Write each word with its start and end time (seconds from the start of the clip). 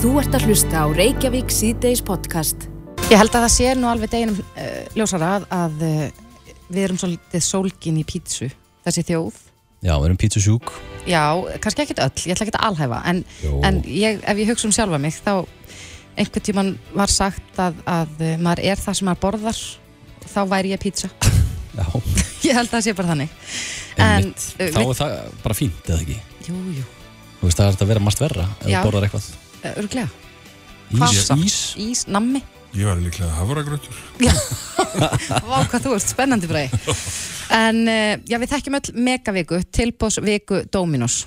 Þú 0.00 0.10
ert 0.20 0.34
að 0.36 0.44
hlusta 0.48 0.80
á 0.80 0.86
Reykjavík 0.96 1.50
síðdeis 1.52 2.00
podcast. 2.04 2.66
Ég 3.10 3.18
held 3.20 3.34
að 3.34 3.44
það 3.44 3.52
sé 3.52 3.70
nú 3.76 3.88
alveg 3.90 4.12
deginum 4.12 4.38
uh, 4.40 4.68
ljósara 4.96 5.30
að, 5.38 5.46
að 5.52 5.82
uh, 5.84 6.54
við 6.70 6.84
erum 6.86 7.00
svolítið 7.00 7.44
sólgin 7.44 7.98
í 8.00 8.04
pítsu, 8.08 8.48
þessi 8.86 9.04
þjóð. 9.10 9.40
Já, 9.84 9.92
við 9.96 10.06
erum 10.08 10.20
pítsusjúk. 10.20 10.72
Já, 11.08 11.22
kannski 11.64 11.84
ekkert 11.84 12.02
öll, 12.04 12.22
ég 12.28 12.34
ætla 12.36 12.46
ekki 12.46 12.56
að 12.56 12.66
alhæfa, 12.70 13.00
en, 13.10 13.22
en 13.66 13.80
ég, 13.88 14.20
ef 14.28 14.40
ég 14.42 14.50
hugsa 14.52 14.68
um 14.68 14.74
sjálfa 14.76 15.00
mig, 15.00 15.16
þá 15.24 15.32
einhvern 16.20 16.46
tíman 16.48 16.72
var 16.96 17.12
sagt 17.12 17.60
að, 17.64 17.80
að 17.88 18.16
uh, 18.24 18.32
maður 18.44 18.64
er 18.72 18.80
það 18.80 18.98
sem 19.00 19.08
maður 19.10 19.22
borðar, 19.26 19.60
þá 20.30 20.40
væri 20.54 20.72
ég 20.74 20.82
pítsa. 20.84 21.10
Já, 21.80 21.84
ég 22.44 22.56
held 22.56 22.68
að 22.68 22.72
það 22.78 22.86
sé 22.88 22.96
bara 22.98 23.12
þannig. 23.12 23.36
einmitt. 24.00 24.48
uh, 24.56 24.64
Þá 24.64 24.80
við- 24.80 24.88
er 24.94 24.98
það 25.02 25.36
bara 25.44 25.58
fínt, 25.60 25.84
eða 25.92 26.00
ekki? 26.06 26.18
Jú, 26.48 26.56
jú, 26.80 26.88
Þú 27.40 27.48
veist, 27.48 27.56
það 27.60 27.70
er 27.72 27.78
að 27.84 27.88
vera 27.94 28.04
margt 28.04 28.20
verra 28.20 28.48
ef 28.60 28.66
þú 28.68 28.80
borðar 28.84 29.06
eitthvað. 29.08 29.30
Uh, 29.64 29.76
örglega. 29.76 30.08
Ís, 30.90 31.28
ís. 31.36 31.58
Ís, 31.78 32.06
nammi. 32.10 32.42
Ég 32.74 32.86
var 32.86 33.00
líklega 33.02 33.30
hafragrötur. 33.34 33.96
Vá, 35.50 35.56
hvað 35.70 35.86
þú 35.86 35.94
ert 35.96 36.06
spennandi 36.06 36.50
bræði. 36.50 36.82
En 37.54 37.82
uh, 37.86 38.14
já, 38.30 38.38
við 38.38 38.52
þekkjum 38.52 38.78
öll 38.78 38.92
megaviku, 39.08 39.58
tilbóðsviku 39.74 40.64
Dominos. 40.70 41.24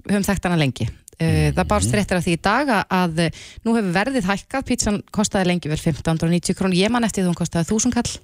Við 0.00 0.16
höfum 0.16 0.26
þekkt 0.30 0.48
hana 0.48 0.60
lengi. 0.60 0.88
Uh, 1.20 1.50
Það 1.52 1.66
bárst 1.68 1.92
fréttir 1.92 2.16
af 2.16 2.24
því 2.24 2.36
í 2.38 2.40
dag 2.40 2.72
að, 2.78 2.84
að 2.96 3.22
uh, 3.26 3.40
nú 3.66 3.76
hefur 3.76 3.96
verðið 3.98 4.28
hækkað, 4.30 4.66
pítsan 4.70 5.00
kostaði 5.12 5.50
lengi 5.50 5.68
vel 5.68 5.76
1590 5.76 6.56
krón, 6.56 6.76
ég 6.76 6.92
man 6.92 7.04
eftir 7.04 7.26
því 7.26 7.32
hún 7.32 7.40
kostaði 7.42 7.68
1000 7.68 7.96
kall. 7.98 8.14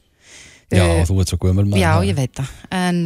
Já, 0.72 0.86
þú 1.06 1.20
ert 1.22 1.30
svo 1.30 1.38
gömul 1.44 1.66
maður. 1.68 1.82
Já, 1.84 1.92
ég 2.08 2.16
veit 2.16 2.40
það. 2.40 2.54
En, 2.74 3.02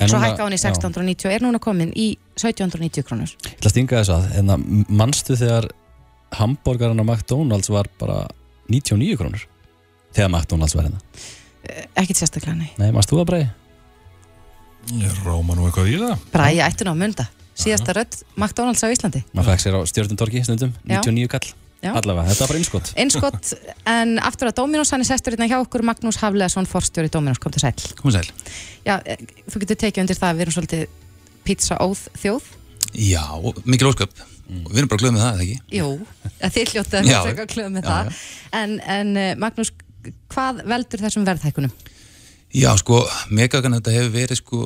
En 0.00 0.08
svo 0.08 0.18
núna- 0.18 0.28
hækkaði 0.28 0.46
hún 0.46 0.54
í 0.54 0.58
já. 0.58 0.70
1690 0.70 1.26
og 1.28 1.32
er 1.34 1.44
núna 1.46 1.58
komin 1.62 1.92
í 1.96 2.06
1790 2.38 3.02
krónur. 3.08 3.30
Ég 3.42 3.56
ætla 3.58 3.70
að 3.70 3.74
stinga 3.74 4.00
þess 4.02 4.12
að, 4.14 4.26
en 4.38 4.52
að 4.54 4.66
mannstu 4.88 5.36
þegar 5.36 5.68
hambúrgarinn 6.38 7.00
á 7.02 7.06
McDonalds 7.06 7.70
var 7.72 7.88
bara 7.98 8.18
99 8.70 9.16
krónur? 9.18 9.46
Þegar 10.14 10.30
McDonalds 10.30 10.74
var 10.76 10.84
hérna. 10.88 11.00
Uh, 11.68 11.82
Ekkert 12.02 12.20
sérstaklega, 12.20 12.56
nei. 12.56 12.70
Nei, 12.78 12.92
mannst 12.94 13.10
þú 13.10 13.22
að 13.24 13.30
breyði? 13.32 13.48
Ég 15.02 15.18
ráma 15.26 15.56
nú 15.56 15.66
eitthvað 15.68 15.90
í 15.90 15.96
það. 16.00 16.22
Bræði 16.32 16.62
ætti 16.64 16.86
nú 16.86 16.94
að 16.94 17.00
munda. 17.02 17.26
Síðasta 17.58 17.92
rödd 17.96 18.14
McDonalds 18.38 18.84
á 18.86 18.88
Íslandi. 18.94 19.24
Maður 19.34 19.50
fekk 19.50 19.64
sér 19.64 19.76
á 19.76 19.80
stjórnumtorki 19.90 20.44
stundum, 20.46 20.72
Já. 20.86 21.00
99 21.02 21.28
kall. 21.32 21.48
Já. 21.78 21.92
Allavega, 21.94 22.26
þetta 22.32 22.42
var 22.42 22.50
bara 22.50 22.58
innskott. 22.58 22.88
Einskott, 22.98 23.50
en 23.86 24.16
aftur 24.26 24.50
að 24.50 24.56
Dominos, 24.58 24.90
hann 24.90 25.04
er 25.04 25.06
sestur 25.06 25.36
hérna 25.36 25.46
hjá 25.46 25.60
okkur, 25.60 25.84
Magnús 25.86 26.18
Hafleðarsson, 26.18 26.66
forstjóri 26.66 27.10
Dominos, 27.14 27.38
kom 27.38 27.54
til 27.54 27.62
sæl. 27.62 27.74
Komum 28.00 28.16
sæl. 28.16 28.24
Já, 28.82 28.96
eh, 29.04 29.20
þú 29.46 29.62
getur 29.62 29.78
tekið 29.84 30.02
undir 30.02 30.18
það 30.18 30.32
að 30.32 30.40
við 30.40 30.46
erum 30.46 30.56
svolítið 30.56 30.82
pizza 31.46 31.78
óð 31.78 32.02
þjóð. 32.18 32.48
Já, 32.98 33.22
mikil 33.64 33.92
ósköp. 33.92 34.24
Og 34.48 34.72
við 34.72 34.80
erum 34.80 34.90
bara 34.90 35.02
glöð 35.04 35.14
með 35.14 35.22
það, 35.22 35.34
eða 35.34 35.44
ekki? 35.44 35.56
Jú, 35.76 35.88
þið 36.40 36.72
hljótið 36.72 36.98
að 36.98 37.08
við 37.08 37.26
frekar 37.28 37.48
klöðum 37.52 37.74
með 37.76 37.84
Já, 37.84 37.90
það. 37.92 38.20
En, 38.58 38.74
en 38.96 39.16
eh, 39.20 39.32
Magnús, 39.36 39.72
hvað 40.32 40.62
veldur 40.72 41.04
þessum 41.04 41.26
verðhækunum? 41.28 41.74
Já, 42.56 42.70
sko, 42.80 43.02
megagan 43.28 43.76
þetta 43.76 43.92
hefur 43.92 44.14
verið, 44.14 44.40
sko, 44.40 44.60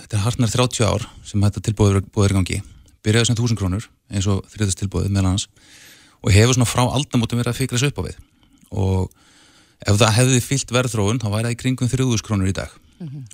þetta 0.00 0.16
er 0.16 0.22
hartnar 0.24 0.52
30 0.54 0.86
ár 0.88 1.04
sem 1.28 1.42
þetta 1.44 1.62
tilbúið 1.68 1.98
er 2.00 2.32
í 2.32 2.38
gangi. 2.38 2.62
Byrjaði 3.04 3.28
sem 3.28 3.36
1000 3.36 3.60
krónur, 3.60 3.88
eins 4.08 4.28
og 4.32 4.40
þriðast 4.54 4.80
tilbúið 4.80 5.12
meðal 5.12 5.34
hans. 5.34 5.50
Og 6.26 6.34
hefur 6.34 6.56
svona 6.56 6.68
frá 6.68 6.82
aldamótum 6.84 7.38
verið 7.38 7.52
að 7.52 7.60
fikra 7.60 7.78
sig 7.80 7.92
upp 7.92 8.02
á 8.02 8.06
við. 8.08 8.16
Og 8.74 9.10
ef 9.86 10.00
það 10.00 10.16
hefði 10.18 10.42
fyllt 10.42 10.74
verðþróun, 10.74 11.20
þá 11.22 11.28
væri 11.30 11.46
það 11.46 11.54
í 11.54 11.60
kringum 11.62 11.92
3000 11.92 12.26
krónur 12.26 12.50
í 12.50 12.56
dag. 12.56 12.72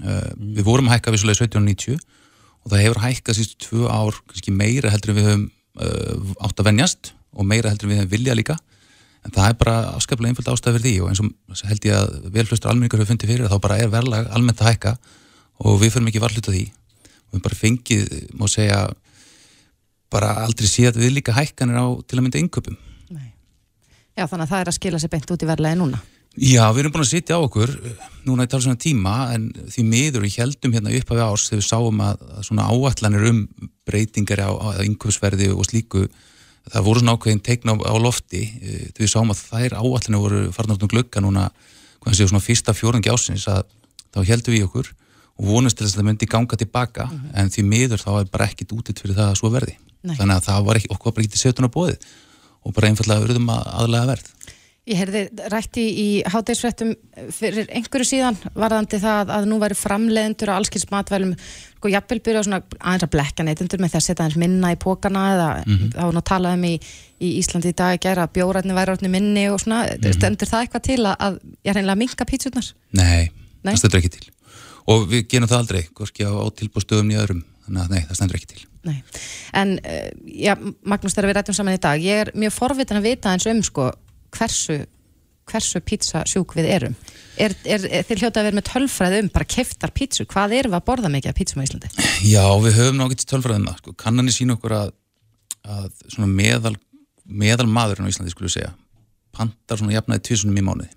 uh, 0.02 0.30
við 0.36 0.66
vorum 0.66 0.90
að 0.90 0.96
hækka 0.96 1.14
vissulega 1.14 1.46
1790 1.46 2.00
og 2.62 2.72
það 2.72 2.84
hefur 2.84 3.00
hækkað 3.02 3.38
sístu 3.38 3.58
tvö 3.66 3.86
ár 3.90 4.18
kannski 4.30 4.54
meira 4.54 4.90
heldur 4.90 5.16
við 5.16 5.28
höfum 5.28 5.44
uh, 5.78 6.44
átt 6.46 6.58
að 6.58 6.68
venjast 6.70 7.12
og 7.32 7.48
meira 7.48 7.70
heldur 7.70 7.90
við 7.90 8.02
höfum 8.02 8.12
vilja 8.12 8.36
líka 8.38 8.58
en 9.22 9.34
það 9.34 9.48
er 9.48 9.58
bara 9.60 9.76
afskaplega 9.94 10.32
einföld 10.32 10.50
ástæð 10.50 10.78
fyrir 10.78 10.86
því 10.88 10.94
og 11.02 11.12
eins 11.12 11.22
og 11.22 11.66
held 11.70 11.86
ég 11.86 11.98
að 11.98 12.30
velflöstur 12.34 12.72
almenningar 12.72 13.02
hefur 13.02 13.12
fundið 13.12 13.32
fyrir 13.32 13.52
þá 13.52 13.58
bara 13.62 13.78
er 13.78 13.92
verðlag 13.92 14.30
almennt 14.34 14.62
að 14.62 14.72
hækka 14.72 14.96
og 15.62 15.78
við 15.82 15.94
förum 15.94 16.10
ekki 16.10 16.22
varhluta 16.24 16.54
því 16.54 16.64
og 16.66 17.36
við 17.36 17.44
bara 17.46 17.60
fengið, 17.60 18.16
má 18.34 18.48
segja 18.50 18.80
bara 20.12 20.34
aldrei 20.44 20.68
síðan 20.68 21.00
við 21.02 21.18
líka 21.18 21.34
hækkanir 21.36 21.80
á 21.80 21.86
til 22.06 22.18
að 22.20 22.26
mynda 22.26 22.42
innköpum 22.42 22.78
Já, 24.12 24.26
þannig 24.28 24.44
að 24.44 24.50
það 24.50 24.62
er 24.62 24.70
að 24.70 24.76
skila 24.76 24.98
sér 25.00 25.12
beint 25.12 25.30
út 25.32 25.42
í 25.42 25.48
verðlagi 25.48 25.78
núna. 25.80 26.00
Já, 26.32 26.64
við 26.72 26.82
erum 26.82 26.92
búin 26.94 27.04
að 27.04 27.10
sitja 27.10 27.36
á 27.36 27.44
okkur 27.44 27.70
uh, 27.76 28.04
núna 28.28 28.46
í 28.46 28.50
talsvöna 28.52 28.80
tíma 28.80 29.14
en 29.34 29.50
því 29.72 29.84
miður 29.84 30.24
við 30.24 30.38
heldum 30.40 30.72
hérna 30.72 30.92
upp 30.96 31.12
af 31.12 31.22
árs 31.26 31.48
þegar 31.48 31.60
við 31.60 31.66
sáum 31.66 32.00
að, 32.04 32.22
að 32.38 32.46
svona 32.48 32.68
áallanir 32.72 33.26
um 33.28 33.40
breytingar 33.88 34.40
á, 34.48 34.50
á 34.52 34.80
innköpsverði 34.84 35.50
og 35.52 35.68
slíku 35.68 36.06
það 36.72 36.86
voru 36.88 37.02
svona 37.02 37.16
ákveðin 37.18 37.44
teikna 37.44 37.76
á, 37.76 37.84
á 37.84 37.94
lofti 38.00 38.46
uh, 38.48 38.80
þegar 38.94 39.04
við 39.04 39.12
sáum 39.12 39.34
að 39.34 39.44
þær 39.44 39.76
áallanir 39.80 40.24
voru 40.24 40.42
farin 40.56 40.76
út 40.76 40.88
um 40.88 40.92
glugga 40.92 41.24
núna 41.24 41.46
hvað 42.00 42.16
séu 42.16 42.32
svona 42.32 42.44
fyrsta 42.44 42.76
fjórangi 42.76 43.12
ásins 43.12 43.44
að 43.52 43.68
þá 44.12 44.20
heldum 44.32 44.56
við 44.56 44.68
okkur 44.70 44.92
og 45.36 45.48
vonast 45.52 45.76
til 45.76 45.84
þess 45.84 45.98
að 45.98 46.00
það 46.00 46.08
myndi 46.08 46.32
ganga 46.32 46.60
tilbaka 46.60 47.08
en 47.36 47.52
því 47.52 47.68
miður 47.68 48.04
þá 48.04 48.12
er 48.22 48.32
bara 48.32 48.48
ekkit 48.48 48.72
útitt 48.72 49.04
fyrir 49.04 49.20
það 49.20 49.34
að 49.34 49.40
svo 49.40 49.52
verði 49.52 49.76
Nei. 50.02 50.16
þannig 50.18 50.36
að 50.40 50.46
það 50.50 50.64
var 50.66 50.76
ekki, 50.80 50.88
okkur 50.94 51.04
var 51.10 51.14
bara 51.16 51.24
ekki 51.26 51.34
til 51.36 51.44
setuna 51.46 51.68
bóðið 51.72 52.06
og 52.62 52.74
bara 52.74 52.88
einfallega 52.92 53.24
verðum 53.26 53.50
að 53.54 53.72
aðlega 53.82 54.06
verð 54.14 54.30
Ég 54.82 54.98
heyrði 54.98 55.20
rætti 55.52 55.82
í 55.94 56.06
hátegisfréttum 56.26 56.88
fyrir 57.30 57.68
einhverju 57.70 58.02
síðan 58.08 58.34
varðandi 58.58 58.98
það 58.98 59.28
að 59.30 59.44
nú 59.46 59.60
væri 59.62 59.76
framleiðendur 59.78 60.50
á 60.50 60.58
allskils 60.58 60.88
matvælum 60.90 61.36
sko 61.38 61.92
jafnvel 61.92 62.18
byrja 62.18 62.42
svona 62.42 62.58
aðeins 62.80 63.04
að 63.06 63.12
blekka 63.14 63.46
neytendur 63.46 63.78
með 63.78 63.92
því 63.92 63.98
að 64.00 64.04
setja 64.08 64.24
aðeins 64.24 64.40
minna 64.42 64.72
í 64.74 64.78
pókana 64.82 65.22
eða 65.36 65.46
Mhm. 65.70 65.92
þá 65.94 66.02
var 66.02 66.12
nú 66.16 66.18
að 66.18 66.26
tala 66.32 66.54
um 66.58 66.64
í, 66.66 66.72
í 67.22 67.28
Íslandi 67.38 67.70
í 67.70 67.76
dag 67.78 67.94
að 67.94 68.02
gera 68.08 68.26
bjórætni 68.26 68.74
væri 68.74 68.90
orðni 68.96 69.10
minni 69.14 69.46
og 69.54 69.60
svona, 69.62 69.86
Mhm. 69.86 70.12
stendur 70.18 70.50
það 70.50 70.66
eitthvað 70.66 70.82
til 70.82 70.98
að, 71.06 71.16
að 71.20 71.38
ég 71.64 71.74
reynilega 71.78 71.98
minka 72.02 72.24
pítsurnar? 72.26 72.72
Nei, 72.92 73.30
Nei? 73.62 73.74
það 73.74 73.78
stendur 73.78 74.00
ekki 74.02 74.10
til 74.18 74.30
og 74.88 75.06
við 75.08 75.28
gerum 75.30 75.46
það 75.48 75.62
aldrei, 75.62 75.82
hvorki 75.94 76.26
á, 76.26 76.32
á 76.34 76.46
tilbústöðum 76.58 77.14
í 77.14 77.22
öðrum, 77.22 77.44
þannig 77.68 77.82
að 77.86 77.90
nei, 77.94 78.00
það 78.10 78.14
stendur 78.18 78.34
ekki 78.42 78.50
til 78.56 78.66
Nei, 78.82 78.96
en 79.58 79.76
uh, 79.78 80.08
já, 80.26 80.56
Magnús 80.82 81.14
þegar 81.14 81.30
við 81.30 81.36
rættum 81.38 81.56
saman 81.58 81.78
í 81.78 81.82
dag, 81.82 82.02
ég 82.02 82.24
er 82.24 82.32
mjög 82.34 82.56
forvitin 82.56 82.98
að 82.98 83.06
vita 83.12 83.34
eins 83.34 83.46
um 83.50 83.62
sko 83.66 83.92
hversu 84.34 84.80
hversu 85.48 85.80
pizza 85.84 86.22
sjúk 86.28 86.54
við 86.56 86.68
erum. 86.70 86.94
Er, 87.40 87.54
er, 87.66 87.84
er 87.88 88.06
þið 88.06 88.22
hljóta 88.22 88.40
að 88.40 88.48
vera 88.48 88.58
með 88.58 88.66
tölfræði 88.68 89.20
um 89.24 89.30
bara 89.34 89.48
keftar 89.48 89.92
pítsu, 89.94 90.26
hvað 90.30 90.54
erum 90.58 90.74
við 90.74 90.78
að 90.78 90.86
borða 90.88 91.10
mikið 91.12 91.32
af 91.32 91.38
pítsum 91.38 91.62
á 91.62 91.66
Íslandi? 91.66 91.90
Já, 92.28 92.44
við 92.62 92.78
höfum 92.78 93.00
nákvæmt 93.00 93.26
tölfræðum 93.30 93.66
það, 93.68 93.80
sko, 93.82 93.94
kannanir 94.04 94.36
sína 94.36 94.56
okkur 94.56 94.76
að, 94.78 94.94
að 95.66 95.88
svona 96.14 96.30
meðal, 96.30 96.74
meðal 97.26 97.68
maðurinn 97.70 98.08
á 98.08 98.12
Íslandi, 98.12 98.34
skulle 98.34 98.50
við 98.50 98.56
segja 98.60 98.72
pantar 99.32 99.80
svona 99.80 99.96
jafnaði 99.96 100.24
tvisunum 100.28 100.60
í 100.60 100.64
mánuði. 100.66 100.90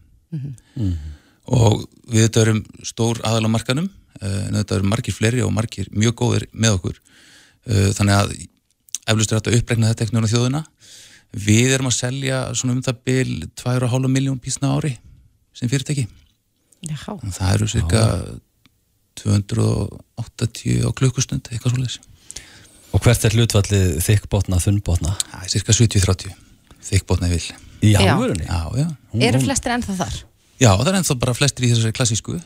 Og 1.56 1.86
við 2.12 2.28
þetta 2.28 2.42
erum 2.44 2.64
stór 2.84 3.22
aðal 3.28 3.48
á 3.48 3.56
markanum 3.56 3.90
en 4.22 4.58
þetta 4.58 4.80
eru 4.80 4.90
margir 4.90 5.16
fleiri 5.16 5.44
og 5.46 5.54
margir 5.56 5.88
mjög 5.94 6.16
góðir 6.22 6.48
með 6.52 6.80
okkur. 6.80 7.00
Eh, 7.00 7.15
þannig 7.66 8.16
að 8.16 8.36
eflust 9.06 9.32
er 9.32 9.40
þetta 9.40 9.52
að 9.54 9.60
uppregna 9.60 9.92
þetta 9.92 10.06
ekkert 10.06 10.28
á 10.30 10.34
þjóðina 10.34 10.64
við 11.46 11.74
erum 11.76 11.90
að 11.90 11.98
selja 11.98 12.42
svona 12.56 12.78
um 12.78 12.84
það 12.86 13.02
bil 13.10 13.32
2,5 13.60 14.12
miljón 14.12 14.42
písna 14.42 14.72
á 14.72 14.78
ári 14.78 14.94
sem 15.56 15.72
fyrirtæki 15.72 16.06
Já, 16.86 17.00
það 17.34 17.54
eru 17.56 17.68
cirka 17.72 18.02
280 19.16 20.86
á 20.86 20.90
klukkustund, 20.96 21.48
eitthvað 21.50 21.76
svoleiðis. 21.76 22.00
Og 22.96 23.04
hvert 23.04 23.28
er 23.28 23.36
hlutvallið 23.36 23.86
þykkbotna, 24.06 24.60
þunnbotna? 24.64 25.14
Það 25.32 25.46
er 25.46 25.54
cirka 25.54 25.76
70-30, 25.76 26.36
þykbótna 26.90 27.32
vil. 27.32 27.44
Í 27.84 27.94
Já. 27.96 28.00
alvörunni? 28.04 28.46
Já, 28.48 28.62
já. 28.80 28.88
eru 29.28 29.42
flestir 29.44 29.76
ennþá 29.76 29.98
þar? 30.00 30.20
Já, 30.60 30.70
það 30.72 30.92
er 30.92 31.00
ennþá 31.00 31.18
bara 31.24 31.36
flestir 31.38 31.68
í 31.68 31.72
þessari 31.74 31.96
klassísku. 31.96 32.38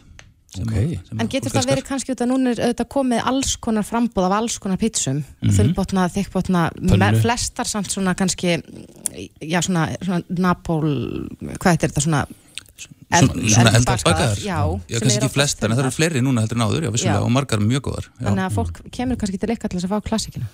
Sem 0.50 0.64
Ok. 0.66 0.74
að- 0.74 1.08
sem 1.08 1.20
En 1.20 1.28
að 1.28 1.32
getur 1.32 1.52
það 1.54 1.68
verið 1.70 1.86
kannski 1.88 2.12
út 2.16 2.22
að 2.26 2.30
núna 2.32 2.52
er 2.56 2.62
auðvitað 2.66 2.90
komið 2.90 3.22
alls 3.32 3.56
konar 3.62 3.84
frambúð 3.86 4.26
af 4.26 4.32
alls 4.40 4.58
konar 4.60 4.78
pítsum, 4.82 5.24
þunnbotna, 5.44 6.08
þykkbotna, 6.10 6.62
Pönnu. 6.74 6.98
með 6.98 7.22
flestar 7.22 7.66
samt 7.70 7.88
svona 7.94 8.16
kannski, 8.16 8.57
já 9.42 9.60
svona, 9.62 9.96
svona 10.01 10.24
napól, 10.30 11.30
hvað 11.40 11.72
heitir 11.78 11.90
þetta 11.92 12.01
svona, 12.07 12.25
Svona, 13.10 13.34
svona 13.50 13.72
Já, 14.38 14.80
sem 14.86 15.00
kannski 15.01 15.18
ekki 15.18 15.30
flestar, 15.34 15.72
en 15.72 15.75
það 15.78 15.80
eru 15.88 15.92
fleiri 15.96 16.22
núna 16.22 16.44
heldur 16.44 16.60
en 16.60 16.66
áður, 16.68 16.84
já, 16.86 16.92
vissulega, 16.94 17.18
Já. 17.18 17.25
og 17.25 17.31
margar 17.34 17.57
mjög 17.60 17.81
góðar. 17.88 18.06
Já. 18.19 18.25
Þannig 18.28 18.44
að 18.46 18.54
fólk 18.54 18.81
kemur 18.94 19.18
kannski 19.18 19.40
til 19.42 19.50
ykkar 19.50 19.69
til 19.72 19.80
þess 19.80 19.88
að 19.90 19.94
fá 19.96 20.04
klassikina. 20.06 20.46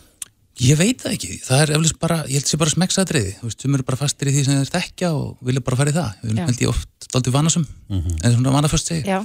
Ég 0.63 0.77
veit 0.80 1.01
það 1.03 1.12
ekki, 1.18 1.31
það 1.44 1.62
er 1.65 1.74
eflust 1.75 2.00
bara, 2.00 2.18
ég 2.31 2.39
held 2.39 2.47
sé 2.47 2.57
bara 2.57 2.71
smeksaðriði, 2.71 3.33
þú 3.42 3.50
veist, 3.50 3.59
sem 3.65 3.75
eru 3.75 3.83
bara 3.83 3.97
fastir 4.00 4.30
í 4.31 4.31
því 4.38 4.45
sem 4.45 4.56
þeir 4.63 4.71
þekkja 4.71 5.09
og 5.13 5.38
vilja 5.44 5.63
bara 5.68 5.75
fara 5.81 5.92
í 5.92 5.97
það. 5.97 6.13
Við 6.24 6.31
erum 6.31 6.45
held 6.47 6.62
ég 6.63 6.69
oft 6.71 7.09
daldið 7.12 7.36
vanasum, 7.36 7.68
en 7.92 8.31
svona 8.38 8.56
vanaföst 8.56 8.88
segi, 8.88 9.03
Já, 9.06 9.19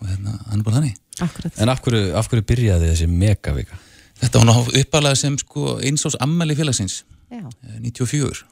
og 0.00 0.08
hérna, 0.08 0.38
hann 0.50 0.60
er 0.60 0.64
bara 0.66 0.80
þannig. 0.80 0.96
akkurat. 1.20 1.58
En 1.58 1.68
af 1.68 1.82
hverju, 1.84 2.14
af 2.18 2.28
hverju 2.30 2.46
byrjaði 2.50 2.90
þessi 2.92 3.08
megavika? 3.10 3.78
Þetta 4.20 4.40
var 4.40 4.48
ná 4.48 4.80
uppalega 4.80 5.18
sem 5.18 5.36
sko 5.38 5.78
einsás 5.82 6.16
ammæli 6.22 6.56
félagsins 6.58 7.02
Já, 7.30 7.44
eh, 7.66 7.78
94 7.82 8.44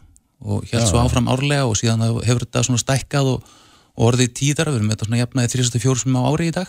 og 0.42 0.64
hér 0.66 0.80
Já. 0.80 0.86
svo 0.90 0.98
áfram 1.02 1.28
árlega 1.30 1.66
og 1.66 1.76
síðan 1.78 2.02
hefur 2.24 2.42
þetta 2.44 2.64
svona 2.66 2.82
stækkað 2.82 3.28
og, 3.36 3.44
og 3.94 4.08
orðið 4.12 4.32
tíðar, 4.40 4.72
við 4.72 4.80
erum 4.80 4.90
þetta 4.90 5.06
svona 5.06 5.20
jafnaði 5.22 5.52
34 5.54 6.02
sem 6.02 6.16
á 6.18 6.22
ári 6.26 6.48
í 6.50 6.54
dag 6.56 6.68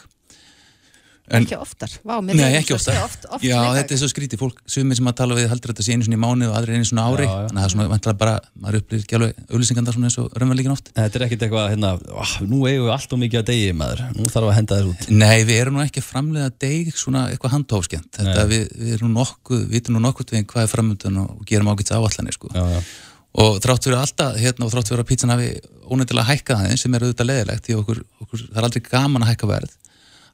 En- 1.31 1.45
ekki 1.45 1.55
oftar 1.55 1.87
Vá, 2.03 2.17
mér 2.19 2.35
Nei, 2.35 2.43
finnst 2.51 2.57
ekki 2.59 2.73
það 2.73 2.79
ofta. 2.79 2.91
sé 2.91 3.03
oft, 3.03 3.25
oft 3.31 3.43
Já, 3.47 3.59
þetta 3.77 3.93
er 3.95 3.99
svo 4.01 4.07
skrítið, 4.11 4.39
fólk, 4.41 4.57
sumir 4.67 4.97
sem 4.99 5.07
að 5.07 5.15
tala 5.21 5.35
við 5.37 5.45
heldur 5.53 5.71
þetta 5.71 5.83
sé 5.85 5.93
einu 5.95 6.03
svona 6.03 6.17
í 6.17 6.21
mánu 6.23 6.49
og 6.49 6.55
aðri 6.59 6.75
einu 6.75 6.87
svona 6.89 7.05
ári 7.07 7.23
Já, 7.23 7.31
já. 7.31 7.45
þannig 7.47 7.53
að 7.53 7.63
það 7.63 7.67
er 7.69 7.73
svona 7.73 7.87
vantilega 7.93 8.19
bara, 8.23 8.33
maður 8.59 8.77
upplýðir 8.81 9.05
ekki 9.05 9.15
alveg 9.15 9.39
auðlýsingandar 9.53 9.95
svona 9.95 10.09
eins 10.09 10.17
og 10.19 10.35
raunveruleikin 10.35 10.73
oft 10.75 10.91
Þetta 10.97 11.15
er 11.21 11.25
ekkert 11.27 11.45
eitthvað, 11.47 11.69
hérna, 11.71 11.91
"Ah, 12.11 12.33
nú 12.43 12.59
eigum 12.67 12.87
við 12.89 12.93
allt 12.97 13.13
og 13.15 13.19
mikið 13.23 13.39
að 13.39 13.47
degi 13.53 13.71
maður, 13.71 14.03
nú 14.19 14.27
þarf 14.33 14.49
að 14.51 14.55
henda 14.59 14.75
þér 14.81 14.89
út. 14.91 15.09
Nei, 15.23 15.39
við 15.47 15.61
erum 15.63 15.73
nú 15.79 15.81
ekki 15.87 16.03
að 16.03 16.09
framlega 16.11 16.49
deg 16.59 16.91
svona 16.93 17.21
eitthvað 17.31 17.55
handhófskent 17.55 18.11
þetta 18.19 18.43
við, 18.51 18.63
við 18.83 18.93
erum 18.97 19.13
nú 19.13 19.23
nokkuð, 19.23 19.63
við 19.71 19.89
nú 19.95 19.99
nokkuð 20.03 20.27
við 20.35 20.45
hvað 20.51 20.63
er 20.67 20.71
framöndan 20.75 21.17
og 21.23 21.45
gerum 21.47 21.71
ágætt 21.71 21.95
áallanir 21.95 22.33
sko. 22.35 22.51
Já, 22.51 22.67
já. 22.67 22.81
og 23.33 23.57
þrátt 23.63 23.83
fyrir 23.87 23.97
alltaf 23.97 24.35
hérna 24.37 24.65
og 24.67 24.71
þrátt 24.75 24.89
fyrir 24.91 25.01
að 25.01 25.09
pítsan 25.09 25.31
hafi 25.33 25.47
ónefndilega 25.89 26.29
hækkað 26.29 26.59
aðeins 26.67 26.81
sem 26.85 26.93
er 26.93 26.99
auðvitað 27.07 27.29
leðilegt 27.31 27.63
því 27.65 27.73
okkur, 27.79 28.03
okkur, 28.21 28.39
það 28.51 28.57
er 28.59 28.67
aldrei 28.67 28.83
gaman 28.91 29.23
að 29.25 29.31
hækka 29.33 29.47
verð 29.49 29.71
að 29.73 29.82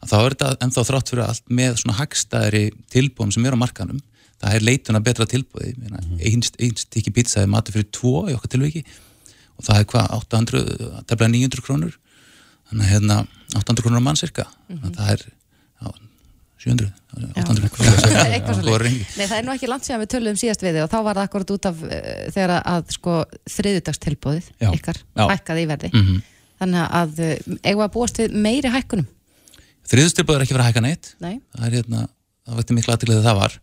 þá 0.07 0.17
er 0.19 0.35
þetta 0.35 0.53
ennþá 0.63 0.85
þrátt 0.87 1.11
fyrir 1.11 1.25
allt 1.25 1.45
með 1.49 1.81
svona 1.81 1.97
hagstæðri 1.99 2.63
tilbúum 2.93 3.31
sem 3.35 3.45
er 3.45 3.57
á 3.57 3.59
markanum 3.59 3.99
það 4.39 4.55
er 4.55 4.65
leituna 4.65 5.01
betra 5.03 5.27
tilbúði 5.27 5.73
mm 5.75 5.95
-hmm. 5.95 6.19
einst, 6.31 6.55
einst 6.59 6.95
ekki 6.95 7.11
pítsa 7.11 7.41
er 7.43 7.51
matur 7.51 7.75
fyrir 7.75 7.89
tvo 7.91 8.29
í 8.29 8.35
okkar 8.37 8.55
tilviki 8.55 8.85
og 9.59 9.65
það 9.67 9.81
er 9.81 9.89
hvað 9.91 10.13
800, 10.19 10.61
tefnilega 11.09 11.33
900 11.35 11.65
krónur. 11.65 11.97
Þannig 12.69 12.85
að 12.85 12.93
hérna 12.93 13.17
800 13.57 13.83
krónur 13.83 13.99
á 13.99 14.07
mann 14.07 14.19
cirka 14.19 14.47
þannig 14.69 14.87
að 14.87 14.95
það 14.99 15.11
er 15.15 15.25
já, 15.25 15.91
700, 16.63 16.89
800 17.43 17.71
krónur. 17.75 18.87
Nei, 19.19 19.25
það 19.25 19.37
er 19.39 19.45
nú 19.47 19.55
ekki 19.55 19.71
langt 19.71 19.87
síðan 19.87 20.03
við 20.05 20.11
töluðum 20.15 20.39
síðast 20.39 20.63
við 20.63 20.77
þig 20.77 20.85
og 20.85 20.91
þá 20.93 20.99
var 21.09 21.19
það 21.19 21.27
akkurat 21.27 21.53
út 21.55 21.69
af 21.69 21.85
uh, 21.87 22.01
þegar 22.35 22.55
að, 22.59 22.91
sko 22.95 23.15
þriðudagstilbóðið 23.57 24.51
Já. 24.63 24.69
ykkar 24.71 25.01
hækkaði 25.19 25.65
í 25.65 25.71
verði. 25.73 25.93
Mhm. 25.93 26.27
þannig 26.59 26.97
að 27.01 27.23
uh, 27.23 27.57
eigum 27.63 27.85
að 27.85 27.93
búast 27.95 28.19
við 28.21 28.35
meiri 28.47 28.71
hækkunum 28.71 29.07
þriðustilbúð 29.89 30.37
er 30.37 30.45
ekki 30.45 30.55
verið 30.55 30.65
að 30.65 30.71
hækka 30.71 30.85
neitt. 30.85 31.11
Nei, 31.23 31.35
það 31.55 31.67
er 31.67 31.77
hérna, 31.79 32.05
það 32.45 32.61
vekti 32.61 32.77
mikla 32.77 32.95
aðtilið 32.95 33.19
þegar 33.19 33.29
það 33.29 33.41
var. 33.41 33.59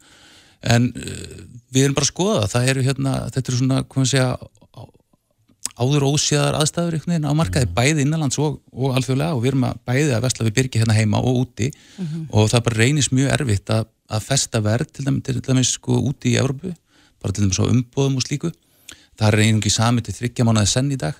En 0.76 0.90
uh, 0.90 1.40
við 1.74 1.86
erum 1.86 1.96
bara 1.96 2.08
að 2.08 2.12
skoða 2.12 2.52
það, 2.52 2.70
eru 2.72 2.86
hérna, 2.86 3.16
þetta 3.34 3.52
eru 3.52 3.62
svona 3.62 3.82
hvað 3.84 4.02
maður 4.02 4.12
segja 4.14 4.28
áður 5.76 6.06
óséðar 6.08 6.56
aðstæður 6.56 6.96
veginn 7.04 7.28
á 7.28 7.32
markaði 7.36 7.68
bæði 7.76 8.04
innanlands 8.06 8.38
og, 8.40 8.60
og 8.72 8.96
alþjóðlega. 8.96 9.36
Og 9.36 9.42
við 9.42 9.52
erum 9.52 9.66
að 9.68 9.80
bæði 9.88 10.14
að 10.16 10.22
vesla 10.24 10.46
við 10.46 10.56
byrgi 10.56 10.80
hérna 10.80 10.96
heima 10.96 11.20
og 11.20 11.42
úti. 11.42 11.68
Og 12.32 12.48
það 12.52 12.64
bara 12.68 12.80
reynist 12.80 13.12
mjög 13.12 13.34
erfitt 13.36 13.72
að, 13.74 13.90
að 14.08 14.24
festa 14.24 14.62
verð 14.64 14.92
til 14.96 15.04
dæmis, 15.04 15.26
til 15.26 15.42
dæmis 15.44 15.74
sko 15.76 15.98
úti 16.00 16.32
í 16.32 16.38
Evrópu, 16.40 16.72
bara 17.20 17.36
til 17.36 17.44
dæmis 17.44 17.60
á 17.60 17.68
umbóðum 17.68 18.16
og 18.16 18.24
slíku, 18.24 18.52
það 19.18 19.28
er 19.28 19.44
einungi 19.44 19.72
sami 19.72 20.04
til 20.06 20.16
þryggja 20.16 20.48
mánuði 20.48 20.72
senn 20.72 20.92
í 20.92 21.00
dag. 21.00 21.18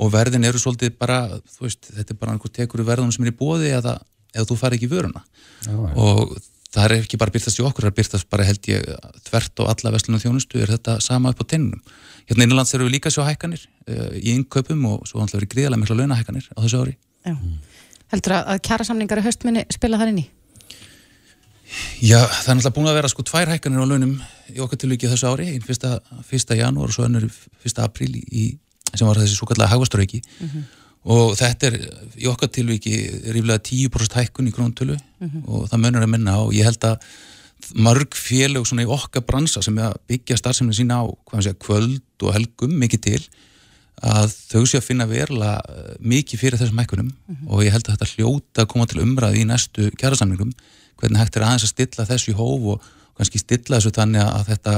Og 0.00 0.08
verðin 0.08 0.48
eru 0.48 0.56
svolítið 0.56 0.96
bara, 0.96 1.26
þú 1.52 1.66
veist 1.66 1.90
þetta 1.92 2.14
er 2.14 2.20
bara 2.22 2.32
einhver 2.32 2.52
tekur 2.52 2.80
í 2.80 2.88
verðunum 2.88 3.12
sem 3.12 3.26
er 3.26 3.34
í 3.34 3.36
bóði 3.36 3.74
eða, 3.76 3.98
eða 4.32 4.48
þú 4.48 4.56
fari 4.60 4.78
ekki 4.80 4.90
vöruna 4.92 5.22
Já, 5.62 5.70
já. 5.72 5.92
og 5.94 6.36
það 6.72 6.84
er 6.86 6.94
ekki 7.02 7.20
bara 7.20 7.34
byrtast 7.34 7.60
í 7.60 7.64
okkur, 7.66 7.84
það 7.84 7.92
er 7.92 7.96
byrtast 8.00 8.28
bara 8.32 8.46
held 8.48 8.68
ég 8.70 8.86
þvert 9.28 9.62
og 9.62 9.72
alla 9.74 9.92
vestlunum 9.92 10.22
þjónustu 10.22 10.62
er 10.64 10.72
þetta 10.72 10.96
sama 11.04 11.32
upp 11.34 11.42
á 11.44 11.50
tennunum. 11.52 11.82
Hérna 12.30 12.46
innanlands 12.46 12.72
eru 12.72 12.86
við 12.86 12.96
líka 12.96 13.12
svo 13.12 13.26
hækkanir 13.26 13.66
uh, 13.66 14.14
í 14.16 14.32
innkaupum 14.32 14.86
og 14.88 15.02
svo 15.10 15.20
hann 15.20 15.28
verið 15.32 15.52
gríðarlega 15.52 15.82
mikla 15.82 15.98
launahækkanir 16.00 16.48
á 16.48 16.58
þessu 16.64 16.80
ári. 16.80 16.96
já 17.28 17.36
Heldur 18.12 18.34
að, 18.36 18.48
að 18.52 18.62
kjærasamningar 18.68 19.20
í 19.20 19.26
haustminni 19.26 19.66
spila 19.72 20.00
þar 20.00 20.10
inn 20.12 20.22
í? 20.22 20.26
Já, 22.04 22.18
það 22.20 22.50
er 22.52 22.56
náttúrulega 22.58 22.74
búin 22.76 22.90
að 22.90 22.98
vera 22.98 23.08
sko 23.12 23.24
tvær 23.24 23.52
hækkanir 23.54 23.80
á 23.80 23.86
launum 23.88 24.12
í 24.52 24.60
okkar 24.60 24.80
tilvíki 24.82 25.08
þessu 25.08 25.30
ári, 25.30 25.46
einn 25.54 25.64
fyrsta, 25.64 25.94
fyrsta 26.28 26.58
janúar 26.58 26.92
og 26.92 26.96
svo 26.96 27.06
önnur 27.06 27.24
fyrsta 27.62 27.86
apríl 27.88 28.12
í, 28.20 28.44
sem 28.92 29.08
var 29.08 29.20
þessi 29.22 29.38
svo 29.38 29.48
kallega 29.48 29.72
hagvastrauki 29.72 30.20
og 31.02 31.34
þetta 31.38 31.68
er 31.68 31.76
í 32.20 32.28
okkar 32.30 32.50
tilvíki 32.54 32.94
ríflega 33.34 33.58
10% 33.58 34.18
hækkun 34.20 34.50
í 34.50 34.54
króntölu 34.54 34.96
og 35.46 35.68
það 35.70 35.82
munur 35.82 36.06
að 36.06 36.12
minna 36.12 36.38
og 36.44 36.52
ég 36.54 36.68
held 36.68 36.84
að 36.86 37.06
mörg 37.74 38.14
félög 38.18 38.66
svona 38.66 38.84
í 38.84 38.90
okkar 38.90 39.24
bransa 39.26 39.62
sem 39.62 39.78
er 39.78 39.90
að 39.90 40.00
byggja 40.10 40.38
starfsemni 40.38 40.74
sína 40.76 41.02
á 41.02 41.06
segja, 41.38 41.58
kvöld 41.58 42.26
og 42.26 42.34
helgum 42.34 42.74
mikið 42.78 43.02
til 43.06 43.22
að 44.02 44.32
þau 44.50 44.62
sé 44.66 44.80
að 44.80 44.86
finna 44.88 45.06
verulega 45.06 45.60
eh, 45.70 45.92
mikið 46.00 46.40
fyrir 46.40 46.58
þessum 46.58 46.80
hækkunum. 46.82 47.10
Og 47.46 47.62
ég 47.62 47.74
held 47.74 47.86
að 47.86 47.94
þetta 47.94 48.10
hljóta 48.16 48.64
að 48.64 48.70
koma 48.72 48.86
til 48.90 49.02
umræði 49.04 49.42
í 49.42 49.46
næstu 49.46 49.90
kjærasamningum 50.00 50.50
hvernig 50.98 51.20
hægt 51.22 51.36
er 51.38 51.46
aðeins 51.46 51.66
að 51.66 51.74
stilla 51.74 52.08
þessu 52.08 52.32
í 52.32 52.38
hóf 52.38 52.66
og 52.74 52.90
kannski 53.18 53.42
stilla 53.42 53.78
þessu 53.78 53.94
þannig 53.94 54.24
að 54.26 54.50
þetta 54.50 54.74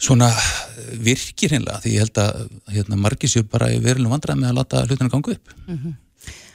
svona 0.00 0.30
eh, 0.32 0.94
virkir 1.04 1.54
hinnlega 1.56 1.82
því 1.84 1.94
ég 1.96 2.06
held 2.06 2.22
að 2.22 2.40
hérna, 2.74 2.98
margir 3.00 3.32
séu 3.32 3.44
bara 3.48 3.70
í 3.72 3.80
verulegum 3.82 4.16
vandræði 4.16 4.42
með 4.42 4.52
að 4.52 4.58
láta 4.60 4.86
hlutinu 4.86 5.12
ganga 5.12 5.36
upp. 5.36 5.54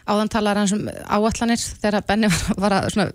Áðan 0.05 0.29
talar 0.29 0.59
hans 0.61 0.75
um 0.75 0.85
áallanir 0.85 1.61
þegar 1.61 2.03
Benni 2.05 2.29
var, 2.61 2.79
að 2.81 2.91
svona 2.93 3.09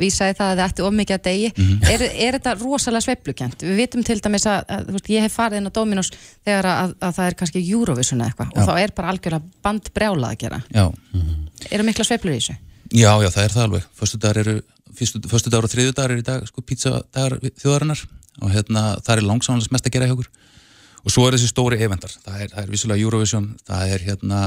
vísaði 0.00 0.36
það 0.36 0.50
að 0.50 0.60
það 0.60 0.70
ætti 0.70 0.84
of 0.86 0.94
mikið 0.96 1.16
að 1.16 1.24
degi 1.26 1.48
er, 1.92 2.04
er 2.06 2.36
þetta 2.38 2.54
rosalega 2.60 3.04
sveiflukent? 3.04 3.64
Við 3.64 3.80
vitum 3.82 4.04
til 4.06 4.16
dæmis 4.24 4.46
að, 4.48 4.62
að 4.72 4.92
veist, 4.94 5.10
ég 5.12 5.26
hef 5.26 5.36
farið 5.36 5.60
inn 5.60 5.68
á 5.68 5.76
Dominos 5.76 6.10
þegar 6.14 6.68
að, 6.72 6.94
að 7.00 7.18
það 7.18 7.28
er 7.28 7.36
kannski 7.42 7.62
Eurovision 7.64 8.22
eða 8.22 8.32
eitthvað 8.32 8.54
og 8.56 8.70
þá 8.70 8.80
er 8.80 8.94
bara 8.96 9.12
algjörlega 9.12 9.66
bandbrjála 9.66 10.32
að 10.32 10.40
gera. 10.44 10.62
Já, 10.72 10.86
eru 11.70 11.86
mikla 11.86 12.08
sveiflur 12.08 12.36
í 12.36 12.40
þessu? 12.40 12.56
já, 12.90 13.10
já, 13.22 13.30
það 13.30 13.42
er 13.44 13.54
það 13.56 13.66
alveg. 13.66 13.88
Föstu 14.00 14.20
dagar 14.22 14.52
dagar 15.50 15.68
og 15.68 15.72
þriðu 15.72 15.92
dagar 15.96 16.14
eru 16.14 16.22
í 16.22 16.26
dag 16.26 16.46
sko 16.48 16.64
pizzadagar 16.64 17.38
þjóðarinnar 17.60 18.04
og 18.42 18.52
hérna 18.52 18.84
það 19.04 19.16
er 19.16 19.26
langsamlega 19.26 19.74
mest 19.74 19.88
að 19.88 19.96
gera 19.96 20.08
hjá 20.08 20.16
okkur. 20.16 20.30
Og 21.06 21.14
svo 21.14 21.26
er 21.26 21.36
þessi 21.36 21.52
stóri 21.52 21.78
eventar. 21.82 22.12
Það 22.24 22.40
er, 22.42 22.48
það 22.52 22.62
er 22.64 22.72
vissulega 22.72 23.04
Eurovision, 23.06 23.50
það 23.66 23.92
er 23.94 24.06
hérna 24.08 24.40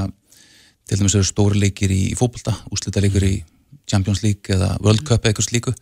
til 0.90 0.98
dæmis 0.98 1.16
eru 1.16 1.28
stóri 1.28 1.60
leikir 1.62 1.92
í, 1.94 2.02
fótbolta, 2.18 2.56
úslita 2.74 3.00
leikir 3.02 3.24
í 3.24 3.36
Champions 3.88 4.24
League 4.24 4.52
eða 4.52 4.74
World 4.82 5.04
Cup 5.06 5.22
eða 5.22 5.32
eitthvað 5.32 5.48
slíku. 5.48 5.74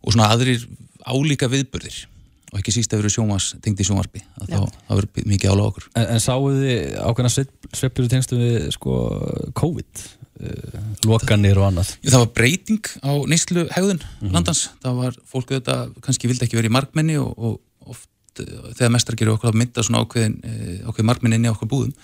Og 0.00 0.14
svona 0.14 0.30
aðrir 0.32 0.64
álíka 1.04 1.50
viðburðir. 1.50 2.06
Og 2.50 2.58
ekki 2.58 2.74
síst 2.74 2.94
að 2.94 3.04
vera 3.04 3.12
sjómas, 3.14 3.52
tengdi 3.62 3.84
sjónvarpi 3.86 4.22
að 4.40 4.54
þá, 4.54 4.78
þá 4.88 4.94
verður 4.96 5.28
mikið 5.30 5.52
ála 5.52 5.66
okkur. 5.68 5.84
En, 5.94 6.06
en 6.16 6.22
sáu 6.22 6.48
þið 6.50 6.96
ákveðna 6.98 7.30
sveiflur 7.34 8.08
í 8.08 8.10
tengstu 8.10 8.38
við 8.40 8.56
sko 8.74 8.96
COVID, 9.60 10.06
lokanir 11.06 11.58
og 11.60 11.68
annað? 11.70 11.94
Það 12.04 12.22
var 12.22 12.30
breyting 12.36 12.92
á 13.04 13.12
neyslu 13.30 13.66
hegðun 13.74 14.00
landans, 14.20 14.68
það 14.82 15.02
var 15.02 15.18
fólk 15.28 15.52
auðvitað 15.52 15.92
kannski 16.04 16.30
vildi 16.30 16.46
ekki 16.46 16.58
vera 16.58 16.70
í 16.70 16.74
markmenni 16.74 17.18
og, 17.20 17.34
og 17.36 17.92
oft 17.92 18.42
eh, 18.42 18.72
þegar 18.78 18.94
mestar 18.94 19.18
gerir 19.18 19.34
okkur 19.34 19.52
að 19.52 19.60
mynda 19.60 19.84
svona 19.86 20.02
ákveðin, 20.04 20.38
eh, 20.46 20.80
ákveðin 20.86 21.10
markmenni 21.10 21.40
inn 21.40 21.48
í 21.48 21.52
okkur 21.52 21.70
búðum. 21.70 21.94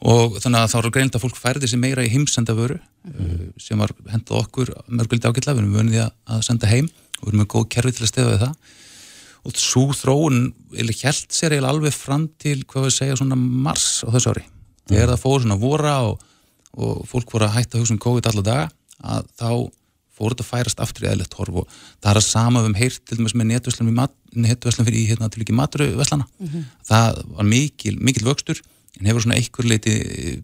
Og 0.00 0.38
þannig 0.40 0.64
að 0.64 0.72
þá 0.72 0.76
var 0.78 0.90
greinilega 0.96 1.20
að 1.20 1.24
fólk 1.26 1.40
færði 1.40 1.70
sig 1.70 1.82
meira 1.82 2.04
í 2.06 2.12
heimsenda 2.12 2.56
vöru 2.56 2.78
mm. 3.06 3.50
sem 3.60 3.80
var 3.80 3.94
hendað 4.10 4.44
okkur 4.44 4.74
mörguliti 4.88 5.28
ágætlega, 5.28 5.58
við 5.60 5.80
erum 5.80 5.94
því 5.94 6.04
að, 6.06 6.44
senda 6.46 6.70
heim 6.70 6.88
og 7.20 7.26
við 7.26 7.32
erum 7.32 7.42
með 7.44 7.50
góð 7.54 7.66
kerfi 7.74 7.96
til 7.96 8.06
að 8.06 8.12
stefa 8.14 8.30
við 8.34 8.46
það. 8.46 8.78
Og 9.40 9.56
svo 9.56 9.86
þróun 9.96 10.40
held 10.76 11.30
sér 11.32 11.54
alveg 11.64 11.94
fram 11.96 12.26
til 12.40 12.58
hvað 12.68 12.88
við 12.88 12.96
segja 12.98 13.20
svona 13.20 13.38
mars 13.40 14.02
á 14.04 14.08
þessu 14.12 14.34
ári. 14.34 14.44
Þegar 14.90 15.14
það 15.14 15.22
fór 15.22 15.44
svona 15.44 15.60
vora 15.60 15.94
og, 16.08 16.24
og 16.78 17.04
fólk 17.10 17.32
voru 17.34 17.46
að 17.48 17.56
hætta 17.58 17.76
að 17.78 17.84
hugsa 17.84 17.94
um 17.96 18.02
COVID 18.06 18.26
alla 18.30 18.42
daga 18.46 18.66
að 19.00 19.28
þá 19.40 19.50
fór 20.20 20.34
þetta 20.34 20.44
að 20.44 20.50
færast 20.50 20.80
aftur 20.84 21.06
í 21.06 21.10
eðlert 21.10 21.34
horf 21.38 21.62
og 21.62 21.68
það 22.02 22.10
er 22.12 22.18
að 22.20 22.26
sama 22.26 22.60
við 22.60 22.68
um 22.70 22.74
heyrt 22.80 23.00
til 23.08 23.16
dæmis 23.16 23.34
með 23.34 23.48
netverslum 23.50 24.84
fyrir 24.86 25.00
í 25.00 25.06
hérna 25.08 25.30
til 25.32 25.40
ekki 25.42 25.56
matruveslana 25.56 26.26
það 26.86 27.22
var 27.38 27.48
mikil, 27.48 27.96
mikil 27.98 28.26
vöxtur 28.28 28.60
en 29.00 29.06
hefur 29.08 29.24
svona 29.24 29.38
einhver 29.40 29.64
leiti 29.70 29.94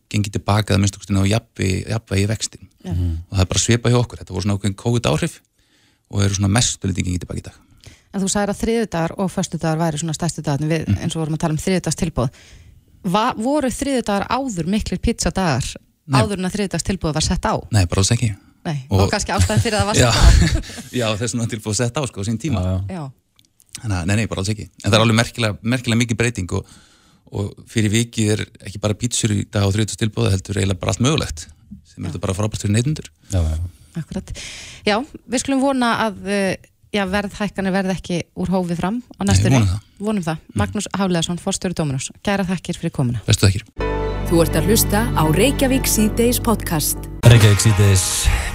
gengið 0.09 0.39
tilbaka 0.39 0.75
að 0.75 0.81
minnst 0.81 0.97
okkur 0.97 1.21
á 1.21 1.25
jafnvegi 1.29 2.27
vextin 2.31 2.69
og 2.87 3.35
það 3.37 3.43
er 3.45 3.51
bara 3.53 3.61
svipa 3.61 3.91
hjá 3.93 3.99
okkur, 4.01 4.19
þetta 4.23 4.33
voru 4.33 4.47
svona 4.47 4.57
okkur 4.57 4.75
COVID 4.81 5.09
áhrif 5.13 5.41
og 6.09 6.23
eru 6.25 6.35
svona 6.39 6.49
mestu 6.57 6.87
leiti 6.89 7.03
gengið 7.03 7.25
tilbaka 7.27 7.41
í 7.43 7.47
dag. 7.51 7.57
En 8.15 8.23
þú 8.23 8.29
sagðir 8.33 8.53
að 8.55 8.61
þriðudagar 8.63 9.15
og 9.21 9.33
föstudagar 9.35 9.81
væri 9.83 9.99
svona 10.01 10.15
stærstu 10.17 10.41
dagarnir 10.47 10.71
við, 10.71 10.85
Mhm. 10.89 10.99
eins 11.03 11.17
og 11.17 11.21
vorum 11.21 11.35
að 11.37 11.43
tala 11.43 11.53
um 11.53 11.59
þriðudags 11.61 11.99
tilbúð 12.01 12.31
Va, 13.07 13.35
voru 13.37 13.69
þriðudagar 13.71 14.27
áður 14.31 14.67
miklir 14.67 14.99
pizzadagar. 14.99 15.67
Áður 16.15 16.39
en 16.39 16.49
að 16.49 16.55
þriðudags 16.57 16.87
tilbúð 16.87 17.15
var 17.17 17.25
sett 17.27 17.47
á 17.51 17.55
Nei, 17.75 17.85
bara 17.87 18.03
alls 18.05 18.13
ekki 18.15 18.33
Nei, 18.67 18.79
og, 18.91 19.01
Og- 19.05 19.11
kannski 19.13 19.31
ástæðan 19.35 19.63
fyrir 19.63 19.79
að 19.79 19.83
það 19.83 19.89
var 19.91 19.97
Já, 20.01 20.11
sett 20.11 20.57
á 20.67 20.99
já 21.01 21.07
þess 21.21 21.35
vegna 21.37 21.47
tilbúið 21.53 21.73
að 21.75 21.79
setja 21.83 22.03
á 22.03 22.05
sko 22.11 22.23
á 22.23 22.25
sín 22.27 22.39
tíma 22.43 22.63
Já, 22.63 22.71
já. 22.71 22.97
Já, 22.97 23.05
Þannig 23.77 23.97
að, 23.99 24.07
nei, 24.09 24.15
nei, 24.17 24.27
bara 24.31 24.41
alls 24.41 24.49
ekki. 24.49 24.65
En 24.81 24.87
það 24.89 24.95
er 24.97 25.03
alveg 25.05 25.17
merkilega, 25.19 25.57
merkilega 25.75 26.01
mikið 26.01 26.17
breyting 26.23 26.53
og, 26.57 26.71
og 27.37 27.51
fyrir 27.69 27.93
vikið 27.93 28.31
er 28.33 28.43
ekki 28.71 28.81
bara 28.81 28.97
pítsur 28.97 29.35
í 29.35 29.43
dag 29.53 29.67
á 29.67 29.71
þriðutast 29.75 30.01
tilbúða 30.01 30.31
heldur 30.33 30.57
eiginlega 30.63 30.81
bara 30.81 30.95
allt 30.95 31.03
mögulegt 31.05 31.45
sem 31.85 32.01
er 32.01 32.09
þetta 32.15 32.23
bara 32.25 32.37
frábært 32.39 32.65
fyrir 32.65 32.73
neytundur. 32.79 33.11
Já, 33.35 33.37
já. 33.45 33.59
akkurat 34.01 34.33
Já, 34.89 34.97
við 35.29 35.45
skulum 35.45 35.61
vona 35.67 35.93
að 36.07 36.25
uh, 36.25 36.49
já, 36.97 37.05
verðhækkanir 37.19 37.77
verð 37.77 37.95
ekki 37.99 38.23
úr 38.41 38.55
hófi 38.57 38.81
fram 38.81 39.03
á 39.21 39.23
næstunni. 39.29 39.61
vonum 39.61 39.69
það. 39.75 39.85
Vonum 40.09 40.27
það. 40.31 40.43
Magnús 40.65 40.89
Hafleðarsson, 40.97 41.43
forstjóri 41.45 41.77
Dóminus. 41.77 42.09
Gæra 42.25 42.49
þakkir 42.49 42.81
fyrir 42.81 42.97
komuna. 42.97 43.21
Bestu 43.29 43.45
þakkir. 43.51 44.06
Þú 44.27 44.41
ert 44.43 44.57
að 44.59 44.71
hlusta 44.71 45.05
á 45.15 45.23
Reykjavík 45.31 45.87
C-Days 45.87 46.41
podcast. 46.43 46.99
Reykjavík 47.27 47.63
síðdeis 47.63 48.07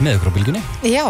með 0.03 0.17
ykkur 0.17 0.31
á 0.31 0.35
bylginni. 0.35 0.63
Já, 0.87 1.05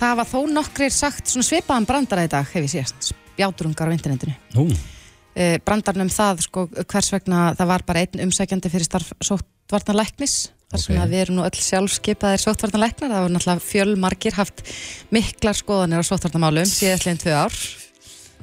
það 0.00 0.18
var 0.20 0.28
þó 0.28 0.38
nokkrir 0.52 0.92
sagt 0.92 1.32
svona 1.32 1.48
svipaðan 1.48 1.88
brandara 1.88 2.26
í 2.26 2.32
dag, 2.32 2.44
hef 2.52 2.66
ég 2.66 2.74
sést. 2.74 3.12
Spjáturungar 3.32 3.88
á 3.88 3.96
internetinu. 3.96 4.36
Nú, 4.52 4.68
uh, 4.68 5.56
brandarnum 5.64 6.12
það 6.12 6.44
sko, 6.44 6.66
hvers 6.84 7.12
vegna 7.14 7.48
það 7.56 7.72
var 7.72 7.86
bara 7.88 8.04
einn 8.04 8.26
umsækjandi 8.28 8.72
fyrir 8.72 8.88
starf, 8.90 9.14
sótt 9.24 9.48
sóttvartanlæknis 9.72 10.50
þar 10.72 10.80
sem 10.80 10.96
Ok. 10.96 11.02
að 11.02 11.12
við 11.12 11.20
erum 11.22 11.36
nú 11.36 11.44
öll 11.46 11.60
sjálfskeipaðir 11.60 12.42
sóttvartanlæknar, 12.42 13.10
það 13.12 13.22
voru 13.24 13.32
náttúrulega 13.32 13.64
fjölmargir 13.64 14.36
haft 14.36 14.62
miklar 15.10 15.56
skoðanir 15.56 16.00
á 16.00 16.04
sóttvartamálum 16.04 16.68
síðastlegin 16.68 17.20
tvö 17.22 17.32
ár 17.32 17.52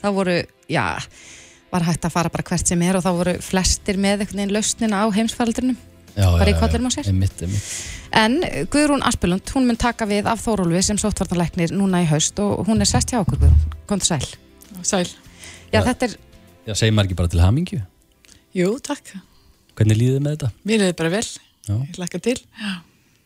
þá 0.01 0.07
voru, 0.13 0.37
já 0.69 0.85
var 1.71 1.85
hægt 1.87 2.07
að 2.07 2.15
fara 2.15 2.31
bara 2.33 2.45
hvert 2.49 2.67
sem 2.71 2.81
er 2.85 2.97
og 2.99 3.05
þá 3.05 3.11
voru 3.19 3.35
flestir 3.43 3.99
með 4.01 4.25
einhvern 4.25 4.41
veginn 4.41 4.55
lausnina 4.57 5.03
á 5.03 5.07
heimsfaldrinum 5.15 5.77
Já, 6.17 6.25
Bara 6.25 6.51
í 6.51 6.55
kollinum 6.57 6.89
á 6.89 6.91
sér? 6.91 7.07
Einmitt, 7.11 7.41
einmitt 7.45 7.67
en 8.19 8.39
Guðrún 8.73 9.03
Aspelund, 9.05 9.45
hún 9.53 9.67
mun 9.69 9.77
taka 9.79 10.07
við 10.09 10.27
af 10.27 10.41
Þórólfi 10.41 10.81
sem 10.87 10.97
sóttvartanlæknir 10.99 11.71
núna 11.77 12.01
í 12.01 12.09
haust 12.09 12.39
og 12.41 12.65
hún 12.67 12.81
er 12.81 12.89
sest 12.89 13.13
hjá 13.13 13.21
okkur 13.21 13.37
Guðrún, 13.43 13.77
kom 13.87 14.01
til 14.01 14.15
sæl 14.15 14.25
Sæl. 14.81 15.05
Já, 15.69 15.79
Já. 15.79 15.85
þetta 15.91 16.09
er, 16.09 16.17
Já, 16.65 16.73
segir 16.73 16.93
maður 16.97 17.09
ekki 17.11 17.19
bara 17.21 17.31
til 17.35 17.43
hamingju 17.43 17.81
Jú, 18.57 18.73
takk. 18.81 19.13
Hvernig 19.77 19.99
líðið 19.99 20.15
þið 20.17 20.23
með 20.25 20.35
þetta? 20.35 20.47
Mér 20.65 20.83
er 20.87 20.93
bara 20.97 21.11
vel. 21.13 21.25
Já. 21.69 21.73
Ég 21.75 21.97
hlakka 21.99 22.19
til. 22.25 22.37
Já. 22.57 22.71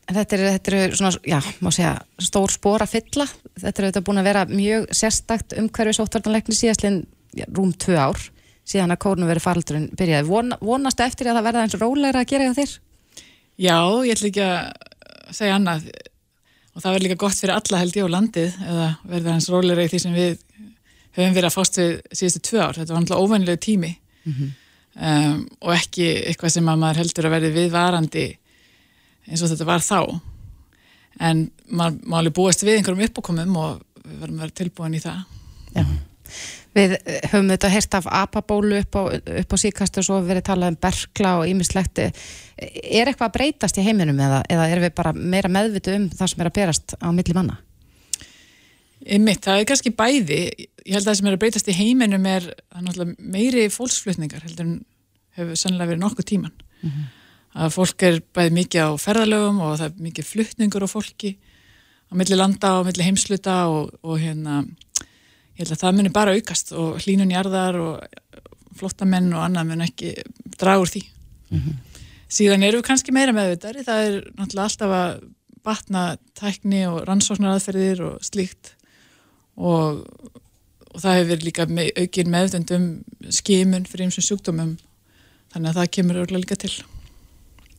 En 0.04 0.18
þetta 0.18 0.36
eru, 0.36 0.48
þetta 0.58 0.74
eru 0.74 0.98
svona, 1.00 1.12
já, 1.32 1.38
má 1.64 1.70
segja, 1.72 1.94
stór 2.28 2.52
spór 2.52 2.84
að 2.84 2.92
fylla. 2.98 3.28
Þetta 3.56 3.72
eru 3.72 3.90
þetta 3.90 4.04
búin 4.04 4.20
að 4.20 4.28
vera 4.28 4.42
mjög 4.52 4.90
sérstakt 5.00 5.56
umhverfi 5.62 5.96
sóttvartanleikni 5.96 6.58
síðastlinn 6.58 7.00
já, 7.40 7.46
rúm 7.56 7.72
tvö 7.72 7.96
ár 7.96 8.20
síðan 8.68 8.96
að 8.96 9.02
kórnum 9.04 9.30
verið 9.30 9.46
faraldurinn 9.46 9.90
byrjaði. 9.98 10.28
Von, 10.30 10.56
vonastu 10.64 11.06
eftir 11.06 11.30
að 11.30 11.40
það 11.40 11.48
verða 11.50 11.66
eins 11.66 11.78
rólegra 11.82 12.24
að 12.24 12.32
gera 12.32 12.48
hjá 12.48 12.58
þér? 12.60 12.74
Já, 13.60 13.78
ég 14.08 14.16
ætla 14.16 14.30
ekki 14.30 14.46
að 14.48 15.36
segja 15.38 15.58
annað. 15.60 15.90
Og 16.74 16.82
það 16.82 16.96
verður 16.96 17.06
líka 17.06 17.20
gott 17.22 17.38
fyrir 17.38 17.54
alla 17.54 17.82
held 17.84 17.98
ég 18.00 18.08
á 18.10 18.16
landið 18.16 18.56
eða 18.66 18.88
verður 19.12 19.36
hans 19.36 19.50
róleira 19.54 19.86
í 19.86 19.92
því 19.92 20.00
sem 20.02 20.16
við 20.18 20.32
höfum 21.14 21.36
verið 21.36 21.50
að 21.50 21.58
fást 21.58 21.80
við 21.80 21.92
síðustu 22.10 22.44
tvö 22.48 22.62
ár. 22.64 22.80
Þetta 22.80 22.96
var 22.96 23.04
náttúrulega 23.04 23.28
óvænilegu 23.28 23.62
tími 23.62 23.92
um, 24.96 25.44
og 25.62 25.74
ekki 25.76 26.08
eitthvað 26.24 26.56
sem 26.56 26.72
að 26.72 26.82
maður 26.82 27.02
heldur 27.04 27.28
að 27.30 27.36
verði 27.36 27.52
viðvarandi 27.60 28.26
eins 29.30 29.44
og 29.44 29.54
þetta 29.54 29.70
var 29.70 29.86
þá. 29.86 30.00
En 31.22 31.46
maður 31.70 32.10
má 32.10 32.18
alveg 32.20 32.38
búast 32.40 32.66
við 32.66 32.80
einhverjum 32.80 33.06
uppákomum 33.06 33.62
og 33.62 33.84
við 34.02 34.20
verðum 34.24 34.40
að 34.40 34.46
vera 34.48 34.58
tilbúin 34.64 34.98
í 34.98 35.04
það. 35.04 35.22
Já. 35.74 35.86
Við 36.74 36.96
eh, 36.98 37.20
höfum 37.32 37.52
þetta 37.54 37.72
heyrt 37.74 37.98
af 38.00 38.08
apabólu 38.22 38.80
upp 38.82 38.98
á, 38.98 39.02
upp 39.44 39.54
á 39.54 39.58
síkastu 39.62 40.02
og 40.02 40.08
svo 40.08 40.18
hefur 40.18 40.32
verið 40.32 40.48
talað 40.50 40.74
um 40.74 40.80
berkla 40.86 41.36
og 41.42 41.52
ímislegt. 41.52 42.02
Er 42.02 43.12
eitthvað 43.12 43.28
að 43.30 43.36
breytast 43.38 43.78
í 43.78 43.86
heiminum 43.86 44.20
eða, 44.20 44.42
eða 44.50 44.70
erum 44.72 44.88
við 44.88 44.96
bara 44.98 45.14
meira 45.14 45.52
meðvitu 45.54 45.94
um 45.98 46.10
það 46.14 46.34
sem 46.34 46.44
er 46.44 46.50
að 46.50 46.58
berast 46.58 46.98
á 46.98 47.08
milli 47.14 47.38
manna? 47.38 47.60
Einmitt, 49.04 49.44
það 49.44 49.60
er 49.60 49.68
kannski 49.68 49.92
bæði, 49.92 50.40
ég 50.86 50.96
held 50.96 51.04
að 51.04 51.10
það 51.10 51.18
sem 51.20 51.28
er 51.28 51.36
að 51.36 51.42
breytast 51.42 51.70
í 51.70 51.76
heiminum 51.76 52.28
er 52.32 52.46
er 52.54 53.16
meiri 53.20 53.66
fólksflutningar 53.74 54.46
heldur 54.46 54.70
en 54.70 54.78
hefur 55.38 55.60
sannlega 55.60 55.92
verið 55.92 56.06
nokkuð 56.06 56.30
tíman. 56.30 56.54
Að 57.54 57.74
fólk 57.76 58.06
er 58.08 58.22
bæði 58.34 58.54
mikið 58.58 58.88
á 58.88 58.92
ferðalögum 59.02 59.60
og 59.62 59.76
það 59.78 59.90
er 59.90 60.06
mikið 60.08 60.30
flutningur 60.30 60.86
á 60.86 60.90
fólki 60.90 61.36
á 62.10 62.14
milli 62.18 62.38
landa 62.38 62.78
og 62.78 62.86
á 62.86 62.88
milli 62.88 63.06
heimsluta 63.06 63.58
og, 63.70 63.94
og 64.02 64.18
hérna, 64.22 64.64
ég 65.54 65.64
held 65.64 65.76
að 65.76 65.84
það 65.84 65.98
muni 65.98 66.14
bara 66.14 66.34
aukast 66.34 66.74
og 66.74 67.00
hlínun 67.04 67.34
jarðar 67.34 67.78
og 67.80 68.22
flottamenn 68.78 69.34
og 69.34 69.44
annað 69.46 69.70
mun 69.70 69.86
ekki 69.86 70.14
draga 70.58 70.82
úr 70.82 70.90
því. 70.90 71.04
Síðan 72.34 72.66
erum 72.66 72.82
við 72.82 72.88
kannski 72.88 73.14
meira 73.14 73.34
meðvitari, 73.36 73.84
það 73.86 74.06
er 74.08 74.16
náttúrulega 74.40 74.70
alltaf 74.70 74.96
að 74.98 75.12
batna 75.64 76.06
tækni 76.36 76.88
og 76.90 77.04
rannsóknaraðferðir 77.08 78.02
og 78.08 78.24
slíkt. 78.26 78.74
Og, 79.56 80.02
og 80.90 80.98
það 80.98 81.20
hefur 81.20 81.30
verið 81.30 81.46
líka 81.48 81.68
með, 81.70 81.92
aukin 82.02 82.34
meðvitund 82.34 82.74
um 82.74 82.88
skimun 83.30 83.86
fyrir 83.86 84.08
eins 84.08 84.18
og 84.18 84.26
sjúkdómum. 84.26 84.74
Þannig 85.54 85.70
að 85.70 85.80
það 85.80 85.94
kemur 85.98 86.22
örgulega 86.24 86.44
líka 86.44 86.58
til 86.58 86.74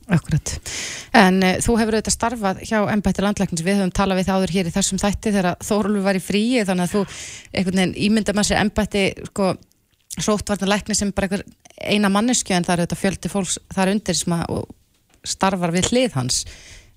Akkurat. 0.05 0.51
En 1.17 1.39
uh, 1.41 1.55
þú 1.65 1.75
hefur 1.79 1.95
auðvitað 1.97 2.13
starfað 2.13 2.59
hjá 2.69 2.77
embætti 2.93 3.23
landlæknins, 3.25 3.63
við 3.65 3.79
höfum 3.79 3.93
talað 3.95 4.19
við 4.19 4.27
það 4.27 4.41
áður 4.41 4.53
hér 4.53 4.69
í 4.69 4.73
þessum 4.75 5.01
þætti 5.01 5.33
þegar 5.33 5.63
Þórulur 5.65 6.05
var 6.05 6.19
í 6.19 6.21
fríi 6.21 6.65
þannig 6.67 6.85
að 6.85 6.93
þú 6.93 7.01
einhvern 7.55 7.81
veginn 7.81 7.95
ímynda 8.07 8.35
með 8.37 8.49
sér 8.51 8.61
embætti 8.61 9.05
sko 9.31 9.49
sóttvartanlækni 10.15 10.97
sem 10.97 11.13
bara 11.15 11.29
einhver 11.29 11.45
eina 11.81 12.11
mannesku 12.13 12.53
en 12.53 12.67
það 12.67 12.75
eru 12.75 12.85
auðvitað 12.85 13.01
fjöldi 13.01 13.33
fólks 13.33 13.57
þar 13.73 13.93
undir 13.95 14.19
sem 14.19 14.37
að 14.37 14.61
starfar 15.25 15.73
við 15.73 15.89
hlið 15.89 16.19
hans. 16.19 16.43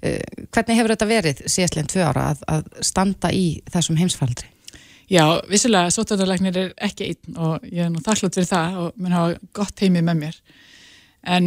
Uh, 0.05 0.21
hvernig 0.53 0.77
hefur 0.77 0.95
þetta 0.95 1.11
verið 1.15 1.43
síðastlegin 1.49 1.93
tvö 1.95 2.05
ára 2.12 2.29
að, 2.35 2.47
að 2.53 2.71
standa 2.93 3.33
í 3.33 3.47
þessum 3.73 3.97
heimsfaldri? 3.99 4.53
Já, 5.09 5.25
vissulega 5.49 5.88
sóttvarnalæknir 5.97 6.61
er 6.61 6.73
ekki 6.85 7.09
einn 7.09 7.41
og 7.41 7.65
ég 7.65 7.87
er 7.87 7.93
nú 7.95 8.05
þakklátt 8.05 8.37
fyrir 8.37 8.53
það 8.53 8.83
og 8.83 9.00
mun 9.00 9.17
hafa 9.17 9.38
gott 9.57 9.81
heimi 9.81 10.05
með 10.05 10.27
mér 10.27 10.43
en 11.29 11.47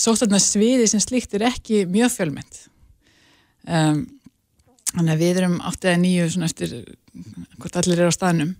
sóttvarnasviði 0.00 0.88
sem 0.90 1.02
slíkt 1.02 1.34
er 1.38 1.46
ekki 1.50 1.84
mjög 1.90 2.12
fjölmynd 2.16 2.58
um, 3.68 4.02
þannig 4.94 5.14
að 5.14 5.22
við 5.22 5.40
erum 5.40 5.56
átt 5.66 5.86
eða 5.86 6.02
nýju 6.02 6.26
svona 6.34 6.50
eftir 6.50 6.74
hvort 7.60 7.78
allir 7.78 8.00
eru 8.00 8.10
á 8.10 8.14
staðnum. 8.14 8.52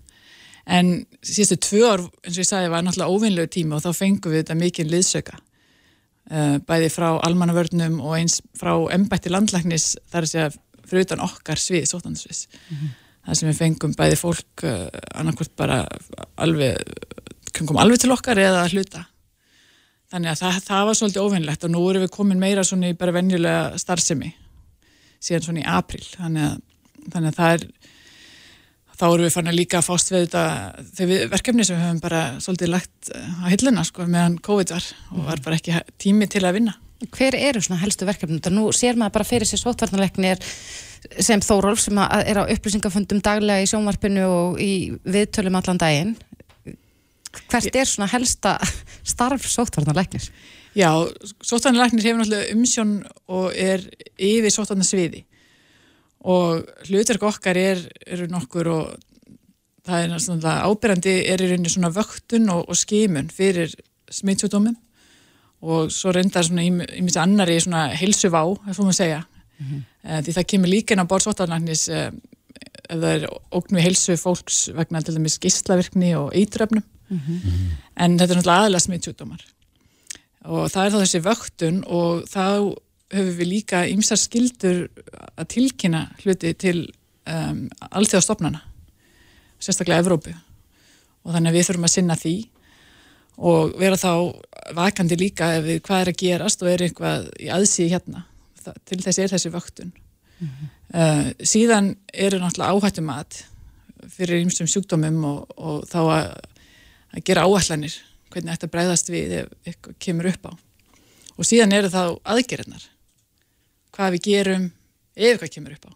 En 0.71 0.91
síðustu 1.25 1.57
tvö 1.65 1.85
ár 1.89 2.03
eins 2.21 2.35
og 2.35 2.43
ég 2.43 2.47
sagði 2.47 2.71
var 2.71 2.83
náttúrulega 2.85 3.15
óvinnlegu 3.15 3.51
tíma 3.51 3.77
og 3.77 3.85
þá 3.85 3.97
fengum 3.97 4.33
við 4.33 4.43
þetta 4.43 4.57
mikið 4.59 4.91
liðsöka 4.91 5.37
uh, 5.37 6.57
bæði 6.67 6.89
frá 6.93 7.07
almannavörnum 7.25 7.97
og 8.03 8.17
eins 8.19 8.39
frá 8.59 8.73
embætti 8.93 9.33
landlæknis 9.33 9.95
þar 10.11 10.27
að 10.27 10.33
segja 10.33 10.51
fyrir 10.85 11.07
utan 11.07 11.23
okkar 11.25 11.59
svið, 11.59 11.87
sóttvarnasviðs. 11.89 12.43
Það 13.21 13.39
sem 13.39 13.49
við 13.51 13.59
fengum 13.59 13.95
bæði 13.97 14.19
fólk 14.19 14.65
uh, 14.67 14.87
annarkvort 15.17 15.55
bara 15.59 15.83
alveg 16.41 16.77
kom 17.57 17.77
alveg 17.81 18.01
til 18.01 18.13
okkar 18.13 18.39
eða 18.41 18.67
hluta 18.71 19.03
þannig 20.11 20.33
að 20.33 20.41
það, 20.41 20.59
það 20.67 20.85
var 20.89 20.99
svolítið 20.99 21.25
óvinnlegt 21.25 21.65
og 21.65 21.73
nú 21.73 21.83
erum 21.89 22.05
við 22.05 22.13
komin 22.15 22.41
meira 22.41 22.65
svona 22.67 22.91
í 22.91 22.97
bara 22.99 23.15
venjulega 23.15 23.79
starfsemi 23.81 24.33
síðan 25.21 25.47
svona 25.47 25.63
í 25.63 25.69
april 25.69 26.03
þannig 26.03 26.47
að, 26.47 26.61
þannig 27.07 27.31
að 27.31 27.39
það 27.39 27.55
er 27.55 27.65
þá 29.01 29.07
erum 29.07 29.25
við 29.25 29.33
fann 29.33 29.49
að 29.49 29.57
líka 29.57 29.81
fást 29.85 30.13
við 30.13 30.27
þetta 30.27 30.43
þau 30.93 31.31
verkefni 31.31 31.65
sem 31.65 31.77
við 31.77 31.85
höfum 31.87 32.03
bara 32.03 32.21
svolítið 32.43 32.73
lagt 32.75 33.11
uh, 33.15 33.41
á 33.41 33.45
hilluna 33.49 33.85
sko 33.87 34.05
meðan 34.05 34.37
COVID 34.45 34.73
var 34.75 34.87
og 35.15 35.27
var 35.29 35.43
bara 35.45 35.57
ekki 35.57 35.81
tími 36.01 36.29
til 36.31 36.45
að 36.45 36.59
vinna 36.59 36.77
Hver 37.09 37.33
eru 37.33 37.57
svona 37.63 37.81
helstu 37.81 38.05
verkefnum? 38.05 38.37
Þetta 38.37 38.51
nú 38.53 38.67
sér 38.77 38.97
maður 38.99 39.15
bara 39.15 39.25
fyrir 39.25 39.49
sér 39.49 39.57
sóttvartanleikni 39.57 40.35
sem 41.17 41.41
Þórólf 41.41 41.81
sem 41.81 41.97
er 41.97 42.37
á 42.37 42.45
upplýsingafundum 42.45 43.23
daglega 43.25 43.63
í 43.63 43.69
sjónvarpinu 43.71 44.27
og 44.29 44.59
í 44.61 44.93
viðtölum 45.01 45.57
allan 45.57 45.81
daginn. 45.81 46.11
Hvert 47.51 47.75
er 47.75 47.87
svona 47.87 48.09
helsta 48.11 48.57
starf 49.13 49.45
sóttvartanleiknis? 49.47 50.31
Já, 50.75 50.91
sóttvarnalæknir 51.43 52.05
hefur 52.05 52.21
náttúrulega 52.21 52.55
umsjón 52.55 52.91
og 53.27 53.51
er 53.55 53.83
yfir 54.15 54.53
sóttvarnasviði 54.55 55.25
og 56.31 56.67
hlutverk 56.87 57.23
okkar 57.27 57.57
er, 57.57 57.81
eru 58.05 58.27
nokkur 58.31 58.69
og 58.71 58.91
það 59.87 60.03
er 60.03 60.11
náttúrulega 60.13 60.69
ábyrjandi 60.69 61.15
er 61.33 61.43
í 61.43 61.49
rauninni 61.49 61.73
svona 61.73 61.91
vöktun 61.91 62.47
og, 62.53 62.69
og 62.69 62.79
skimun 62.79 63.31
fyrir 63.33 63.73
smittsjúdómum 64.11 64.77
og 65.61 65.91
svo 65.93 66.13
reyndar 66.15 66.47
svona 66.47 66.63
í 66.65 66.71
mjög 66.71 67.19
annari 67.21 67.59
svona 67.61 67.89
heilsuvá, 67.97 68.43
það 68.65 68.77
får 68.77 68.87
maður 68.87 68.99
segja 68.99 69.21
mm 69.23 69.65
-hmm. 69.67 70.23
því 70.23 70.37
það 70.37 70.49
kemur 70.53 70.69
líka 70.69 70.93
inn 70.93 71.03
á 71.03 71.11
borð 71.11 71.27
sóttvarnalæknis 71.27 71.89
ef 71.89 72.13
það 73.01 73.11
er 73.15 73.27
ógn 73.51 73.75
við 73.75 73.85
heilsu 73.85 74.17
fólks 74.17 74.69
vegna 74.75 75.01
til 75.01 75.15
dæmis 75.15 75.39
gíslavirkni 75.39 76.15
og 76.15 76.33
eitröfnum 76.33 76.83
en 77.11 78.17
þetta 78.19 78.31
er 78.33 78.39
náttúrulega 78.39 78.61
aðalega 78.61 78.85
smittsjúdómar 78.85 79.43
og 80.45 80.71
það 80.71 80.85
er 80.85 80.91
þá 80.91 80.99
þessi 81.01 81.21
vöktun 81.25 81.83
og 81.85 82.23
þá 82.29 82.45
höfum 83.11 83.37
við 83.37 83.47
líka 83.47 83.83
ymsar 83.91 84.17
skildur 84.17 84.87
að 85.35 85.47
tilkynna 85.53 86.07
hluti 86.23 86.53
til 86.53 86.77
um, 87.27 87.67
allþjóðastofnana 87.91 88.63
sérstaklega 89.61 90.01
Evrópu. 90.01 90.33
Og 91.21 91.35
þannig 91.35 91.51
að 91.51 91.57
við 91.57 91.67
þurfum 91.67 91.87
að 91.87 91.93
sinna 91.93 92.17
því 92.17 92.35
og 93.41 93.75
vera 93.79 93.97
þá 93.99 94.11
vakandi 94.77 95.17
líka 95.17 95.51
ef 95.57 95.65
við 95.67 95.81
hvað 95.85 96.03
er 96.03 96.11
að 96.11 96.21
gerast 96.21 96.63
og 96.63 96.71
er 96.71 96.85
eitthvað 96.85 97.27
í 97.41 97.49
aðsíði 97.53 97.93
hérna. 97.93 98.25
Það, 98.61 98.79
til 98.89 98.99
þessi 99.05 99.23
er 99.23 99.33
þessi 99.35 99.53
vöktun. 99.53 99.93
Uh, 100.41 101.29
síðan 101.45 101.93
eru 102.09 102.39
náttúrulega 102.41 102.73
áhættumat 102.73 103.43
fyrir 104.09 104.41
ymsum 104.41 104.69
sjúkdómum 104.69 105.19
og, 105.29 105.53
og 105.61 105.83
þá 105.89 105.99
að, 106.01 106.31
að 107.11 107.25
gera 107.27 107.45
áætlanir 107.45 107.97
hvernig 108.31 108.55
þetta 108.55 108.71
bregðast 108.71 109.11
við 109.11 109.37
ef 109.41 109.53
eitthvað 109.67 109.95
kemur 109.99 110.29
upp 110.31 110.49
á. 110.49 110.53
Og 111.37 111.47
síðan 111.47 111.75
eru 111.75 111.91
þá 111.91 112.03
aðgerðnar 112.33 112.87
hvað 113.91 114.15
við 114.15 114.27
gerum 114.27 114.67
ef 115.15 115.31
eitthvað 115.31 115.53
kemur 115.55 115.77
upp 115.77 115.87
á. 115.89 115.93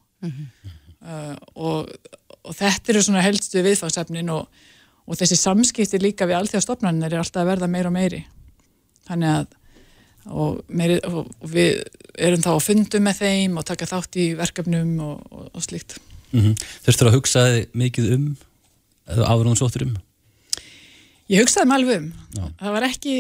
Uh, 1.06 1.36
og, 1.56 1.92
og 2.44 2.56
þetta 2.58 2.94
eru 2.94 3.04
svona 3.06 3.24
helstu 3.26 3.62
viðfangsefnin 3.66 4.32
og, 4.34 4.48
og 5.06 5.20
þessi 5.20 5.38
samskipti 5.40 6.02
líka 6.02 6.28
við 6.28 6.40
alþjóðstofnarnir 6.40 7.14
er 7.14 7.22
alltaf 7.22 7.44
að 7.44 7.52
verða 7.54 7.70
meira 7.72 7.92
og 7.92 7.96
meiri. 7.96 8.24
Þannig 9.06 9.36
að 9.36 9.54
og, 10.26 10.64
meiri, 10.74 10.98
og, 11.06 11.30
og 11.30 11.52
við 11.52 11.84
erum 12.18 12.42
þá 12.42 12.52
að 12.56 12.64
fundum 12.66 13.06
með 13.06 13.22
þeim 13.22 13.60
og 13.60 13.68
taka 13.68 13.88
þátt 13.90 14.18
í 14.18 14.28
verkefnum 14.40 14.98
og, 15.06 15.38
og 15.52 15.64
slíkt. 15.64 16.00
Mm 16.32 16.42
-hmm. 16.42 16.66
Þurftur 16.88 17.10
að 17.12 17.18
hugsa 17.20 17.46
þig 17.52 17.78
mikið 17.78 18.12
um 18.16 18.26
eða 19.06 19.30
áður 19.30 19.52
hún 19.52 19.60
sóttur 19.60 19.86
um 19.86 19.96
Ég 21.32 21.42
hugsaði 21.42 21.70
mig 21.70 21.80
alveg 21.80 22.02
um 22.02 22.10
Já. 22.36 22.44
það 22.62 22.76
var 22.76 22.88
ekki 22.90 23.16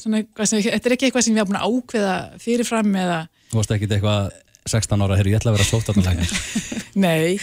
svona, 0.00 0.20
eitthvað 0.22 0.50
sem, 0.50 0.62
þetta 0.64 0.88
er 0.88 0.96
ekki 0.96 1.08
eitthvað 1.08 1.26
sem 1.26 1.34
ég 1.34 1.42
hafa 1.42 1.50
búin 1.50 1.60
að 1.60 1.74
ákveða 1.74 2.14
fyrirfram 2.40 2.94
eða, 3.02 3.18
Þú 3.50 3.58
varst 3.58 3.74
ekkit 3.74 3.96
eitthvað 3.96 4.30
16 4.70 5.02
ára, 5.02 5.16
herru, 5.18 5.32
ég 5.32 5.40
ætla 5.40 5.50
að 5.50 5.56
vera 5.56 5.66
sóttarnalæknir. 5.66 6.34
nei, 7.04 7.40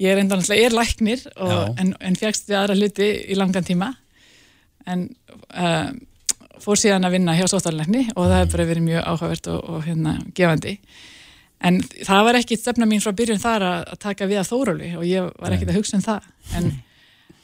ég 0.00 0.12
er 0.14 0.22
enda 0.22 0.38
náttúrulega, 0.38 0.62
ég 0.62 0.70
er 0.70 0.76
læknir 0.78 1.26
og, 1.36 1.74
en, 1.82 1.92
en 2.00 2.16
fjagst 2.18 2.48
við 2.48 2.58
aðra 2.62 2.78
hluti 2.78 3.10
í 3.28 3.36
langan 3.36 3.66
tíma 3.66 3.90
en 4.90 5.06
uh, 5.54 5.90
fór 6.62 6.78
síðan 6.78 7.06
að 7.06 7.18
vinna 7.18 7.34
hjá 7.38 7.44
sóttarlækni 7.50 8.06
og 8.14 8.24
það 8.26 8.38
hefur 8.38 8.54
bara 8.56 8.68
verið 8.70 8.86
mjög 8.86 9.08
áhugavert 9.10 9.50
og, 9.52 9.60
og 9.74 9.84
hérna, 9.86 10.14
gefandi. 10.36 10.76
En 11.62 11.78
það 11.82 12.24
var 12.26 12.38
ekki 12.40 12.58
stefna 12.58 12.88
mín 12.90 13.02
frá 13.02 13.12
byrjun 13.14 13.42
þar 13.42 13.66
að, 13.66 13.84
að 13.94 14.00
taka 14.02 14.26
við 14.30 14.40
að 14.40 14.48
Þóróli 14.50 14.88
og 14.98 15.04
ég 15.06 15.28
var 15.38 15.54
ekkit 15.54 15.70
að 15.70 15.78
hugsa 15.78 15.98
um 15.98 16.04
það. 16.06 16.26
En, 16.58 16.70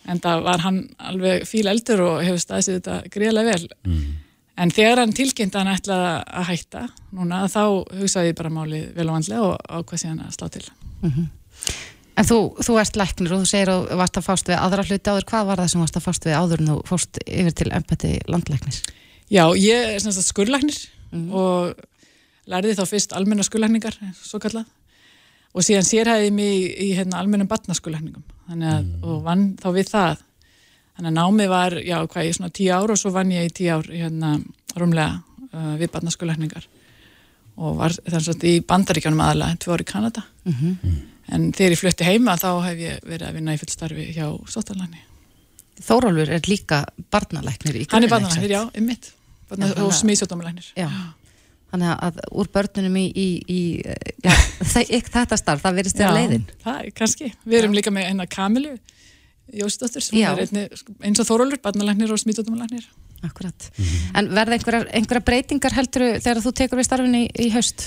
en 0.08 0.22
það 0.24 0.46
var 0.46 0.64
hann 0.64 0.78
alveg 1.10 1.44
fíl 1.48 1.66
eldur 1.70 2.02
og 2.06 2.22
hefur 2.24 2.40
staðsið 2.42 2.78
þetta 2.78 2.96
greiðlega 3.14 3.52
vel. 3.52 3.68
En 4.58 4.72
þegar 4.74 5.04
hann 5.04 5.12
tilkynnt 5.14 5.54
að 5.54 5.66
hann 5.66 5.76
ætlaði 5.76 6.08
að 6.40 6.48
hætta 6.48 6.86
núna, 7.14 7.44
þá 7.52 7.62
hugsaði 8.00 8.32
ég 8.32 8.38
bara 8.40 8.50
málið 8.50 8.88
vel 8.96 9.06
og 9.06 9.14
vandlega 9.14 9.42
og 9.52 9.68
ákvað 9.68 10.02
síðan 10.02 10.24
að 10.24 10.32
slá 10.34 10.48
til. 10.56 10.64
En 12.18 12.26
þú, 12.26 12.38
þú 12.66 12.78
ert 12.82 12.96
læknir 12.98 13.34
og 13.36 13.44
þú 13.44 13.50
segir 13.52 13.70
að 13.70 13.84
þú 13.92 13.98
varst 14.00 14.16
að 14.18 14.26
fást 14.26 14.48
við 14.50 14.58
aðra 14.58 14.86
hluti 14.88 15.12
áður. 15.12 15.26
Hvað 15.30 15.44
var 15.46 15.60
það 15.62 15.68
sem 15.70 15.84
varst 15.84 15.98
að 16.00 16.06
fást 16.08 16.24
við 16.26 16.34
áður 16.34 16.64
en 16.64 16.70
þú 16.72 16.78
fórst 16.88 17.20
yfir 17.26 17.54
til 17.60 17.68
embætti 17.78 18.10
landlæknis? 18.26 18.80
Já, 19.30 19.44
ég 19.54 19.92
er 19.94 20.02
sem 20.02 20.16
sagt 20.16 20.26
skurlæknir 20.32 20.80
og 21.30 21.78
lærði 22.48 22.74
þá 22.78 22.84
fyrst 22.88 23.14
almenna 23.16 23.44
skurlækningar, 23.46 23.96
svo 24.16 24.40
kallað, 24.42 24.66
og 25.54 25.64
síðan 25.64 25.86
sérhæði 25.86 26.32
mig 26.34 26.54
í, 26.56 26.66
í 26.88 26.88
hérna, 26.96 27.20
almennum 27.20 27.48
batnaskurlækningum, 27.50 28.24
þannig 28.48 28.72
að, 28.72 28.88
og 29.04 29.20
vann 29.26 29.44
þá 29.60 29.68
við 29.76 29.92
það. 29.92 30.24
Þannig 30.98 31.10
að 31.12 31.18
námið 31.18 31.52
var, 31.52 31.76
já, 31.86 31.98
hvað 32.10 32.26
ég, 32.26 32.36
svona 32.38 32.54
tíu 32.58 32.70
ár 32.74 32.92
og 32.94 32.98
svo 32.98 33.12
vann 33.14 33.34
ég 33.34 33.46
í 33.46 33.52
tíu 33.54 33.74
ár, 33.76 33.90
hérna, 33.92 34.32
rúmlega 34.78 35.20
uh, 35.52 35.74
við 35.78 35.92
batnaskurlækningar 35.94 36.66
og 37.58 37.76
var 37.78 37.94
þannig 37.98 38.32
að 38.34 38.48
í 38.48 38.56
bandaríkjónum 38.66 39.22
aðalega, 39.22 39.58
tvö 39.62 39.74
ár 39.74 39.82
í 39.82 39.86
Kanada. 39.88 40.24
En 41.28 41.50
þegar 41.52 41.74
ég 41.74 41.80
flutti 41.80 42.06
heima 42.06 42.38
þá 42.40 42.48
hef 42.64 42.78
ég 42.80 43.00
verið 43.04 43.28
að 43.28 43.38
vinna 43.38 43.54
í 43.54 43.60
fullstarfi 43.60 44.06
hjá 44.16 44.26
Sóttalækni. 44.48 45.02
Þórólfur 45.84 46.30
er 46.34 46.50
líka 46.50 46.82
barnalæknir 47.12 47.82
í 47.82 47.86
Hann 47.90 48.06
er 48.06 48.12
barnalæknir, 48.14 48.54
já. 48.54 48.62
Barna, 49.48 49.70
Já, 49.70 49.80
og 49.80 49.94
smíðsjóttámalæknir. 49.96 50.72
Já. 50.76 50.88
Þannig 51.68 51.90
að 52.08 52.20
úr 52.40 52.48
börnunum 52.54 52.94
í, 52.96 53.06
í, 53.12 53.26
í 53.52 53.58
já, 54.24 54.32
þe- 54.72 55.02
þetta 55.12 55.36
starf, 55.36 55.60
það 55.66 55.80
verðist 55.82 55.98
þér 56.00 56.14
leiðin. 56.16 56.46
það 56.64 56.78
er 56.80 56.94
kannski. 56.96 57.32
Við 57.44 57.58
erum 57.62 57.76
líka 57.76 57.92
með 57.92 58.08
hennar 58.08 58.30
Kamilu 58.32 58.78
Jósdóttir 59.48 60.04
sem 60.04 60.18
Já. 60.18 60.28
er 60.34 60.42
einni, 60.44 60.66
eins 61.08 61.20
og 61.22 61.28
Þórólur, 61.28 61.56
barnalæknir 61.64 62.10
og 62.12 62.18
smíðsjóttámalæknir. 62.20 62.84
Akkurat. 63.24 63.68
En 64.16 64.28
verða 64.36 64.58
einhverjar, 64.58 64.84
einhverjar 64.92 65.24
breytingar 65.24 65.72
heldur 65.76 66.04
þegar 66.20 66.40
þú 66.44 66.52
tekur 66.60 66.80
við 66.82 66.86
starfinni 66.88 67.22
í, 67.24 67.30
í 67.46 67.52
haust? 67.54 67.86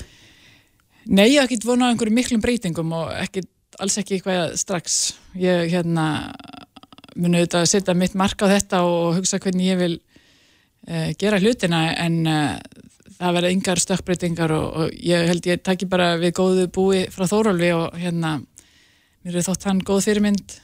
Nei, 1.05 1.27
ég 1.35 1.37
hef 1.43 1.51
ekki 1.51 1.67
vonað 1.69 1.85
á 1.85 1.91
einhverjum 1.93 2.17
miklum 2.17 2.41
breytingum 2.41 2.95
og 2.97 3.11
ekki, 3.21 3.43
alls 3.81 3.99
ekki 4.01 4.17
eitthvað 4.17 4.55
strax. 4.61 4.97
Ég 5.37 5.69
hérna 5.73 6.07
muni 7.13 7.41
auðvitað 7.43 7.61
að 7.67 7.71
setja 7.75 7.97
mitt 7.97 8.17
mark 8.17 8.41
á 8.41 8.47
þetta 8.55 8.81
og 8.89 9.19
hugsa 9.19 9.37
hvernig 9.43 9.69
ég 9.69 9.79
vil 9.83 9.93
uh, 9.99 11.11
gera 11.21 11.39
hlutina 11.43 11.83
en 11.93 12.19
uh, 12.25 12.57
það 13.21 13.37
verða 13.37 13.53
yngar 13.55 13.81
stökkbreytingar 13.81 14.53
og, 14.55 14.67
og 14.81 14.99
ég 15.05 15.29
held 15.29 15.47
ég 15.49 15.63
taki 15.63 15.87
bara 15.89 16.15
við 16.21 16.35
góðu 16.39 16.67
búi 16.73 17.05
frá 17.13 17.27
Þórólfi 17.29 17.71
og 17.77 17.97
hérna 18.01 18.39
mér 19.21 19.37
er 19.37 19.45
þótt 19.45 19.67
hann 19.69 19.81
góð 19.85 20.07
fyrirmynd 20.07 20.55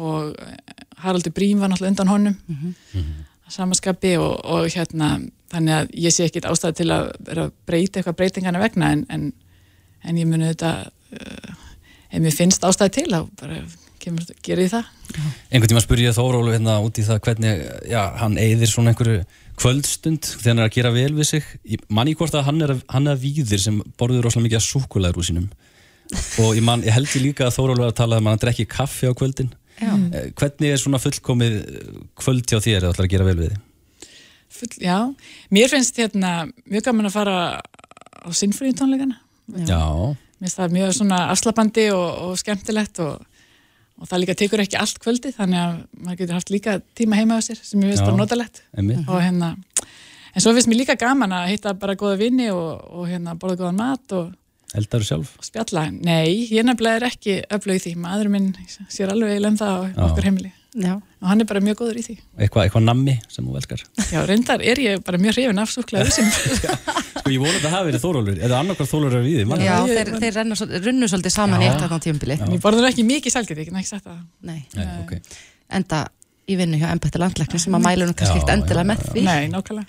og 0.00 0.32
eh, 0.34 0.78
Haraldur 1.00 1.34
Brím 1.34 1.60
var 1.62 1.70
náttúrulega 1.72 1.94
undan 1.94 2.10
honum. 2.12 2.34
Að 3.46 3.54
samaskapi 3.54 4.16
og, 4.20 4.34
og 4.44 4.66
hérna 4.74 5.14
þannig 5.50 5.76
að 5.76 5.94
ég 6.04 6.14
sé 6.14 6.26
ekkit 6.28 6.48
ástæði 6.50 6.80
til 6.80 6.90
að 6.94 7.06
vera 7.26 7.46
að 7.48 7.54
breyta 7.66 8.00
eitthvað 8.00 8.18
breytingana 8.20 8.62
vegna 8.62 8.90
en, 8.94 9.04
en, 9.10 9.30
en 10.06 10.20
ég 10.20 10.28
muni 10.28 10.50
þetta 10.52 10.72
uh, 11.16 11.54
ef 12.10 12.22
mér 12.22 12.36
finnst 12.36 12.66
ástæði 12.66 12.94
til 12.98 13.06
þá 13.10 13.20
bara 13.40 13.62
kemur, 14.00 14.28
gerir 14.44 14.68
ég 14.68 14.74
það. 14.74 14.90
Einhvern 15.50 15.72
tíma 15.72 15.82
spurði 15.82 16.06
ég 16.06 16.16
Þórólu 16.16 16.54
hérna 16.54 16.78
út 16.84 17.00
í 17.00 17.06
það 17.06 17.22
hvernig, 17.26 17.64
já, 17.90 18.00
hann 18.20 18.38
eyðir 18.40 18.70
svona 18.70 18.94
einhverju 18.94 19.24
kvöldstund 19.60 20.24
þegar 20.30 20.50
hann 20.50 20.62
er 20.62 20.68
að 20.68 20.76
gera 20.78 20.92
vel 20.94 21.12
við 21.18 21.28
sig. 21.34 21.48
Ég 21.68 21.84
man 21.92 22.08
í 22.10 22.14
hvort 22.18 22.34
að 22.36 22.46
hann 22.48 22.60
er 22.64 22.74
að, 22.74 22.84
hann 22.90 23.08
er 23.10 23.18
að 23.18 23.24
víðir 23.26 23.60
sem 23.62 23.80
borður 24.00 24.26
rosalega 24.26 24.48
mikið 24.48 24.60
að 24.60 24.68
súkulæður 24.68 25.20
úr 25.20 25.28
sínum. 25.28 25.48
Og 26.42 26.54
ég, 26.58 26.64
man, 26.66 26.82
ég 26.82 26.94
held 26.96 27.10
ég 27.14 27.22
líka 27.28 27.46
að 27.46 27.56
Þórólu 27.58 27.86
að 27.86 27.96
tala 28.00 28.18
um 28.18 28.26
að 28.30 28.34
hann 28.34 28.44
drekki 28.46 28.66
kaffi 28.70 29.10
á 29.10 29.14
kvöldin. 29.14 29.52
Já. 29.80 29.92
Eh, 30.16 30.30
Hvernig 30.36 30.72
er 30.74 30.80
svona 30.80 31.00
fullkomið 31.00 31.58
kvöld 32.18 32.48
hjá 32.50 32.58
þér 32.60 32.80
eða 32.82 32.94
ætlar 32.94 33.06
að 33.06 33.12
gera 33.14 33.28
vel 33.28 33.36
við? 33.38 33.54
Full, 34.50 34.72
já, 34.82 34.96
mér 35.54 35.70
finnst 35.70 36.00
hérna 36.02 36.32
mjög 36.66 36.88
gaman 36.88 37.06
að 37.08 37.14
fara 37.14 37.36
á 37.62 38.28
sinfríu 38.34 38.74
tónleikana 38.76 39.20
Já. 39.62 39.78
mér 40.42 40.42
finnst 40.42 40.58
það 40.58 40.74
mjög 40.74 40.90
svona 40.98 41.20
afslapandi 41.30 41.84
og, 41.94 42.08
og 42.26 42.40
skemmtilegt 42.40 42.98
og, 43.04 43.22
og 44.00 44.08
það 44.08 44.22
líka 44.24 44.34
tekur 44.40 44.62
ekki 44.64 44.78
allt 44.80 44.98
kvöldi 45.02 45.32
þannig 45.36 45.60
að 45.60 45.78
maður 46.00 46.20
getur 46.22 46.36
haft 46.38 46.52
líka 46.54 46.76
tíma 46.96 47.18
heima 47.20 47.36
á 47.36 47.40
sér 47.44 47.58
sem 47.60 47.82
ég 47.84 47.92
Já. 48.02 48.06
bara 48.08 48.16
og 49.06 49.20
hérna 49.20 49.50
en 50.34 50.44
svo 50.44 50.54
finnst 50.56 50.70
mér 50.70 50.80
líka 50.82 50.96
gaman 51.00 51.34
að 51.36 51.50
hitta 51.52 51.74
bara 51.74 51.96
góða 52.00 52.18
vini 52.20 52.50
og, 52.54 52.84
og 52.94 53.08
hérna 53.10 53.34
borða 53.40 53.58
góðan 53.64 53.80
mat 53.82 54.14
og, 54.16 54.30
og 55.36 55.44
spjalla 55.44 55.88
nei, 55.90 56.46
ég 56.48 56.64
nefnilega 56.64 57.00
er 57.02 57.08
ekki 57.10 57.36
öflug 57.50 57.80
í 57.80 57.84
því 57.84 57.94
maður 58.00 58.32
minn 58.36 58.52
sér 58.88 59.12
alveg 59.12 59.36
eiginlega 59.36 59.52
um 59.52 59.60
það 59.60 59.76
á 59.76 59.80
Já. 59.90 60.02
okkur 60.08 60.28
heimili 60.30 60.52
Já. 60.80 60.92
og 60.94 61.26
hann 61.26 61.42
er 61.42 61.48
bara 61.50 61.60
mjög 61.66 61.80
góður 61.82 61.98
í 61.98 62.04
því 62.06 62.18
Eitthvað 62.38 62.68
eitthva 62.68 62.84
nammi 62.86 63.16
sem 63.28 63.44
þú 63.44 63.56
velskar? 63.58 63.82
já, 64.14 64.20
reyndar 64.30 64.62
er 64.62 64.78
ég 64.78 65.02
bara 65.02 65.18
mjög 65.18 65.34
hrifin 65.40 65.58
af 65.58 65.72
súklaðu 65.74 66.12
sem 66.14 66.30
Sko 67.30 67.36
ég 67.36 67.42
vona 67.44 67.58
að 67.58 67.64
það 67.64 67.74
hafi 67.76 67.88
verið 67.90 68.02
Þórólur 68.04 68.38
eða 68.42 68.60
annarkar 68.60 68.88
Þórólur 68.90 69.16
er 69.16 69.22
við 69.24 69.36
þig. 69.40 69.62
Já, 69.62 69.74
þeir, 69.86 70.08
þeir 70.24 70.34
renna, 70.34 70.56
svol- 70.58 70.80
runnu 70.86 71.08
svolítið 71.10 71.34
saman 71.34 71.62
í 71.62 71.68
á 71.70 71.98
tímabili. 72.02 72.36
en 72.40 72.54
ég 72.56 72.62
borður 72.64 72.88
ekki 72.90 73.04
mikið 73.06 73.36
get 73.46 73.58
ekki 73.62 73.86
sagt 73.86 74.04
það 74.04 74.18
Nei. 74.42 74.66
Nei, 74.74 74.86
ok. 75.04 75.12
Enda 75.70 76.00
í 76.50 76.56
vinnu 76.58 76.80
hjá 76.80 76.90
embætti 76.90 77.20
landlæknis 77.22 77.66
sem 77.66 77.76
að 77.78 77.84
mælunum 77.86 78.16
kannski 78.18 78.40
ekkert 78.40 78.54
endilega 78.56 78.88
með 78.90 79.04
því. 79.12 79.22
nei, 79.22 79.48
nákvæmlega 79.52 79.86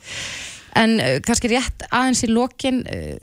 En 0.82 0.94
uh, 1.02 1.18
kannski 1.26 1.50
rétt 1.52 1.88
aðeins 1.90 2.24
í 2.24 2.30
lokin 2.32 2.84
uh, 2.86 3.18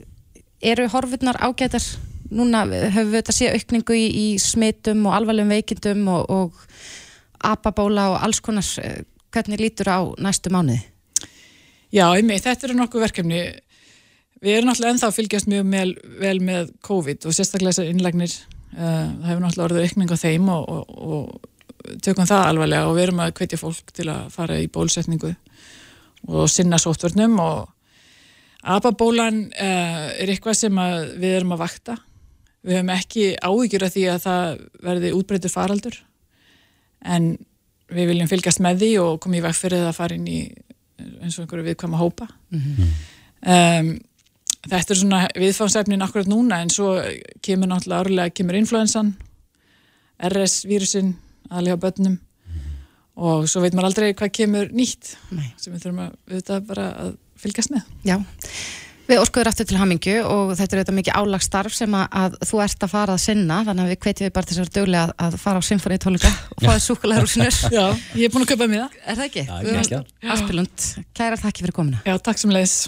eru 0.61 0.87
horfurnar 0.91 1.39
ágætar 1.41 1.81
núna 2.29 2.65
uh, 2.67 2.89
höfum 2.91 3.13
við 3.13 3.21
þetta 3.23 3.37
sé 3.39 3.49
aukningu 3.55 3.95
í, 3.97 4.05
í 4.05 4.27
smitum 4.43 5.07
og 5.07 5.15
alvarlegum 5.17 5.55
veikindum 5.55 6.03
og, 6.13 6.29
og 6.29 6.53
apabóla 7.39 8.09
og 8.11 8.19
alls 8.27 8.43
konar 8.43 8.67
hvernig 9.33 9.61
lítur 9.63 9.89
á 9.89 9.99
næstu 10.19 10.51
mánuði? 10.53 10.83
Já, 11.89 12.05
einmitt, 12.13 12.43
þetta 12.45 12.67
eru 12.67 12.75
nokkuð 12.77 13.01
verkefni. 13.07 13.39
Við 14.39 14.55
erum 14.55 14.69
náttúrulega 14.69 14.95
ennþá 14.95 15.09
að 15.09 15.17
fylgjast 15.17 15.49
mjög 15.51 15.71
vel, 15.73 15.89
vel 16.21 16.37
með 16.43 16.69
COVID 16.87 17.27
og 17.27 17.35
sérstaklega 17.35 17.73
þessar 17.73 17.91
innlagnir. 17.91 18.35
Uh, 18.69 18.79
það 18.79 19.29
hefur 19.29 19.43
náttúrulega 19.43 19.67
orðið 19.67 19.87
aukning 19.87 20.13
á 20.13 20.17
þeim 20.21 20.51
og, 20.53 20.69
og, 20.69 20.93
og 21.09 21.97
tökum 22.05 22.29
það 22.29 22.45
alvarlega 22.45 22.87
og 22.87 22.95
við 22.95 23.05
erum 23.07 23.23
að 23.23 23.33
hvetja 23.39 23.59
fólk 23.59 23.93
til 23.95 24.07
að 24.13 24.29
fara 24.33 24.59
í 24.61 24.69
bólusetningu 24.71 25.33
og 26.29 26.51
sinna 26.51 26.79
sóttvörnum 26.79 27.37
og 27.41 27.69
apabólan 28.75 29.45
uh, 29.49 30.07
er 30.13 30.31
eitthvað 30.31 30.59
sem 30.61 30.81
við 31.19 31.39
erum 31.39 31.55
að 31.55 31.63
vakta. 31.65 31.97
Við 32.63 32.75
höfum 32.75 32.93
ekki 32.95 33.27
áhyggjur 33.39 33.85
af 33.87 33.93
því 33.95 34.07
að 34.11 34.23
það 34.25 34.63
verði 34.83 35.13
útbreytur 35.15 35.53
faraldur 35.53 35.99
en 37.07 37.31
við 37.89 38.11
viljum 38.11 38.29
fylgjast 38.29 38.61
með 38.63 38.83
því 38.83 38.89
og 39.03 39.21
koma 39.23 39.39
í 39.39 39.43
veg 39.43 39.55
fyrir 39.57 39.83
það 39.83 39.91
að 39.91 39.97
fara 39.97 40.17
inn 40.19 40.27
í 40.29 40.41
eins 40.99 41.37
og 41.37 41.45
einhverju 41.45 41.65
viðkvæma 41.69 41.99
hópa 41.99 42.27
um, 42.51 43.93
þetta 44.67 44.93
er 44.93 44.99
svona 44.99 45.21
viðfáðsefnin 45.37 46.03
akkurat 46.03 46.29
núna 46.31 46.59
en 46.63 46.73
svo 46.73 46.97
kemur 47.45 47.71
náttúrulega 47.71 48.03
árlega 48.03 48.35
kemur 48.35 48.59
influensan 48.59 49.13
RS-vírusin 50.29 51.13
aðlega 51.49 51.79
bönnum 51.85 52.19
og 53.19 53.47
svo 53.51 53.63
veit 53.63 53.75
maður 53.75 53.91
aldrei 53.91 54.11
hvað 54.17 54.35
kemur 54.35 54.69
nýtt 54.75 55.15
Nei. 55.35 55.49
sem 55.59 55.73
við 55.73 55.87
þurfum 55.87 56.05
að, 56.05 56.13
við 56.31 56.53
bara 56.69 56.91
að 57.05 57.17
fylgjast 57.39 57.73
með. 57.73 57.87
Já, 58.07 58.15
við 59.09 59.21
óskuður 59.23 59.49
aftur 59.51 59.67
til 59.69 59.79
hamingju 59.79 60.15
og 60.27 60.53
þetta 60.59 60.75
er 60.75 60.81
auðvitað 60.81 60.97
mikið 60.99 61.19
álagstarf 61.19 61.75
sem 61.75 61.95
að, 61.97 62.05
að 62.21 62.37
þú 62.51 62.61
ert 62.65 62.85
að 62.85 62.93
fara 62.93 63.15
að 63.15 63.23
sinna 63.25 63.61
þannig 63.67 63.85
að 63.85 63.93
við 63.93 64.01
hvetjum 64.05 64.29
við 64.29 64.35
bara 64.37 64.51
þessar 64.51 64.73
döglega 64.77 65.05
að, 65.07 65.15
að 65.27 65.39
fara 65.43 65.63
á 65.63 65.67
symfóni 65.69 65.99
tónleika 66.03 66.33
og 66.55 66.65
fáið 66.67 66.85
súkulega 66.85 67.25
rúsinur 67.25 67.59
Já, 67.77 67.85
ég 68.19 68.27
er 68.27 68.35
búin 68.35 68.45
að 68.47 68.53
kaupa 68.53 68.69
með 68.69 68.85
það. 68.85 69.01
Er 69.05 69.21
það 69.21 69.27
ekki? 69.29 69.45
Já, 69.47 69.55
Guðrún 69.57 69.83
geggjað. 69.83 70.15
Aspilund, 70.37 70.89
kæra 71.21 71.43
þakki 71.47 71.67
fyrir 71.67 71.79
komuna. 71.81 72.03
Já, 72.07 72.17
takk 72.29 72.43
sem 72.43 72.55
leiðis 72.55 72.79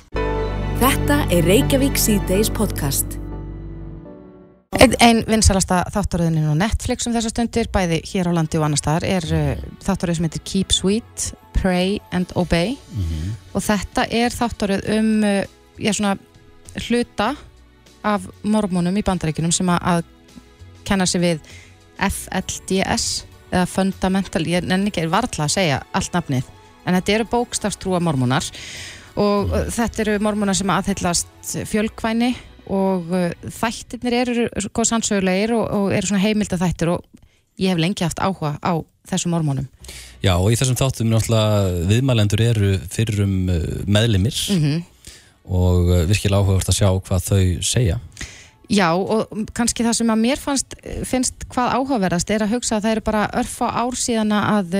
Þetta 0.82 1.28
er 1.30 1.46
Reykjavík 1.46 2.00
C-Days 2.02 2.48
podcast. 2.50 3.20
Einn 4.82 4.96
ein 4.98 5.20
vinsalasta 5.30 5.84
þáttaröðinin 5.94 6.48
á 6.50 6.58
Netflix 6.58 7.06
um 7.06 7.14
þessar 7.14 7.36
stundir, 7.36 7.68
bæði 7.70 8.00
hér 8.10 8.26
á 8.26 8.32
landi 8.34 8.58
og 8.58 8.64
annar 8.66 8.80
staðar, 8.82 9.04
er 9.06 9.28
uh, 9.30 9.60
þáttaröð 9.86 10.18
sem 10.18 10.26
heitir 10.26 10.42
Keep 10.50 10.74
Sweet, 10.74 11.26
Pray 11.54 12.00
and 12.10 12.34
Obey. 12.34 12.80
Og 13.54 13.62
þetta 13.62 14.08
er 14.10 14.34
þáttaröð 14.34 14.88
um 14.96 15.12
uh, 15.22 15.44
já, 15.78 15.92
svona, 15.94 16.16
hluta 16.88 17.28
af 18.02 18.26
mormónum 18.42 18.98
í 18.98 19.06
bandaríkunum 19.06 19.54
sem 19.54 19.70
að, 19.76 20.02
kenna 20.82 21.06
sig 21.06 21.22
við 21.22 21.52
FLDS 22.02 23.28
eða 23.52 23.68
Fundamental, 23.70 24.42
ég 24.50 24.66
nenni 24.66 24.90
ekki 24.90 25.06
varla 25.14 25.46
að 25.46 25.60
segja 25.60 25.78
allt 25.94 26.18
nafnið, 26.18 26.50
en 26.88 26.98
þetta 26.98 27.16
eru 27.20 27.30
bókstafstrúa 27.36 28.02
mormónar. 28.02 28.50
og 28.50 29.01
mm. 29.16 29.72
þetta 29.76 30.04
eru 30.06 30.18
mormónar 30.24 30.58
sem 30.58 30.72
aðhyllast 30.72 31.54
fjölkvæni 31.70 32.32
og 32.72 33.12
uh, 33.12 33.30
þættirnir 33.60 34.18
eru 34.22 34.48
sko 34.68 34.86
sannsögulegir 34.88 35.56
og, 35.58 35.66
og 35.68 35.96
eru 35.96 36.12
svona 36.12 36.24
heimilda 36.24 36.60
þættir 36.62 36.94
og 36.96 37.06
ég 37.62 37.74
hef 37.74 37.82
lengi 37.82 38.06
haft 38.06 38.22
áhuga 38.22 38.56
á 38.62 38.74
þessum 39.10 39.36
mormónum 39.36 39.68
Já 40.22 40.36
og 40.38 40.52
í 40.54 40.58
þessum 40.60 40.78
þáttum 40.80 41.10
náttúrulega 41.12 41.88
viðmælendur 41.90 42.46
eru 42.46 42.76
fyrir 42.92 43.24
um 43.26 43.36
meðlimir 43.90 44.38
mm 44.54 44.62
-hmm. 44.62 44.84
og 45.50 45.90
uh, 45.90 46.06
virkilega 46.10 46.42
áhugavert 46.42 46.70
að 46.70 46.80
sjá 46.80 46.90
hvað 46.92 47.28
þau 47.32 47.44
segja 47.66 48.00
Já 48.72 48.94
og 48.96 49.28
kannski 49.54 49.84
það 49.84 49.98
sem 49.98 50.12
að 50.14 50.22
mér 50.22 50.40
fannst, 50.40 50.76
finnst 51.04 51.44
hvað 51.52 51.74
áhugaverðast 51.76 52.30
er 52.32 52.46
að 52.46 52.54
hugsa 52.56 52.78
að 52.78 52.86
það 52.86 52.92
eru 52.92 53.02
bara 53.02 53.30
örfa 53.42 53.68
ár 53.68 53.98
síðan 54.00 54.32
að 54.32 54.78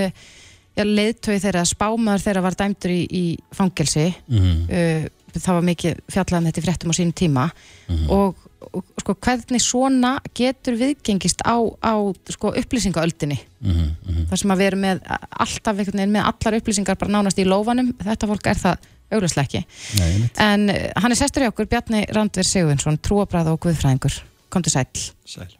já, 0.76 0.84
leiðtögi 0.84 1.42
þeirra 1.42 1.64
spámaður 1.68 2.24
þeirra 2.26 2.44
var 2.46 2.56
dæmdur 2.58 2.94
í, 2.94 3.02
í 3.08 3.24
fangelsi 3.54 4.06
mm 4.12 4.38
-hmm. 4.38 4.62
uh, 4.70 5.36
það 5.40 5.58
var 5.58 5.68
mikið 5.68 6.00
fjallaðan 6.12 6.48
þetta 6.48 6.62
í 6.62 6.64
fréttum 6.66 6.92
á 6.92 6.98
sínum 6.98 7.16
tíma 7.16 7.50
Mm 7.92 7.98
-hmm. 7.98 8.10
og, 8.10 8.36
og 8.72 8.84
sko, 9.02 9.14
hvernig 9.20 9.60
svona 9.60 10.20
getur 10.34 10.76
viðgengist 10.80 11.42
á, 11.44 11.60
á 11.82 11.94
sko, 12.30 12.54
upplýsingaöldinni 12.56 13.38
mm 13.60 13.72
-hmm. 13.72 14.28
þar 14.30 14.38
sem 14.38 14.50
að 14.50 14.58
við 14.58 14.66
erum 14.66 14.80
með 14.80 15.00
alltaf 15.30 15.76
með 15.76 16.24
allar 16.24 16.56
upplýsingar 16.56 16.96
bara 16.96 17.10
nánast 17.10 17.38
í 17.38 17.44
lófanum 17.44 17.92
þetta 17.98 18.26
fólk 18.26 18.46
er 18.46 18.56
það 18.56 18.76
auglustlega 19.10 19.44
ekki 19.44 19.66
Nei, 19.98 20.30
en 20.36 20.70
uh, 20.70 20.90
hann 20.96 21.12
er 21.12 21.16
sestur 21.16 21.42
í 21.42 21.50
okkur 21.50 21.66
Bjarni 21.66 22.06
Randver 22.08 22.44
Sigurvinsson, 22.44 22.98
trúabræð 22.98 23.52
og 23.52 23.60
guðfræðingur 23.60 24.22
kom 24.48 24.62
til 24.62 24.72
sæl 24.72 24.86
Sæl. 25.26 25.52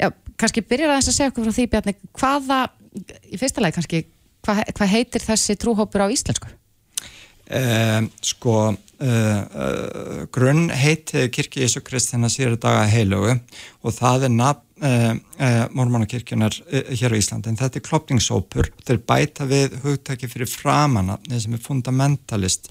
Já, 0.00 0.10
kannski 0.36 0.60
byrjar 0.60 0.90
aðeins 0.90 1.08
að 1.08 1.16
segja 1.18 1.30
okkur 1.30 1.44
frá 1.44 1.52
því 1.52 1.66
Bjarni, 1.70 1.94
hvaða 2.18 2.68
í 3.30 3.38
fyrsta 3.40 3.62
lagi 3.62 3.76
kannski, 3.78 4.04
hvað 4.44 4.66
hva 4.76 4.90
heitir 4.90 5.24
þessi 5.24 5.56
trúhópur 5.60 6.04
á 6.04 6.08
íslensku? 6.12 6.52
Uh, 7.44 8.06
sko 8.24 8.54
uh, 8.72 8.76
uh, 9.04 10.20
grunn 10.32 10.70
heiti 10.72 11.26
kirkja 11.28 11.66
Jésu 11.66 11.82
Kristina 11.84 12.30
síður 12.32 12.56
daga 12.62 12.86
heilugu 12.88 13.34
og 13.84 13.92
það 13.92 14.30
er 14.30 14.38
nafn 14.38 14.62
mormónakirkjunar 15.72 16.56
hér 16.66 17.12
á 17.14 17.16
Íslandi 17.16 17.48
en 17.48 17.56
þetta 17.56 17.78
er 17.78 17.84
klopningsópur 17.86 18.66
þeir 18.84 18.98
bæta 19.06 19.46
við 19.48 19.76
hugtæki 19.84 20.28
fyrir 20.28 20.50
framanafni 20.50 21.38
sem 21.40 21.54
er 21.54 21.62
fundamentalist 21.62 22.66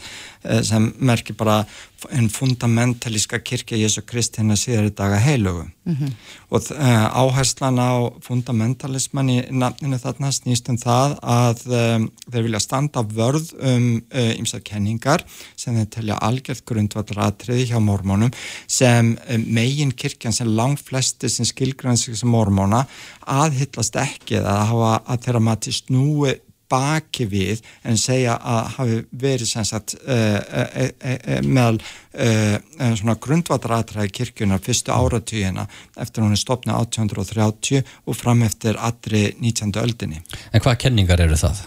sem 0.67 0.89
merkir 0.99 1.37
bara 1.39 1.61
en 2.11 2.29
fundamentalíska 2.29 3.39
kirkja 3.39 3.77
Jésu 3.77 4.03
Kristina 4.05 4.57
síður 4.59 4.91
daga 4.95 5.21
heilugu 5.21 5.69
Mm 5.85 5.95
-hmm. 5.95 6.11
og 6.49 6.61
uh, 6.71 7.17
áherslan 7.21 7.75
á 7.75 7.91
fundamentalisman 8.21 9.29
í 9.29 9.51
nafninu 9.51 9.97
þarna 9.99 10.31
snýst 10.31 10.69
um 10.69 10.77
það 10.77 11.17
að 11.21 11.59
um, 11.65 12.11
þeir 12.31 12.43
vilja 12.43 12.59
standa 12.59 13.03
vörð 13.03 13.51
um 13.59 14.01
ymsað 14.39 14.59
uh, 14.59 14.63
kenningar 14.63 15.25
sem 15.55 15.75
þeir 15.75 15.89
telja 15.89 16.15
algjörð 16.15 16.61
grundvallratriði 16.65 17.65
hjá 17.71 17.79
mormónum 17.79 18.31
sem 18.67 19.17
um, 19.29 19.43
megin 19.47 19.91
kirkjan 19.91 20.33
sem 20.33 20.47
langt 20.47 20.79
flesti 20.79 21.29
sem 21.29 21.45
skilgrænsir 21.45 22.15
sem 22.15 22.29
mormóna 22.29 22.85
aðhyllast 23.27 23.95
ekki 23.95 24.39
að 24.39 24.67
hafa 24.71 25.01
að 25.05 25.21
þeirra 25.25 25.39
mati 25.39 25.71
snúi 25.71 26.39
baki 26.73 27.27
við 27.29 27.61
en 27.85 27.99
segja 27.99 28.35
að 28.37 28.69
hafi 28.77 28.99
verið 29.23 29.51
sagt 29.53 29.95
uh, 30.01 30.39
uh, 30.41 30.71
uh, 30.81 31.41
meðal 31.45 31.79
svona 32.13 33.15
grundvatratræði 33.17 34.11
kirkjunar 34.13 34.61
fyrstu 34.61 34.93
áratugina 34.93 35.63
eftir 35.97 36.21
hún 36.21 36.35
er 36.35 36.37
stopnað 36.37 36.83
1830 36.83 37.81
og 38.05 38.17
fram 38.19 38.43
eftir 38.45 38.77
allri 38.77 39.23
19. 39.39 39.73
öldinni. 39.81 40.21
En 40.53 40.61
hvaða 40.61 40.77
kenningar 40.83 41.23
eru 41.25 41.39
það? 41.41 41.63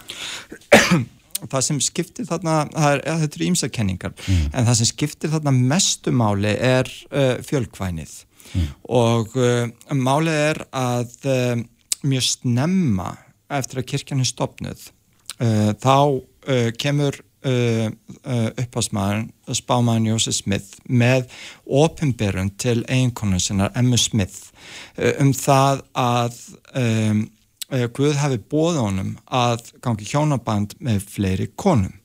það 1.50 1.66
sem 1.66 1.82
skiptir 1.82 2.28
þarna, 2.30 2.60
er, 2.70 3.02
ja, 3.02 3.16
þetta 3.24 3.40
eru 3.40 3.48
ímsa 3.48 3.72
kenningar, 3.74 4.14
mm. 4.22 4.46
en 4.54 4.70
það 4.70 4.78
sem 4.84 4.90
skiptir 4.92 5.34
þarna 5.34 5.56
mestumáli 5.74 6.54
er 6.54 6.92
fjölkvænið 7.50 8.16
mm. 8.46 8.72
og 9.02 9.34
málið 9.98 10.42
er 10.44 10.64
að 10.70 11.18
mjög 12.06 12.30
snemma 12.30 13.16
eftir 13.50 13.82
að 13.82 13.90
kirkjan 13.90 14.22
er 14.22 14.30
stopnuð 14.30 14.92
uh, 15.40 15.72
þá 15.82 15.96
uh, 15.96 16.68
kemur 16.78 17.18
uh, 17.46 17.88
upphásmaðurinn 18.56 19.30
spámaðurinn 19.56 20.10
Jósef 20.10 20.38
Smith 20.40 20.80
með 20.88 21.30
ofinberun 21.66 22.50
til 22.58 22.80
eiginkonu 22.84 23.40
sinnar 23.42 23.74
Emmu 23.78 23.98
Smith 24.00 24.50
um 25.20 25.32
það 25.36 25.84
að 25.96 26.42
um, 26.74 27.24
Guð 27.66 28.12
hafi 28.20 28.36
bóð 28.46 28.76
honum 28.78 29.16
að 29.26 29.72
gangi 29.82 30.06
hjónaband 30.06 30.76
með 30.78 31.00
fleiri 31.10 31.48
konum. 31.58 31.96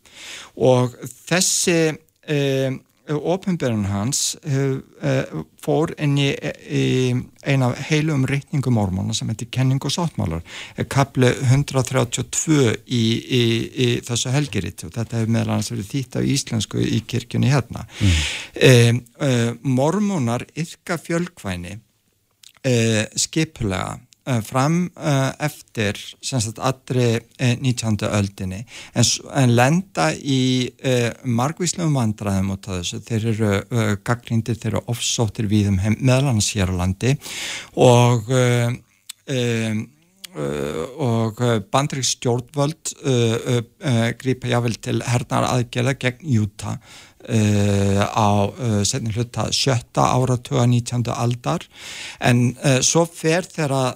Og 0.58 0.96
þessi 1.06 1.92
um, 1.94 2.80
ofinberun 3.10 3.86
hans 3.90 4.36
uh, 4.46 5.42
fór 5.62 5.94
inn 6.02 6.18
í, 6.22 6.30
í 6.70 6.86
eina 7.48 7.72
heilum 7.90 8.28
reytingum 8.30 8.76
mormóna 8.78 9.16
sem 9.18 9.30
heitir 9.32 9.50
Kenning 9.54 9.82
og 9.84 9.94
sáttmálar 9.94 10.44
kapli 10.92 11.32
132 11.32 12.60
í, 12.86 13.02
í, 13.02 13.42
í 13.86 13.88
þessu 14.06 14.34
helgiritt 14.36 14.86
og 14.86 14.94
þetta 14.96 15.22
hefur 15.22 15.34
meðal 15.34 15.56
annars 15.56 15.72
verið 15.74 15.90
þýtt 15.96 16.20
á 16.20 16.22
íslensku 16.36 16.84
í 16.86 17.02
kirkjunni 17.10 17.52
hérna 17.52 17.88
mm. 17.88 18.22
um, 18.70 19.02
uh, 19.26 19.50
mormónar 19.82 20.46
yrka 20.54 21.00
fjölkvæni 21.02 21.78
uh, 21.78 23.04
skipulega 23.18 23.98
fram 24.46 24.92
uh, 24.96 25.32
eftir 25.42 25.98
sagt, 26.22 26.60
allri 26.60 27.16
uh, 27.18 27.56
19. 27.58 27.98
öldinni. 28.06 28.62
En, 28.94 29.08
en 29.42 29.56
lenda 29.58 30.12
í 30.14 30.70
uh, 30.86 31.10
margvíslegum 31.26 31.98
vandræðum 31.98 32.54
út 32.56 32.70
af 32.70 32.82
þessu, 32.82 33.02
þeir 33.08 33.30
eru 33.34 33.96
gaggrindir, 34.06 34.60
þeir 34.60 34.76
eru 34.76 34.84
ofsóttir 34.94 35.50
við 35.52 35.72
um 35.72 35.82
meðlans 35.98 36.52
hér 36.56 36.74
á 36.74 36.80
landi. 36.84 37.16
Og 37.82 38.30
um, 38.32 39.82
og 40.32 41.42
bandrik 41.74 42.06
stjórnvöld 42.08 42.94
grípa 44.22 44.48
jável 44.48 44.78
til 44.80 45.02
hernar 45.04 45.44
aðgjörða 45.50 45.94
gegn 46.00 46.30
Júta 46.32 46.78
Uh, 47.22 48.02
á 48.02 48.50
uh, 48.50 48.82
setni 48.82 49.12
hluta 49.14 49.44
sjötta 49.54 50.08
áratuga 50.18 50.64
19. 50.66 51.04
aldar 51.14 51.62
en 52.18 52.56
uh, 52.66 52.80
svo 52.82 53.06
fer 53.06 53.46
þeirra 53.46 53.94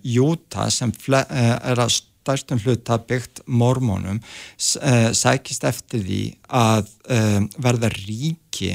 Júta 0.00 0.68
sem 0.72 0.92
er 1.10 1.80
að 1.82 1.90
stærstum 1.98 2.62
hluta 2.64 2.96
byggt 2.96 3.42
mormónum 3.44 4.22
sækist 4.56 5.66
eftir 5.68 6.04
því 6.06 6.20
að 6.48 6.88
verða 7.60 7.90
ríki 7.92 8.70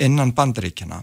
innan 0.00 0.32
bandaríkjana 0.32 1.02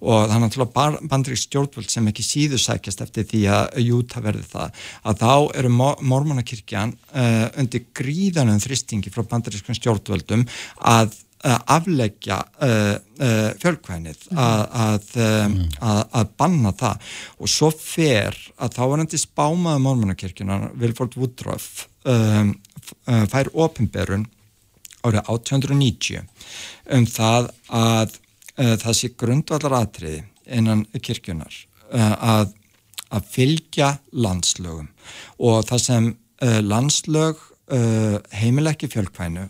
og 0.00 0.30
þannig 0.30 0.56
að 0.56 0.98
bandarík 1.10 1.40
stjórnvöld 1.40 1.90
sem 1.92 2.06
ekki 2.10 2.24
síður 2.24 2.62
sækjast 2.62 3.02
eftir 3.04 3.26
því 3.28 3.40
að 3.52 3.80
Júta 3.84 4.22
verði 4.24 4.46
það, 4.48 4.84
að 5.04 5.24
þá 5.24 5.32
eru 5.60 5.72
mormónakirkjan 6.12 6.94
uh, 7.12 7.48
undir 7.60 7.84
gríðanum 7.96 8.62
þristingi 8.62 9.12
frá 9.12 9.26
bandarískum 9.28 9.76
stjórnvöldum 9.76 10.46
að 10.88 11.12
uh, 11.44 11.58
afleggja 11.76 12.40
uh, 12.64 12.96
fjölkvænið 13.60 14.26
að, 14.32 14.64
að, 14.86 15.14
að, 15.84 16.02
að 16.22 16.34
banna 16.40 16.72
það. 16.80 17.14
Og 17.38 17.52
svo 17.52 17.70
fer 17.76 18.36
að 18.56 18.76
þá 18.78 18.82
er 18.86 19.04
endi 19.04 19.20
spámaðu 19.20 19.84
mormónakirkjuna 19.84 20.60
Vilford 20.80 21.18
Woodruff 21.20 21.86
fær 22.00 23.50
ofinberun 23.52 24.22
árið 25.04 25.20
1890 25.28 26.24
um 26.96 27.06
það 27.08 27.50
að 27.76 28.16
það 28.56 28.96
sé 28.96 29.12
grundvallar 29.18 29.76
atriði 29.80 30.22
innan 30.50 30.86
kirkjunar 30.98 31.54
að, 31.90 32.50
að 33.10 33.28
fylgja 33.30 33.92
landslögum. 34.12 34.90
Og 35.38 35.62
það 35.68 35.84
sem 35.84 36.10
landslög 36.66 37.46
heimila 38.34 38.72
ekki 38.74 38.88
fjölkvænu 38.90 39.44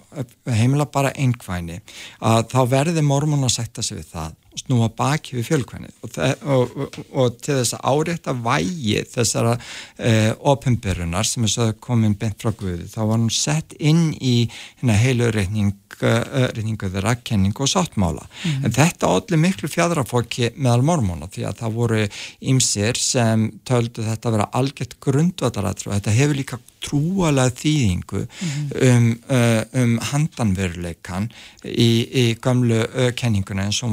heimila 0.52 0.84
bara 0.92 1.12
einkvæni 1.16 1.78
að 2.20 2.50
þá 2.52 2.60
verði 2.68 3.04
mormón 3.06 3.46
að 3.46 3.54
setja 3.54 3.84
sig 3.86 4.02
við 4.02 4.10
það 4.12 4.34
snúa 4.60 4.90
baki 4.96 5.38
við 5.38 5.48
fjölkvæni 5.50 5.90
og, 6.04 6.18
og, 6.20 6.76
og, 6.84 6.98
og 7.10 7.38
til 7.42 7.58
þess 7.60 7.76
að 7.78 7.86
árétta 7.92 8.36
vægi 8.44 9.04
þessara 9.14 9.56
uh, 9.56 10.32
ofinberunar 10.52 11.28
sem 11.28 11.46
er 11.46 11.54
svo 11.54 11.70
komin 11.82 12.16
beint 12.20 12.40
frá 12.42 12.54
Guði 12.56 12.88
þá 12.90 13.00
var 13.02 13.16
hann 13.16 13.30
sett 13.34 13.76
inn 13.78 14.10
í 14.20 14.36
heilu 14.80 15.30
reyning 15.34 15.76
reyningu 16.00 16.88
þeirra, 16.90 17.14
kenning 17.24 17.56
og 17.60 17.68
sáttmála. 17.68 18.24
Mm. 18.44 18.64
En 18.64 18.74
þetta 18.74 19.10
allir 19.10 19.40
miklu 19.40 19.68
fjadrafólki 19.70 20.52
meðal 20.56 20.84
mormóna 20.86 21.28
því 21.30 21.46
að 21.48 21.60
það 21.60 21.76
voru 21.76 22.02
ymsir 22.52 23.00
sem 23.00 23.46
töldu 23.68 24.04
þetta 24.06 24.28
að 24.28 24.36
vera 24.36 24.48
algjört 24.60 24.98
grundvatarættur 25.04 25.90
og 25.90 25.96
þetta 25.98 26.16
hefur 26.16 26.40
líka 26.40 26.60
trúalega 26.80 27.52
þýðingu 27.60 28.22
mm. 28.24 28.70
um, 28.88 29.08
um 29.82 29.96
handanveruleikan 30.10 31.28
í, 31.64 31.90
í 32.08 32.24
gamlu 32.40 32.80
kenninguna 33.18 33.68
eins 33.68 33.82
og 33.84 33.92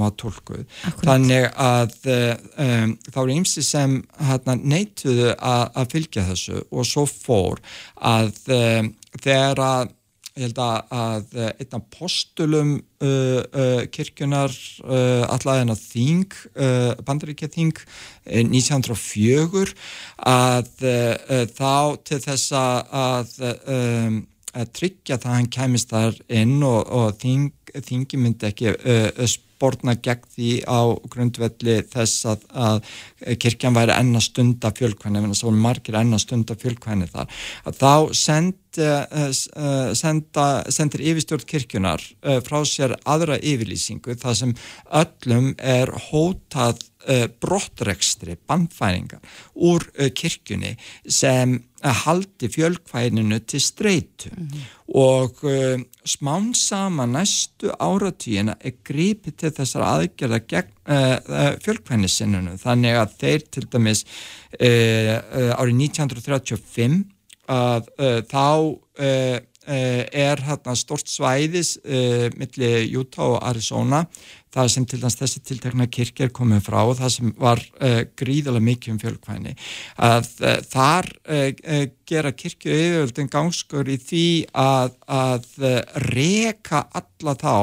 var 0.57 0.69
tólkuð. 0.83 1.03
Þannig 1.07 1.49
að 1.67 1.97
um, 2.13 2.95
þá 3.09 3.19
eru 3.23 3.37
ymsi 3.37 3.65
sem 3.65 3.99
hérna, 4.29 4.57
neituðu 4.57 5.35
að 5.37 5.93
fylgja 5.93 6.25
þessu 6.31 6.63
og 6.67 6.89
svo 6.89 7.05
fór 7.09 7.63
að 7.95 8.33
þegar 8.47 9.63
að 9.63 9.95
ég 10.37 10.45
held 10.45 10.59
að, 10.61 10.91
að 10.93 11.37
eh, 11.37 11.51
einn 11.63 11.77
af 11.77 11.85
postulum 11.93 12.73
uh, 12.77 13.41
uh, 13.41 13.83
kirkjunar 13.93 14.53
uh, 14.85 15.25
allavega 15.33 15.73
að 15.73 15.83
þing, 15.83 16.37
bandaríkja 17.07 17.49
þing 17.53 17.81
1904 18.25 19.73
að 20.27 20.71
uh, 20.85 21.43
þá 21.57 21.73
til 22.07 22.21
þess 22.27 22.53
að 22.57 23.33
um, 23.47 24.21
að 24.55 24.71
tryggja 24.79 25.17
það 25.19 25.31
að 25.31 25.37
hann 25.37 25.51
kæmist 25.53 25.91
þar 25.91 26.21
inn 26.39 26.55
og, 26.65 26.79
og 26.87 27.19
þing, 27.21 27.51
þingi 27.73 28.21
myndi 28.21 28.49
ekki 28.49 28.73
uh, 28.73 29.27
spórna 29.27 29.95
gegn 30.05 30.25
því 30.35 30.51
á 30.69 30.81
grundvelli 31.11 31.79
þess 31.89 32.27
að, 32.29 32.43
að 32.53 33.37
kirkjan 33.41 33.75
væri 33.75 33.95
enna 33.95 34.21
stunda 34.21 34.71
fjölkvæni, 34.77 35.23
en 35.23 35.33
að 35.33 35.61
margir 35.61 35.97
enna 35.97 36.19
stunda 36.21 36.57
fjölkvæni 36.59 37.09
þar, 37.11 37.31
að 37.65 37.79
þá 37.81 37.93
send, 38.17 38.59
uh, 38.81 39.93
senda, 39.97 40.47
sendir 40.73 41.05
yfirstjórn 41.11 41.47
kirkjunar 41.49 42.03
uh, 42.03 42.37
frá 42.45 42.61
sér 42.69 42.95
aðra 43.03 43.39
yfirlýsingu 43.41 44.17
þar 44.21 44.37
sem 44.43 44.53
öllum 45.03 45.55
er 45.57 45.93
hótað 46.11 46.85
brottrekstri, 47.39 48.33
bandfæringar 48.49 49.21
úr 49.63 49.85
kirkjunni 50.17 50.73
sem 51.07 51.53
haldi 51.83 52.49
fjölkvæninu 52.49 53.39
til 53.45 53.61
streitu 53.61 54.29
mm 54.31 54.47
-hmm. 54.47 54.95
og 54.95 55.31
uh, 55.43 55.79
smán 56.05 56.53
sama 56.53 57.05
næstu 57.05 57.69
áratíina 57.79 58.53
er 58.59 58.71
grípið 58.89 59.35
til 59.37 59.51
þessar 59.51 59.83
aðgerða 59.83 60.63
uh, 60.87 61.53
fjölkvænisinunum 61.63 62.57
þannig 62.57 62.93
að 62.95 63.09
þeir 63.19 63.41
til 63.51 63.67
dæmis 63.71 64.05
árið 65.59 65.75
1935 65.75 67.03
að 67.47 67.83
þá 68.31 68.47
er 69.67 70.39
hérna 70.47 70.75
stort 70.79 71.09
svæðis 71.11 71.75
millir 72.39 72.87
Utah 73.01 73.33
og 73.33 73.39
Arizona 73.43 74.05
það 74.57 74.71
sem 74.73 74.85
til 74.87 74.99
dæmis 75.01 75.17
þessi 75.19 75.41
tiltekna 75.45 75.87
kirkir 75.91 76.31
komið 76.35 76.63
frá 76.67 76.79
og 76.85 76.95
það 76.99 77.13
sem 77.15 77.31
var 77.39 77.61
uh, 77.61 78.01
gríðarlega 78.19 78.67
mikið 78.67 78.93
um 78.93 78.99
fjölkvæni 79.01 79.53
að 80.07 80.29
uh, 80.41 80.53
þar 80.71 81.09
uh, 81.27 81.83
gera 82.07 82.31
kirkju 82.35 82.71
yfirvöldin 82.71 83.31
gangskur 83.31 83.89
í 83.91 83.97
því 83.99 84.27
að, 84.55 84.93
að 85.11 85.47
reka 86.07 86.85
alla 86.95 87.33
þá 87.35 87.55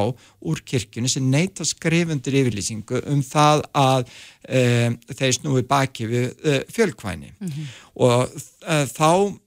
úr 0.45 0.61
kirkjunni 0.69 1.09
sem 1.09 1.31
neyta 1.33 1.64
skrifundir 1.64 2.37
yfirlýsingu 2.43 3.01
um 3.09 3.23
það 3.25 3.64
að 3.73 4.12
þeir 4.45 5.33
snúi 5.38 5.62
baki 5.64 6.11
við 6.11 6.27
fjölkvæni 6.69 7.31
mm 7.33 7.49
-hmm. 7.49 7.71
og 8.05 8.35
þá 8.93 9.40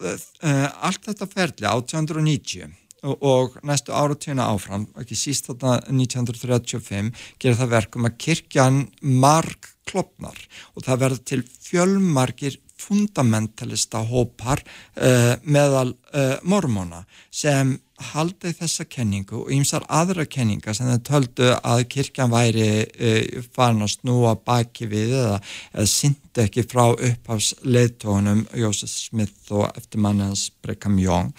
allt 0.00 1.08
þetta 1.08 1.28
ferli 1.30 1.66
1890 1.68 2.76
og 3.02 3.56
næstu 3.64 3.94
áratíuna 3.96 4.50
áfram, 4.52 4.86
ekki 5.00 5.16
síst 5.16 5.48
þarna 5.48 5.78
1935, 5.88 7.12
gera 7.40 7.58
það 7.62 7.74
verkum 7.74 8.08
að 8.08 8.18
kirkjan 8.20 8.82
marg 9.00 9.70
klopnar 9.88 10.36
og 10.74 10.84
það 10.86 11.00
verður 11.04 11.22
til 11.30 11.40
fjölmargir 11.48 12.58
fundamentalista 12.80 14.00
hópar 14.08 14.62
uh, 14.62 15.36
meðal 15.44 15.92
uh, 16.14 16.38
mormóna 16.48 17.02
sem 17.28 17.74
haldið 18.10 18.56
þessa 18.62 18.86
kenningu 18.90 19.42
og 19.42 19.52
ýmsar 19.54 19.84
aðra 19.92 20.26
kenninga 20.28 20.74
sem 20.76 20.88
þau 20.90 21.02
töldu 21.10 21.50
að 21.58 21.84
kirkjan 21.92 22.32
væri 22.32 22.68
uh, 22.86 23.44
farin 23.54 23.84
að 23.86 23.94
snúa 23.96 24.34
baki 24.38 24.88
við 24.90 25.14
eða, 25.20 25.38
eða 25.74 25.92
syndi 25.92 26.44
ekki 26.46 26.66
frá 26.70 26.84
upphafsleitónum 26.94 28.46
Jósef 28.58 28.90
Smith 28.92 29.52
og 29.52 29.68
eftir 29.74 30.02
mannins 30.02 30.48
Breckham 30.62 30.98
Young. 31.00 31.32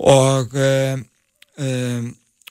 Og 0.00 0.56
um, 1.60 2.10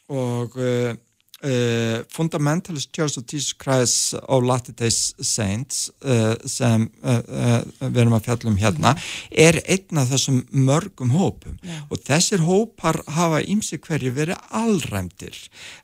og 0.09 0.55
Uh, 0.59 0.95
Fundamentalist 1.39 2.91
Church 2.91 3.17
of 3.17 3.25
Jesus 3.25 3.53
Christ 3.53 4.13
of 4.27 4.43
Latter-day 4.43 4.91
Saints 4.91 5.89
uh, 6.03 6.35
sem 6.43 6.87
uh, 7.03 7.61
við 7.79 8.01
erum 8.03 8.15
að 8.17 8.25
fjalla 8.27 8.51
um 8.51 8.57
hérna 8.59 8.93
er 9.31 9.61
einn 9.63 10.01
af 10.01 10.11
þessum 10.11 10.41
mörgum 10.51 11.13
hópum. 11.15 11.55
Yeah. 11.63 11.85
og 11.89 12.01
þessir 12.05 12.43
hópar 12.43 12.99
hafa 13.07 13.39
ímsi 13.47 13.79
hverju 13.81 14.11
verið 14.15 14.39
allræmdir 14.55 15.37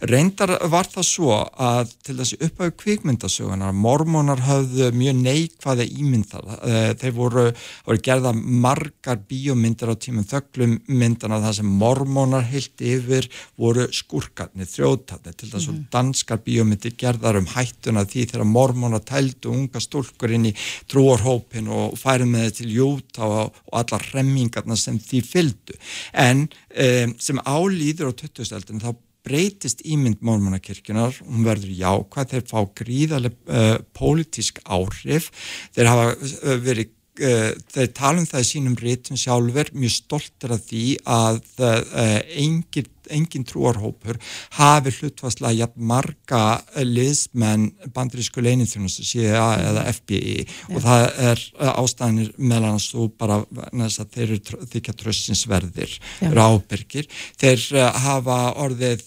reyndar 0.09 0.55
var 0.71 0.89
það 0.91 1.07
svo 1.07 1.37
að 1.61 1.93
til 2.05 2.17
þessi 2.19 2.39
upphau 2.45 2.71
kvikmyndasögunar 2.83 3.75
mormónar 3.75 4.43
hafðu 4.45 4.91
mjög 4.95 5.21
neikvæði 5.21 5.87
ímyndar 6.01 6.45
þeir 6.99 7.15
voru, 7.15 7.45
voru 7.87 8.03
gerða 8.05 8.33
margar 8.35 9.21
bíómyndar 9.29 9.93
á 9.93 9.95
tímum 9.95 10.27
þöglum 10.27 10.77
myndana 10.91 11.41
það 11.43 11.57
sem 11.61 11.73
mormónar 11.81 12.45
heilt 12.49 12.81
yfir 12.83 13.29
voru 13.59 13.87
skurkarnir, 13.95 14.69
þjóðtarnir 14.69 15.44
til 15.45 15.53
þess 15.53 15.69
að 15.69 15.75
-hmm. 15.75 15.87
danskar 15.93 16.41
bíómyndir 16.45 16.97
gerðar 16.97 17.39
um 17.39 17.47
hættuna 17.53 18.05
því 18.05 18.25
þegar 18.31 18.49
mormóna 18.49 18.99
tældu 18.99 19.53
unga 19.53 19.79
stúlkur 19.79 20.33
inn 20.35 20.49
í 20.51 20.53
trúarhópin 20.89 21.67
og 21.69 21.97
færið 21.97 22.27
með 22.27 22.45
þetta 22.45 22.57
til 22.57 22.75
júta 22.75 23.23
og, 23.23 23.55
og 23.71 23.79
alla 23.79 24.01
remmingarna 24.11 24.75
sem 24.75 24.99
því 24.99 25.21
fyldu 25.23 25.73
en 26.13 26.47
um, 26.47 27.15
sem 27.19 27.39
álýður 27.45 28.11
á 28.11 28.13
2000-eldin 28.21 28.81
þá 28.81 28.95
breytist 29.25 29.81
ímynd 29.85 30.21
mormónakirkjunar, 30.25 31.15
hún 31.25 31.45
verður 31.47 31.71
jákvæð, 31.73 32.33
þeir 32.33 32.43
fá 32.45 32.59
gríðarlega 32.77 33.35
uh, 33.49 33.77
pólitísk 33.97 34.61
áhrif, 34.69 35.31
þeir 35.73 35.89
hafa 35.89 36.11
uh, 36.13 36.59
verið 36.61 36.91
þeir 37.15 37.93
tala 37.95 38.21
um 38.21 38.27
það 38.27 38.43
í 38.43 38.49
sínum 38.49 38.75
réttum 38.79 39.19
sjálfur, 39.19 39.71
mjög 39.77 39.93
stoltir 39.95 40.55
af 40.55 40.65
því 40.67 40.83
að 41.07 41.39
uh, 41.63 42.19
engir 42.41 42.91
engin 43.13 43.45
trúarhópur 43.45 44.17
hafi 44.57 44.93
hlutfastlega 44.95 45.59
jafn 45.59 45.83
marga 45.91 46.39
liðsmenn 46.81 47.67
bandarísku 47.93 48.41
leinithjónustu 48.41 49.05
CIA 49.05 49.43
eða 49.67 49.83
FBI 49.99 50.37
ja. 50.41 50.47
og 50.71 50.79
það 50.85 51.05
er 51.29 51.43
ástæðinir 51.69 52.31
meðlan 52.37 52.79
að 52.79 52.87
þú 52.87 53.09
bara 53.21 53.41
næst 53.77 54.01
að 54.01 54.15
þeir 54.17 54.25
eru 54.39 54.69
þykja 54.73 54.95
trössinsverðir 55.03 55.93
ja. 55.93 56.31
rábyrgir. 56.33 57.11
Þeir 57.41 57.67
hafa 58.07 58.39
orðið 58.65 59.05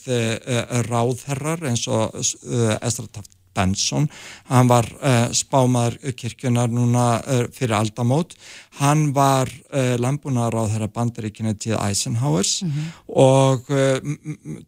ráðherrar 0.86 1.66
eins 1.72 1.88
og 1.90 2.14
Estrataft 2.22 3.37
Benson, 3.58 4.06
hann 4.48 4.70
var 4.70 4.86
uh, 5.02 5.28
spámaður 5.34 6.14
kirkjunar 6.18 6.70
núna 6.70 7.08
uh, 7.18 7.44
fyrir 7.54 7.78
aldamót, 7.80 8.36
hann 8.78 9.08
var 9.16 9.50
uh, 9.50 9.96
landbúnaðar 10.00 10.58
á 10.62 10.70
þeirra 10.72 10.88
bandaríkina 10.94 11.54
til 11.58 11.76
Eisenhowers 11.78 12.62
mm 12.62 12.70
-hmm. 12.70 12.86
og 13.08 13.64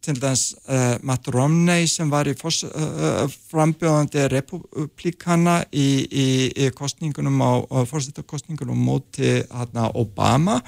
til 0.00 0.20
dæs 0.20 0.54
Matt 1.02 1.28
Romney 1.28 1.86
sem 1.86 2.10
var 2.10 2.26
í 2.28 2.34
frambjóðandi 2.34 4.28
republikana 4.28 5.64
í, 5.72 6.06
í, 6.10 6.28
í 6.56 6.70
kostningunum 6.74 7.40
á, 7.42 7.52
á 7.70 7.78
fórsettarkostningunum 7.86 8.76
móti 8.76 9.42
hana, 9.50 9.90
Obama, 9.94 10.60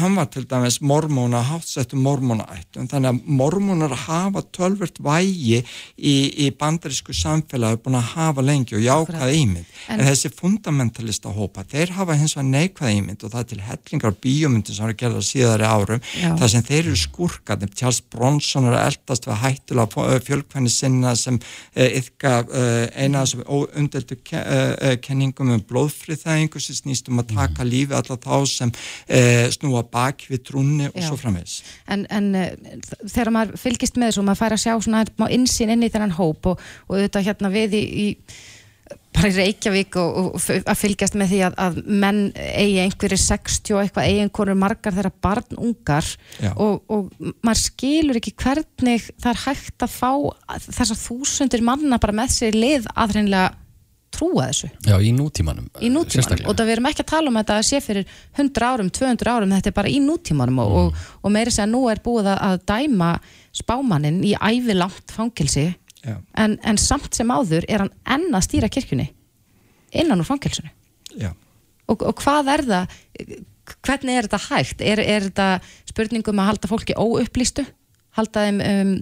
hann 0.00 0.16
var 0.16 0.26
til 0.26 0.46
dæmis 0.48 0.80
mormóna, 0.80 1.42
hátsettu 1.42 1.96
mormónaættum, 1.96 2.88
þannig 2.90 3.08
að 3.12 3.20
mormónar 3.38 3.94
hafa 4.06 4.42
tölvert 4.54 4.98
vægi 5.02 5.60
í, 5.96 6.14
í 6.46 6.48
bandarísku 6.58 7.14
samfélag 7.16 7.76
er 7.76 7.82
búin 7.82 7.98
að 7.98 8.12
hafa 8.14 8.44
lengi 8.44 8.76
og 8.78 8.84
jákvæða 8.84 9.30
ímynd. 9.34 9.74
En, 9.88 10.00
en 10.00 10.08
þessi 10.08 10.30
fundamentalista 10.34 11.32
hópa, 11.34 11.64
þeir 11.68 11.94
hafa 11.98 12.16
hins 12.18 12.36
vegar 12.36 12.47
neikvæða 12.52 12.92
ímynd 12.98 13.24
og 13.24 13.32
það 13.32 13.40
er 13.40 13.48
til 13.52 13.60
hellingar 13.66 14.16
bíómyndin 14.24 14.76
sem 14.76 14.86
eru 14.86 14.96
gerðað 15.02 15.26
síðari 15.28 15.68
árum 15.68 16.02
Já. 16.12 16.30
það 16.40 16.52
sem 16.54 16.66
þeir 16.68 16.80
eru 16.80 16.98
skurkað 17.02 17.66
Charles 17.78 18.00
Bronson 18.12 18.68
er 18.70 18.78
eldast 18.80 19.28
við 19.28 19.40
hættilega 19.42 20.18
fjölkvæni 20.26 20.72
sinna 20.72 21.14
sem 21.18 21.38
yfka 21.74 22.34
eina 22.96 23.24
þessum 23.24 23.44
undeldu 23.48 24.18
ke, 24.24 24.42
kenningum 25.04 25.54
um 25.56 25.64
blóðfriðæðingu 25.68 26.62
sem 26.62 26.78
snýstum 26.80 27.22
að 27.22 27.34
taka 27.36 27.66
lífi 27.68 27.96
alla 27.98 28.18
þá 28.18 28.36
sem 28.50 28.74
snúa 29.54 29.84
bak 29.88 30.26
við 30.30 30.44
trúnni 30.50 30.90
og 30.90 30.98
Já. 30.98 31.08
svo 31.08 31.20
framvegs 31.20 31.60
En, 31.88 32.04
en 32.10 32.32
þegar 33.06 33.32
maður 33.34 33.60
fylgist 33.60 33.98
með 33.98 34.12
þessu 34.12 34.22
og 34.22 34.28
maður 34.28 34.42
fær 34.42 34.56
að 34.56 34.64
sjá 34.64 34.74
svona 34.84 35.32
insýn 35.32 35.74
inn 35.74 35.86
í 35.86 35.90
þennan 35.92 36.16
hóp 36.18 36.52
og, 36.52 36.68
og 36.88 37.02
þetta 37.04 37.24
hérna 37.26 37.52
við 37.52 37.78
í, 37.78 37.84
í 37.88 38.06
bara 39.16 39.30
í 39.30 39.36
Reykjavík 39.36 39.96
og, 40.00 40.18
og 40.18 40.48
að 40.58 40.78
fylgjast 40.78 41.16
með 41.18 41.32
því 41.32 41.38
að, 41.48 41.54
að 41.64 41.78
menn 42.04 42.20
eigi 42.36 42.80
einhverju 42.82 43.20
60 43.24 43.74
og 43.74 43.82
eitthvað 43.82 44.10
eigi 44.10 44.24
einhverju 44.24 44.56
margar 44.58 44.96
þeirra 44.96 45.12
barnungar 45.26 46.10
og, 46.54 46.82
og 46.92 47.30
maður 47.46 47.62
skilur 47.62 48.20
ekki 48.20 48.34
hvernig 48.38 49.08
það 49.16 49.30
er 49.32 49.40
hægt 49.46 49.86
að 49.86 49.96
fá 49.96 50.12
þessar 50.68 51.00
þúsundir 51.00 51.64
manna 51.66 52.00
bara 52.02 52.16
með 52.20 52.36
sér 52.36 52.58
lið 52.58 52.90
aðreinlega 52.94 53.56
trúa 54.14 54.48
þessu. 54.48 54.70
Já, 54.86 54.96
í 55.04 55.10
nútímanum. 55.14 55.66
Í 55.84 55.90
nútímanum 55.92 56.48
og 56.48 56.56
það 56.56 56.70
verum 56.72 56.88
ekki 56.90 57.04
að 57.04 57.10
tala 57.10 57.30
um 57.30 57.36
að 57.38 57.50
þetta 57.50 57.66
sé 57.68 57.80
fyrir 57.84 58.14
100 58.38 58.68
árum, 58.68 58.88
200 58.94 59.32
árum, 59.34 59.52
þetta 59.56 59.70
er 59.70 59.76
bara 59.76 59.92
í 59.92 59.98
nútímanum 60.02 60.56
mm. 60.58 60.78
og, 60.80 61.02
og 61.22 61.34
meiri 61.34 61.52
segja 61.54 61.68
nú 61.70 61.84
er 61.92 62.00
búið 62.04 62.32
að 62.34 62.56
dæma 62.68 63.12
spámaninn 63.58 64.22
í 64.26 64.34
ævilangt 64.36 65.12
fangilsi 65.14 65.68
en, 66.16 66.56
en 66.62 66.80
samt 66.80 67.14
sem 67.16 67.30
áður 67.30 67.66
er 67.68 67.84
hann 67.84 67.94
enn 68.16 68.34
að 68.34 68.46
stýra 68.48 68.70
kirkjunni 68.72 69.10
innan 69.92 70.20
úr 70.20 70.28
fangilsinu 70.28 70.72
og, 71.88 72.02
og 72.02 72.14
hvað 72.22 72.52
er 72.56 72.66
það 72.68 72.98
hvernig 73.84 74.16
er 74.16 74.28
þetta 74.28 74.40
hægt? 74.48 74.82
Er, 74.84 75.02
er 75.02 75.28
þetta 75.28 75.48
spurningum 75.88 76.40
að 76.40 76.50
halda 76.52 76.70
fólki 76.70 76.96
óupplýstu? 76.96 77.64
Halda 78.18 78.46
þeim 78.46 78.64
um, 78.64 78.96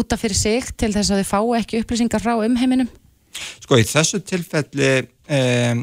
útaf 0.00 0.22
fyrir 0.22 0.38
sig 0.38 0.70
til 0.78 0.92
þess 0.94 1.12
að 1.12 1.22
þau 1.22 1.32
fá 1.32 1.40
ekki 1.60 1.82
upplýsingar 1.82 2.24
frá 2.24 2.36
umheiminum? 2.36 2.90
Sko 3.36 3.76
í 3.76 3.84
þessu 3.84 4.22
tilfelli 4.24 4.90
um, 5.02 5.82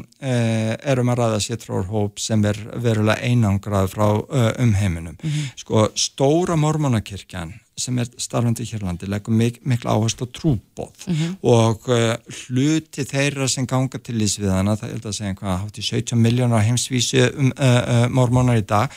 erum 0.90 1.12
að 1.12 1.20
ræða 1.20 1.42
séttrórhóp 1.44 2.22
sem 2.22 2.42
er 2.50 2.58
verulega 2.82 3.22
einangrað 3.22 3.92
frá 3.92 4.06
umheiminum. 4.62 5.18
Sko 5.60 5.88
stóra 5.98 6.58
mormonakirkjan 6.58 7.54
sem 7.76 7.96
er 7.98 8.06
starfandi 8.20 8.62
í 8.62 8.68
Hjörlandi 8.70 9.08
leggur 9.10 9.34
mik 9.34 9.58
miklu 9.66 9.90
áherslu 9.90 10.28
á 10.30 10.34
trúbóð 10.34 11.06
og 11.42 11.88
uh, 11.90 12.14
hluti 12.46 13.02
þeirra 13.08 13.48
sem 13.50 13.66
ganga 13.66 13.98
til 13.98 14.14
lísviðana, 14.20 14.76
það 14.78 14.92
er 14.94 15.08
að 15.10 15.16
segja 15.16 15.32
einhvað 15.32 15.56
hátt 15.64 15.80
í 15.80 15.86
17 15.88 16.22
miljónar 16.22 16.62
heimsvísi 16.62 17.24
um, 17.26 17.50
uh, 17.50 17.80
uh, 17.82 18.06
mormonar 18.14 18.60
í 18.60 18.64
dag 18.66 18.92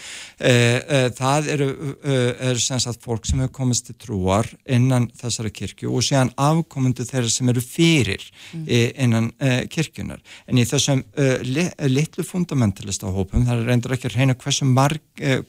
það 1.17 1.47
eru, 1.49 1.67
eru 2.05 2.61
sem 2.61 2.79
sagt 2.81 3.01
fólk 3.01 3.25
sem 3.25 3.39
hefur 3.41 3.55
komist 3.55 3.87
til 3.87 3.95
trúar 3.97 4.45
innan 4.69 5.07
þessara 5.17 5.49
kirkju 5.49 5.89
og 5.89 6.05
séðan 6.05 6.29
afkomundu 6.37 7.05
þeirra 7.07 7.31
sem 7.33 7.49
eru 7.49 7.63
fyrir 7.63 8.21
mm. 8.53 8.67
innan 9.01 9.31
uh, 9.41 9.63
kirkjunar 9.73 10.21
en 10.45 10.61
í 10.61 10.65
þessum 10.69 11.01
li, 11.47 11.65
litlu 11.89 12.25
fundamentalista 12.27 13.09
hópum, 13.09 13.47
það 13.47 13.63
er 13.63 13.71
reyndur 13.71 13.97
ekki 13.97 14.11
að 14.11 14.19
reyna 14.19 14.37
hversu, 14.37 14.69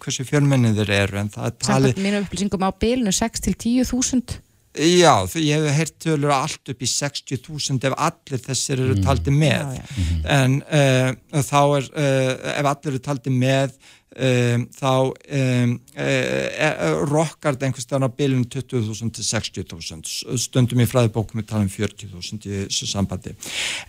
hversu 0.01 0.27
fjölmennið 0.29 0.81
þeir 0.81 0.95
eru 1.03 1.21
en 1.21 1.33
það 1.37 1.51
er 1.51 1.57
talið 1.59 1.93
Samkvæmt 1.93 2.07
mínu 2.07 2.25
upplýsingum 2.25 2.65
á 2.65 2.71
bilinu 2.81 3.13
6 3.19 3.49
til 3.49 3.59
10.000 3.59 4.39
Já, 4.79 5.27
því 5.27 5.43
ég 5.49 5.65
hef 5.65 5.77
heyrt 5.79 5.95
tölur 6.05 6.33
allt 6.35 6.71
upp 6.71 6.83
í 6.85 6.89
60.000 6.89 7.89
ef 7.89 7.95
allir 7.99 8.43
þessir 8.45 8.83
eru 8.85 8.97
taldi 9.03 9.33
með. 9.35 9.73
Já, 9.75 9.87
já. 9.97 10.19
en 10.37 10.59
uh, 10.63 11.41
þá 11.43 11.61
er 11.63 11.89
uh, 11.89 12.51
ef 12.53 12.69
allir 12.71 12.93
eru 12.93 13.01
taldi 13.03 13.33
með 13.35 13.75
um, 13.75 14.67
þá 14.77 14.93
um, 15.09 15.73
uh, 15.99 16.87
rokkar 17.11 17.57
þetta 17.57 17.69
einhvers 17.69 17.89
staðar 17.89 18.13
á 18.13 18.19
bilinu 18.21 18.47
20.000 18.55 19.17
til 19.19 19.27
60.000 19.27 20.39
stundum 20.45 20.85
í 20.85 20.89
fræðibókum 20.91 21.43
við 21.43 21.49
tala 21.51 21.67
um 21.67 21.73
40.000 21.73 22.47
í 22.47 22.61
þessu 22.69 22.91
sambandi. 22.93 23.35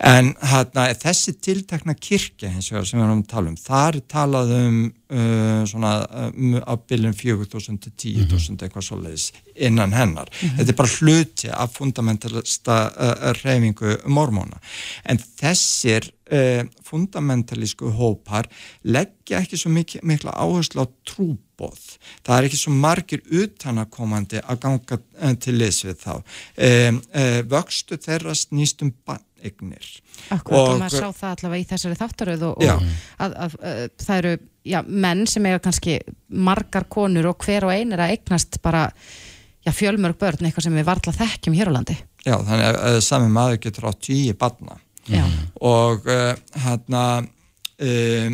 En 0.02 0.32
hérna, 0.42 0.88
þessi 0.98 1.36
tiltekna 1.38 1.94
kirkja 1.94 2.50
hins 2.50 2.72
vegar 2.72 2.88
sem 2.88 2.98
við 2.98 3.06
erum 3.06 3.22
að 3.22 3.30
tala 3.36 3.54
um 3.54 3.60
þar 3.60 4.00
er 4.00 4.08
talað 4.16 4.56
um 4.58 4.80
uh, 5.10 5.64
svona 5.68 5.92
um, 6.30 6.56
á 6.62 6.74
bilinu 6.78 7.12
4.000 7.16 7.80
til 7.84 7.92
10.000 8.26 8.64
eitthvað 8.66 8.86
svoleiðis 8.88 9.30
innan 9.54 9.92
hennar. 9.96 10.30
Þetta 10.40 10.70
er 10.72 10.78
bara 10.78 10.94
hluti 11.00 11.50
af 11.52 11.76
fundamentalista 11.76 12.78
uh, 12.90 13.28
reyfingu 13.42 13.98
mormóna. 14.08 14.60
En 15.04 15.20
þessir 15.20 16.08
uh, 16.32 16.64
fundamentalísku 16.86 17.92
hópar 17.98 18.48
leggja 18.84 19.40
ekki 19.42 19.58
svo 19.60 19.72
mikil, 19.74 20.02
mikla 20.06 20.34
áherslu 20.38 20.84
á 20.84 20.86
trúbóð 21.08 21.50
það 22.24 22.36
er 22.36 22.48
ekki 22.48 22.60
svo 22.60 22.72
margir 22.74 23.22
utanakomandi 23.42 24.40
að 24.42 24.60
ganga 24.64 24.98
uh, 25.00 25.34
til 25.40 25.56
liðs 25.60 25.82
við 25.86 25.98
þá. 26.04 26.14
Um, 26.16 27.00
uh, 27.14 27.40
vöxtu 27.50 27.98
þeirra 28.00 28.34
snýst 28.38 28.84
um 28.86 28.92
bannignir. 29.06 29.90
Akkurat, 30.30 30.56
og, 30.56 30.72
Og- 30.74 30.80
maður 30.84 31.04
sá 31.04 31.20
það 31.20 31.34
allavega 31.36 31.64
í 31.64 31.68
þessari 31.74 32.00
þáttaröð 32.00 32.46
og, 32.48 32.62
og 32.62 32.72
að, 32.72 32.88
að, 33.18 33.58
að, 33.60 33.84
það 34.04 34.22
eru 34.22 34.34
já, 34.66 34.80
menn 34.86 35.26
sem 35.30 35.46
eiga 35.48 35.62
kannski 35.64 35.98
margar 36.28 36.86
konur 36.90 37.32
og 37.32 37.44
hver 37.44 37.68
og 37.68 37.74
ein 37.74 37.92
er 37.94 38.04
að 38.04 38.14
eignast 38.16 38.60
bara 38.62 38.88
já, 39.64 39.72
fjölmörg 39.72 40.18
börn, 40.20 40.46
eitthvað 40.46 40.68
sem 40.68 40.78
við 40.78 40.88
varla 40.88 41.16
þekkjum 41.16 41.58
hér 41.58 41.72
á 41.72 41.76
landi. 41.78 41.98
Já, 42.26 42.36
þannig 42.36 42.66
að 42.68 42.80
uh, 42.84 43.00
sami 43.04 43.32
maður 43.32 43.60
getur 43.64 43.88
á 43.88 43.92
tíu 43.96 44.36
barna 44.38 44.78
Já, 45.08 45.24
og 45.64 46.04
uh, 46.06 46.34
hérna 46.60 47.04
uh, 47.80 48.32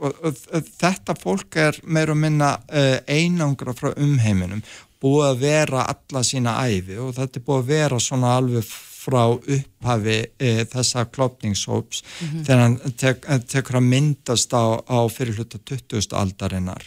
og 0.00 0.38
þetta 0.80 1.14
fólk 1.20 1.58
er 1.60 1.76
meir 1.84 2.14
og 2.14 2.16
minna 2.16 2.54
uh, 2.56 2.96
einangra 3.04 3.74
frá 3.76 3.92
umheiminum 3.92 4.62
búið 5.00 5.26
að 5.26 5.42
vera 5.44 5.84
alla 5.92 6.22
sína 6.24 6.56
æfi 6.64 6.96
og 7.00 7.12
þetta 7.16 7.40
er 7.40 7.44
búið 7.44 7.60
að 7.60 7.70
vera 7.74 8.00
svona 8.00 8.32
alveg 8.38 8.72
frá 9.00 9.22
upphafi 9.30 10.18
uh, 10.28 10.60
þessa 10.74 11.06
klopningshóps 11.12 12.04
þegar 12.44 12.62
hann 12.66 12.78
tek, 13.00 13.26
tekur 13.50 13.80
að 13.80 13.90
myndast 13.94 14.52
á, 14.52 14.76
á 14.84 14.98
fyrirhluta 15.12 15.60
20. 15.64 16.12
aldarinnar 16.20 16.86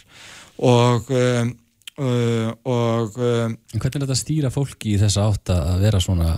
og 0.62 1.10
um, 1.10 1.54
uh, 1.98 2.50
og 2.64 3.18
um, 3.18 3.56
hvernig 3.74 4.00
er 4.00 4.04
þetta 4.06 4.16
að 4.16 4.22
stýra 4.22 4.54
fólki 4.54 4.94
í 4.94 5.00
þessa 5.02 5.28
átt 5.28 5.54
að 5.54 5.86
vera 5.86 6.02
svona 6.02 6.34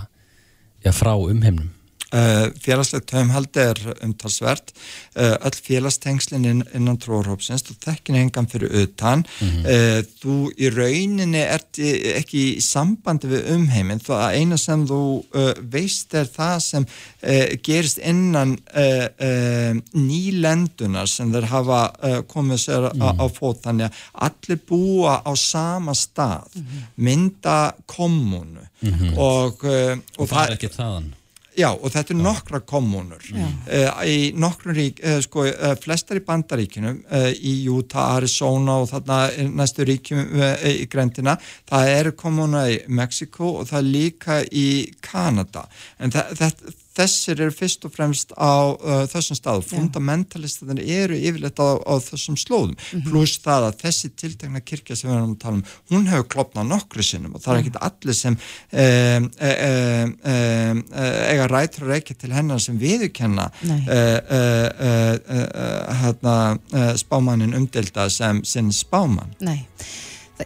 já, 0.83 0.91
frá 0.95 1.13
umheimnum? 1.15 1.73
Uh, 2.07 2.47
félagslegt 2.63 3.09
taumhaldi 3.11 3.59
er 3.59 3.79
umtalsvert. 4.05 4.69
Uh, 5.11 5.33
öll 5.43 5.57
félagstengslinn 5.59 6.45
inn, 6.47 6.61
innan 6.77 6.95
trúarhópsins 7.03 7.65
þú 7.67 7.75
þekkir 7.83 8.15
engan 8.21 8.47
fyrir 8.47 8.71
utan. 8.85 9.25
Uh, 9.43 9.99
þú 10.21 10.37
í 10.55 10.69
rauninni 10.71 11.41
ert 11.43 11.81
ekki 11.81 12.45
í 12.53 12.63
sambandi 12.63 13.27
við 13.33 13.51
umheiminn. 13.57 13.99
Það 13.99 14.37
eina 14.39 14.59
sem 14.61 14.87
þú 14.87 15.01
veist 15.67 16.15
er 16.15 16.31
það 16.31 16.55
sem 16.63 16.87
gerist 17.65 17.99
innan 17.99 18.55
nýlendunar 19.91 21.11
sem 21.11 21.31
þeir 21.33 21.49
hafa 21.51 21.81
komið 22.31 22.63
sér 22.63 22.87
á, 22.87 23.19
á 23.19 23.25
fót. 23.27 23.61
Þannig 23.65 23.91
að 23.91 24.01
allir 24.29 24.63
búa 24.69 25.19
á 25.27 25.31
sama 25.35 25.95
stað. 25.97 26.55
Mynda 26.95 27.73
kommunu 27.89 28.63
og, 29.17 29.63
uh, 29.67 29.97
Og 30.17 30.29
það 30.29 30.43
er 30.45 30.55
ekki 30.55 30.71
þaðan. 30.71 31.15
Já, 31.57 31.71
og 31.73 31.89
þetta 31.89 32.13
er 32.13 32.19
nokkra 32.21 32.59
kommunur. 32.69 33.23
Uh, 33.33 33.87
í 34.05 34.17
nokkrum 34.37 34.75
rík, 34.77 35.01
uh, 35.01 35.17
sko, 35.25 35.47
uh, 35.49 35.73
flestar 35.81 36.19
í 36.19 36.25
bandaríkinu, 36.25 36.93
uh, 37.09 37.29
í 37.33 37.55
Utah, 37.73 38.17
Arizona 38.19 38.77
og 38.83 38.91
þarna 38.91 39.19
er 39.33 39.49
næstu 39.49 39.87
ríkjum 39.87 40.37
í 40.69 40.85
grendina, 40.91 41.37
það 41.69 41.93
eru 41.95 42.15
kommuna 42.17 42.67
í 42.69 42.81
Mexiko 42.93 43.55
og 43.61 43.71
það 43.71 43.79
er 43.79 43.89
líka 43.95 44.41
í 44.45 44.67
Kanada. 45.01 45.65
En 45.97 46.13
þetta 46.13 46.75
þessir 46.97 47.41
eru 47.45 47.53
fyrst 47.55 47.85
og 47.87 47.93
fremst 47.93 48.33
á 48.33 48.73
uh, 48.73 49.03
þessum 49.11 49.37
stað. 49.37 49.65
Fundamentalistanir 49.69 50.81
eru 50.83 51.17
yfirleitt 51.17 51.61
á, 51.61 51.77
á 51.77 51.93
þessum 52.03 52.37
slóðum. 52.39 52.75
Pluss 53.07 53.37
það 53.43 53.69
að 53.69 53.79
þessi 53.83 54.11
tiltekna 54.17 54.63
kirkja 54.63 54.97
sem 54.97 55.11
við 55.11 55.17
erum 55.17 55.35
að 55.35 55.41
tala 55.43 55.59
um, 55.59 55.63
hún 55.93 56.09
hefur 56.11 56.29
klopnað 56.35 56.71
nokkru 56.71 57.05
sinnum 57.05 57.37
og 57.37 57.43
það 57.43 57.53
er 57.53 57.61
ekkit 57.63 57.79
allir 57.89 58.17
sem 58.17 58.37
um, 58.37 59.29
um, 59.49 60.15
um, 60.33 60.81
eiga 61.27 61.47
rætur 61.51 61.87
að 61.87 61.93
reykja 61.95 62.17
til 62.17 62.33
hennar 62.35 62.63
sem 62.63 62.79
viðurkenna 62.81 63.47
uh, 63.51 63.85
uh, 63.93 65.13
uh, 65.37 66.01
hérna, 66.01 66.35
spámannin 66.97 67.55
umdelda 67.57 68.09
sem 68.13 68.43
sinn 68.47 68.73
spámann. 68.75 69.33
Nei. 69.43 69.61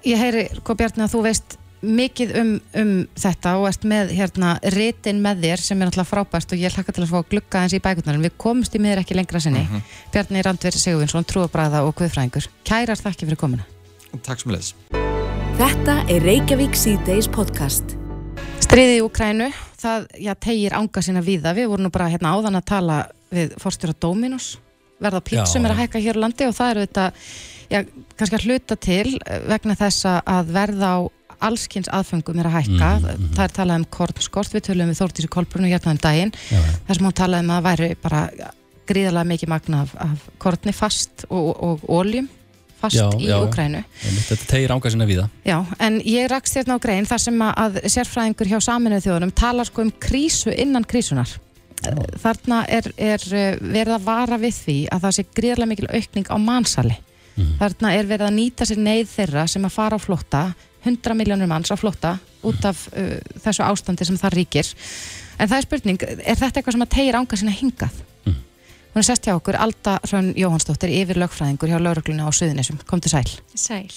Ég 0.07 0.19
heyri, 0.21 0.45
hvað 0.63 0.77
Bjarni, 0.79 1.03
að 1.03 1.15
þú 1.17 1.25
veist 1.25 1.57
mikið 1.81 2.33
um, 2.37 2.51
um 2.77 2.93
þetta 3.17 3.55
og 3.59 3.67
ert 3.71 3.85
með 3.89 4.13
hérna 4.17 4.53
ritin 4.75 5.21
með 5.23 5.45
þér 5.45 5.63
sem 5.65 5.79
er 5.81 5.89
náttúrulega 5.89 6.11
frábært 6.11 6.53
og 6.53 6.61
ég 6.61 6.75
hlakka 6.75 6.95
til 6.95 7.03
að 7.05 7.11
fá 7.11 7.17
að 7.21 7.29
glugga 7.33 7.63
eins 7.63 7.75
í 7.75 7.81
bækurnar. 7.81 8.17
En 8.17 8.25
við 8.25 8.35
komumst 8.41 8.75
í 8.77 8.81
miður 8.83 9.01
ekki 9.01 9.17
lengra 9.17 9.41
sinni. 9.41 9.63
Bjarni 10.13 10.43
Randver 10.45 10.77
Sigurvinsson, 10.77 11.27
trúabræða 11.27 11.83
og 11.87 11.95
guðfræðingur. 11.97 12.49
Kærar 12.67 13.01
þakki 13.01 13.29
fyrir 13.29 13.41
komuna. 13.41 13.65
Takk 14.21 14.43
sem 14.43 14.53
leðis 14.53 14.75
Þetta 15.61 15.97
er 16.09 16.23
Reykjavík 16.25 16.77
C-Days 16.77 17.27
podcast. 17.31 17.95
Stríðið 18.63 18.97
í 18.97 19.05
Ukrænu, 19.05 19.49
það 19.81 20.05
já, 20.23 20.31
tegir 20.39 20.75
ánga 20.77 21.03
sína 21.03 21.23
víða. 21.25 21.51
Við 21.57 21.67
vorum 21.69 21.85
nú 21.85 21.91
bara 21.93 22.07
hérna 22.11 22.31
áðan 22.33 22.57
að 22.57 22.67
tala 22.71 22.97
við 23.33 23.55
forstjóra 23.61 23.93
Dominos, 24.01 24.55
verða 25.01 25.21
pítsum 25.27 25.65
er 25.67 25.73
að 25.73 25.83
hækka 25.83 26.01
hér 26.01 26.19
á 26.19 26.23
landi 26.23 26.47
og 26.47 26.55
það 26.55 26.71
eru 26.73 26.85
þetta, 26.85 27.05
já, 27.73 27.79
kannski 28.19 28.39
að 28.39 28.47
hluta 28.47 28.77
til 28.87 29.05
vegna 29.51 29.77
þess 29.79 30.07
að 30.21 30.53
verða 30.55 30.91
á 30.95 30.99
allskins 31.47 31.89
aðfengum 31.93 32.39
er 32.41 32.49
að 32.49 32.57
hækka. 32.59 32.89
Mhm, 33.01 33.29
Það 33.35 33.43
er 33.47 33.53
talað 33.57 33.79
um 33.81 33.85
kornskort, 33.97 34.53
við 34.53 34.65
tölum 34.69 34.91
við 34.91 34.99
Þórtísi 35.01 35.29
Kolbrunu 35.33 35.67
hérna 35.71 35.91
um 35.95 36.01
daginn, 36.01 36.33
Já, 36.51 36.59
þar 36.87 36.95
sem 36.99 37.05
hún 37.09 37.17
talaði 37.21 37.45
um 37.45 37.51
að 37.51 37.57
það 37.61 37.69
væri 37.71 37.89
bara 38.01 38.21
gríðarlega 38.91 39.29
mikið 39.31 39.49
magna 39.49 39.81
af, 39.85 39.95
af 39.95 40.29
korni 40.41 40.73
fast 40.75 41.25
og, 41.29 41.51
og 41.63 41.83
óljum 41.89 42.27
fast 42.81 42.97
Já, 42.97 43.05
í 43.19 43.27
já, 43.29 43.35
já. 43.37 43.43
Ukrænu. 43.45 43.83
þetta 44.01 44.47
tegir 44.49 44.71
ánga 44.73 44.89
sinna 44.91 45.05
víða. 45.05 45.27
Já, 45.45 45.59
en 45.79 45.99
ég 46.01 46.27
rakst 46.31 46.55
hérna 46.57 46.75
á 46.75 46.83
grein 46.83 47.05
þar 47.05 47.21
sem 47.21 47.37
að, 47.45 47.77
sérfræðingur 47.93 48.49
hjá 48.49 48.59
saminuð 48.65 49.05
þjóðunum 49.05 49.33
talar 49.37 49.69
sko 49.69 49.85
um 49.85 49.91
krísu 50.01 50.49
innan 50.55 50.83
krísunar. 50.83 51.29
Þarna 52.21 52.59
er, 52.69 52.89
er 52.97 53.23
eh, 53.33 53.55
verið 53.61 53.95
að 53.95 54.03
vara 54.05 54.37
við 54.41 54.53
því 54.65 54.75
að 54.93 55.05
það 55.05 55.15
sé 55.17 55.23
gríðarlega 55.37 55.71
mikil 55.71 55.87
aukning 55.97 56.27
á 56.29 56.37
mannsali. 56.37 56.97
Þarna 57.61 57.93
er 57.97 58.05
verið 58.09 58.27
að 58.27 58.35
nýta 58.35 58.67
sér 58.69 58.81
neyð 58.85 59.07
þeirra 59.15 59.45
sem 59.49 59.63
að 59.65 59.73
fara 59.77 59.97
á 59.97 60.01
flótta, 60.03 60.41
100 60.85 61.17
miljónur 61.17 61.49
manns 61.51 61.71
á 61.73 61.77
flótta 61.79 62.15
út 62.47 62.65
af 62.65 62.87
uh, 62.91 63.17
þessu 63.43 63.65
ástandi 63.65 64.07
sem 64.07 64.19
það 64.19 64.37
ríkir. 64.39 64.71
En 65.37 65.49
það 65.49 65.57
er 65.57 65.67
spurning, 65.67 66.07
er 66.07 66.39
þetta 66.39 66.59
eitthvað 66.59 66.77
sem 66.77 66.85
að 66.87 66.95
tegir 66.95 67.19
ánga 67.19 67.39
sinna 67.39 67.53
hingað? 67.55 67.99
Hún 68.91 68.99
er 68.99 69.07
sest 69.07 69.23
hjá 69.23 69.37
okkur, 69.37 69.55
Alda 69.55 69.99
Hrönn 70.03 70.33
Jóhannsdóttir, 70.35 70.91
yfir 70.91 71.19
lögfræðingur 71.21 71.71
hjá 71.71 71.77
laurugluna 71.79 72.27
á 72.27 72.31
Suðunisum. 72.35 72.81
Kom 72.89 72.99
til 72.99 73.13
sæl. 73.13 73.29
Sæl. 73.55 73.87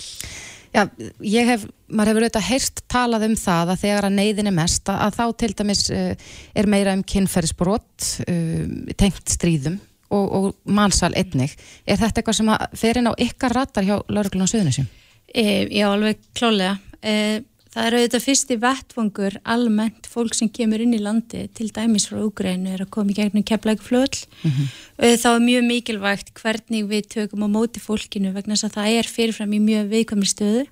Já, 0.74 0.84
ég 1.22 1.50
hef, 1.50 1.64
maður 1.86 2.12
hefur 2.12 2.26
auðvitað 2.26 2.46
heyrst 2.48 2.82
talað 2.90 3.26
um 3.28 3.34
það 3.38 3.72
að 3.74 3.82
þegar 3.82 4.06
að 4.08 4.14
neyðin 4.20 4.50
er 4.50 4.54
mest 4.54 4.90
að, 4.90 5.00
að 5.06 5.18
þá 5.18 5.24
til 5.42 5.50
dæmis 5.58 5.82
uh, 5.94 6.30
er 6.54 6.70
meira 6.70 6.94
um 6.94 7.02
kynferðisbrot 7.10 8.08
uh, 8.22 8.94
tengt 8.98 9.34
stríðum 9.34 9.80
og, 10.14 10.24
og 10.24 10.48
mannsal 10.66 11.10
einnig. 11.14 11.54
Er 11.86 11.98
þetta 11.98 12.22
eitthvað 12.22 12.38
sem 12.38 12.54
að 12.54 12.78
fer 12.78 13.02
inn 13.02 13.10
á 13.10 13.14
ykkar 13.26 13.54
ratar 13.58 13.86
hjá 13.86 13.96
lauruglun 14.06 14.46
og 14.46 14.50
suðunisjum? 14.50 14.90
E, 15.32 15.66
já, 15.72 15.88
alveg 15.90 16.20
klálega. 16.36 16.78
E, 17.00 17.42
það 17.74 17.88
er 17.88 17.96
auðvitað 17.98 18.24
fyrsti 18.24 18.58
vettvangur 18.62 19.36
almennt 19.42 20.06
fólk 20.06 20.36
sem 20.38 20.50
kemur 20.52 20.82
inn 20.84 20.94
í 20.94 21.02
landi 21.02 21.48
til 21.56 21.70
dæmis 21.74 22.06
frá 22.10 22.20
Úgrænu 22.22 22.70
er 22.70 22.84
að 22.84 22.92
koma 22.94 23.10
í 23.10 23.18
gegnum 23.18 23.46
keflækuflöðl. 23.46 24.20
Mm 24.44 24.50
-hmm. 24.50 24.70
e, 24.98 25.16
þá 25.18 25.28
er 25.34 25.48
mjög 25.48 25.64
mikilvægt 25.72 26.34
hvernig 26.38 26.86
við 26.86 27.08
tökum 27.16 27.46
á 27.46 27.48
móti 27.50 27.82
fólkinu 27.82 28.32
vegna 28.32 28.54
þess 28.54 28.70
að 28.70 28.76
það 28.78 28.98
er 28.98 29.06
fyrirfram 29.16 29.52
í 29.52 29.60
mjög 29.60 29.90
viðkvæmri 29.90 30.30
stöðu 30.30 30.64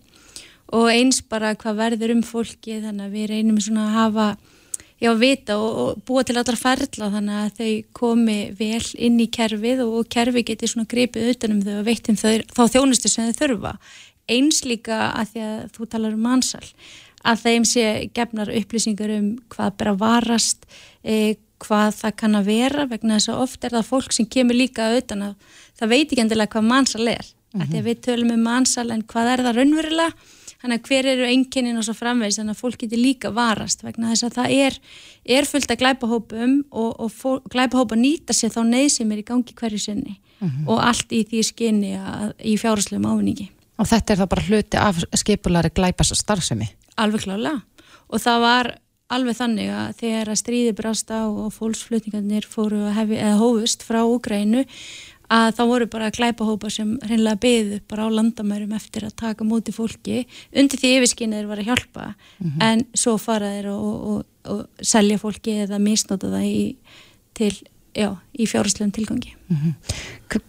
og 0.73 0.89
eins 0.89 1.21
bara 1.29 1.55
hvað 1.55 1.77
verður 1.77 2.15
um 2.17 2.23
fólki 2.23 2.81
þannig 2.81 3.07
að 3.07 3.15
við 3.17 3.31
reynum 3.33 3.61
svona 3.61 3.89
að 3.89 3.97
hafa 3.99 4.27
já, 5.03 5.11
vita 5.19 5.59
og, 5.59 5.73
og 5.83 6.05
búa 6.07 6.23
til 6.25 6.39
allar 6.39 6.59
ferla 6.59 7.11
þannig 7.13 7.41
að 7.41 7.59
þau 7.59 7.73
komi 7.99 8.39
vel 8.59 8.85
inn 8.97 9.19
í 9.23 9.29
kerfið 9.33 9.85
og, 9.85 9.99
og 10.01 10.09
kerfi 10.13 10.45
geti 10.47 10.71
svona 10.71 10.89
gripið 10.89 11.33
utanum 11.35 11.61
þau 11.65 11.75
og 11.81 11.85
veitum 11.89 12.19
þau 12.19 12.33
þá 12.55 12.63
þjónustu 12.77 13.11
sem 13.11 13.29
þau 13.29 13.41
þurfa 13.43 13.75
eins 14.31 14.63
líka 14.65 15.13
að 15.13 15.33
því 15.33 15.47
að 15.47 15.57
þú 15.77 15.89
talar 15.95 16.15
um 16.17 16.27
mannsal 16.29 16.65
að 17.23 17.45
þeim 17.45 17.65
sé 17.69 17.87
gefnar 18.15 18.51
upplýsingar 18.51 19.15
um 19.19 19.29
hvað 19.53 19.77
ber 19.79 19.93
að 19.93 20.03
varast 20.03 20.67
e, 21.05 21.37
hvað 21.63 21.95
það 22.01 22.17
kann 22.19 22.39
að 22.39 22.51
vera 22.51 22.87
vegna 22.91 23.19
þess 23.19 23.33
að 23.33 23.43
oft 23.45 23.65
er 23.65 23.77
það 23.77 23.91
fólk 23.93 24.17
sem 24.17 24.27
kemur 24.27 24.59
líka 24.59 24.91
auðvitað 24.91 25.27
að 25.29 25.59
það 25.79 25.93
veit 25.95 26.07
ekki 26.07 26.23
endilega 26.25 26.55
hvað 26.57 26.71
mannsal 26.73 27.07
er 27.07 27.27
mm 27.27 27.61
-hmm. 27.61 27.63
að 27.63 27.69
því 27.71 27.79
að 27.79 27.89
við 27.89 28.01
tölum 28.07 28.35
um 28.35 28.47
mannsal 28.49 28.89
en 28.91 29.03
hvað 29.03 29.33
er 29.33 29.45
það 29.47 29.59
raunverulega 29.59 30.11
þannig 30.63 30.79
að 30.79 30.89
hver 30.89 31.07
eru 31.11 31.25
enginnin 31.27 31.79
og 31.79 31.85
svo 31.87 31.95
framvegs 31.99 32.39
þannig 32.39 32.55
að 32.55 32.63
fólk 32.63 32.79
getur 32.79 32.99
líka 33.03 33.31
varast 33.35 33.83
vegna 33.83 34.13
þess 34.13 34.27
að 34.29 34.37
það 34.37 34.53
er, 34.67 34.77
er 35.37 35.45
fullt 35.45 35.71
að 35.71 35.81
glæpahópum 35.83 36.53
og, 36.71 37.01
og 37.01 37.11
fólk, 37.11 37.49
glæpahópa 37.51 37.99
nýta 37.99 38.33
sér 38.33 38.55
þá 38.55 38.63
neyð 38.69 38.91
sem 38.95 39.11
er 39.13 39.23
í 39.23 39.27
gangi 39.27 39.55
hverju 39.59 39.79
sinni 39.79 40.15
mm 40.39 40.49
-hmm. 40.49 40.69
og 40.69 40.79
allt 40.79 41.11
í 41.13 41.25
því 41.27 41.43
skinni 41.43 41.93
að, 41.99 42.33
í 42.39 42.55
fjárháslegum 42.59 43.11
ávinningi 43.11 43.51
Og 43.83 43.91
þetta 43.91 44.15
er 44.15 44.23
þá 44.23 44.27
bara 44.31 44.47
hluti 44.47 44.79
af 44.79 45.03
skipulari 45.19 45.73
glæpas 45.75 46.15
starfsemi? 46.15 46.71
Alveg 47.03 47.27
klálega 47.27 47.59
og 48.13 48.21
það 48.21 48.43
var 48.45 48.69
alveg 49.13 49.37
þannig 49.37 49.71
að 49.73 49.95
þegar 50.01 50.31
að 50.33 50.41
stríði 50.41 50.75
brasta 50.77 51.23
og 51.29 51.49
fólksflutningarnir 51.57 52.47
fóru 52.49 52.85
hefi, 52.97 53.19
hófust 53.41 53.85
frá 53.87 54.03
Úgrænu 54.05 54.65
að 55.33 55.55
þá 55.57 55.63
voru 55.71 55.89
bara 55.93 56.13
glæpahópa 56.13 56.71
sem 56.73 56.93
hreinlega 57.07 57.41
beðu 57.41 57.79
bara 57.89 58.05
á 58.09 58.09
landamærum 58.13 58.75
eftir 58.77 59.07
að 59.09 59.17
taka 59.23 59.47
móti 59.49 59.73
fólki 59.73 60.27
undir 60.53 60.81
því 60.81 60.93
yfirskinnið 60.99 61.41
þeir 61.41 61.51
var 61.51 61.63
að 61.63 61.71
hjálpa 61.71 62.07
mm 62.13 62.51
-hmm. 62.51 62.65
en 62.69 62.85
svo 62.95 63.17
fara 63.19 63.53
þeir 63.55 63.71
og, 63.73 63.95
og, 64.11 64.25
og 64.53 64.67
selja 64.81 65.19
fólki 65.19 65.57
eða 65.65 65.81
misnóta 65.81 66.29
það 66.29 66.49
í, 66.49 66.77
til, 67.35 67.55
já, 67.95 68.09
í 68.33 68.47
fjárhastlegum 68.49 68.93
tilgangi 68.93 69.35
mm 69.49 69.57
-hmm. 69.57 69.75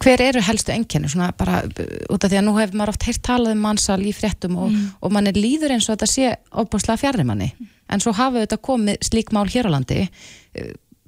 Hver 0.00 0.20
eru 0.20 0.40
helstu 0.40 0.72
enginni? 0.72 1.08
Svona 1.08 1.32
bara 1.36 1.62
út 2.10 2.24
af 2.24 2.30
því 2.30 2.38
að 2.38 2.44
nú 2.44 2.58
hefur 2.58 2.76
maður 2.76 2.88
oft 2.88 3.02
heilt 3.02 3.22
talað 3.22 3.52
um 3.52 3.58
mannsal 3.58 4.00
í 4.00 4.12
fréttum 4.12 4.56
og, 4.56 4.70
mm. 4.70 4.90
og 5.00 5.12
mann 5.12 5.26
er 5.26 5.36
líður 5.36 5.72
eins 5.72 5.88
og 5.88 5.96
þetta 5.96 6.06
sé 6.06 6.36
óbúslega 6.52 6.96
fjárrimanni 6.96 7.52
en 7.88 8.00
svo 8.00 8.12
hafa 8.12 8.40
þetta 8.40 8.56
komið 8.56 8.96
slík 9.00 9.32
mál 9.32 9.48
hér 9.48 9.66
á 9.68 9.74
landi 9.76 10.08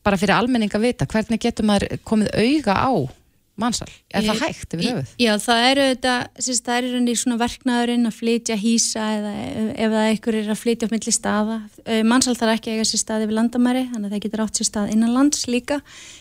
bara 0.05 0.17
fyrir 0.17 0.35
almenning 0.35 0.75
að 0.75 0.81
vita 0.87 1.07
hvernig 1.07 1.41
getur 1.41 1.65
maður 1.65 1.99
komið 2.05 2.29
auga 2.35 2.75
á 2.75 2.93
mannsal, 3.61 3.89
er 4.13 4.25
ég, 4.25 4.31
það 4.31 4.43
hægt 4.45 4.77
yfir 4.77 4.89
höfuð? 4.91 5.13
Já, 5.23 5.31
það 5.43 5.67
eru 5.71 5.87
þetta, 5.91 6.15
sérst, 6.47 6.65
það 6.67 6.89
eru 6.91 7.01
í 7.07 7.17
svona 7.17 7.39
verknaðurinn 7.41 8.11
að 8.11 8.17
flytja 8.19 8.59
hýsa 8.61 9.07
eða 9.17 9.33
ef 9.73 9.95
það 9.97 10.11
ekkur 10.11 10.39
er 10.41 10.53
að 10.53 10.61
flytja 10.61 10.89
upp 10.89 10.95
milli 10.97 11.15
staða, 11.17 11.59
mannsal 12.07 12.37
þarf 12.37 12.55
ekki 12.57 12.73
að 12.73 12.77
eiga 12.77 12.87
sér 12.91 13.03
staði 13.03 13.31
við 13.31 13.39
landamæri, 13.41 13.85
þannig 13.93 14.09
að 14.11 14.17
það 14.17 14.25
getur 14.27 14.45
átt 14.45 14.61
sér 14.61 14.71
stað 14.71 14.95
innan 14.97 15.17
lands 15.17 15.47
líka, 15.49 15.81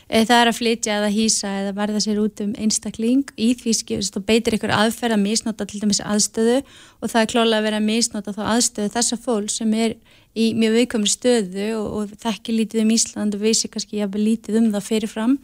það 0.10 0.36
er 0.40 0.52
að 0.52 0.60
flytja 0.60 0.98
eða 1.00 1.14
hýsa 1.16 1.54
eða 1.62 1.78
verða 1.80 2.04
sér 2.06 2.20
út 2.22 2.44
um 2.46 2.52
einstakling. 2.62 3.24
Í 3.36 3.54
því 3.60 3.74
skifst 3.80 4.20
og 4.20 4.28
beitir 4.28 4.58
ykkur 4.58 4.74
aðferð 4.76 5.18
að 5.18 5.24
misnota 5.24 5.66
til 5.68 5.82
dæmis 5.82 6.04
aðstöðu 6.04 6.60
og 6.62 7.10
það 7.12 7.24
er 7.24 7.32
klálega 7.32 7.62
að 7.62 7.68
vera 7.70 7.80
að 7.82 7.88
misnota 7.90 8.36
þá 8.36 8.44
aðstöðu 8.54 8.94
þessa 8.94 9.20
fólk 9.22 9.54
sem 9.54 9.74
er 9.74 9.98
í 10.36 10.52
mjög 10.58 10.76
viðkomri 10.80 11.12
stöðu 11.12 11.70
og, 11.80 11.88
og 11.96 12.14
þekki 12.22 12.58
lítið 12.60 12.84
um 12.84 12.94
Ísland 12.96 13.38
og 13.38 13.44
vissi 13.44 13.72
kannski 13.72 14.02
jafnveg 14.02 14.26
lítið 14.26 14.60
um 14.60 14.70
það 14.74 14.88
fyrirfram 14.90 15.36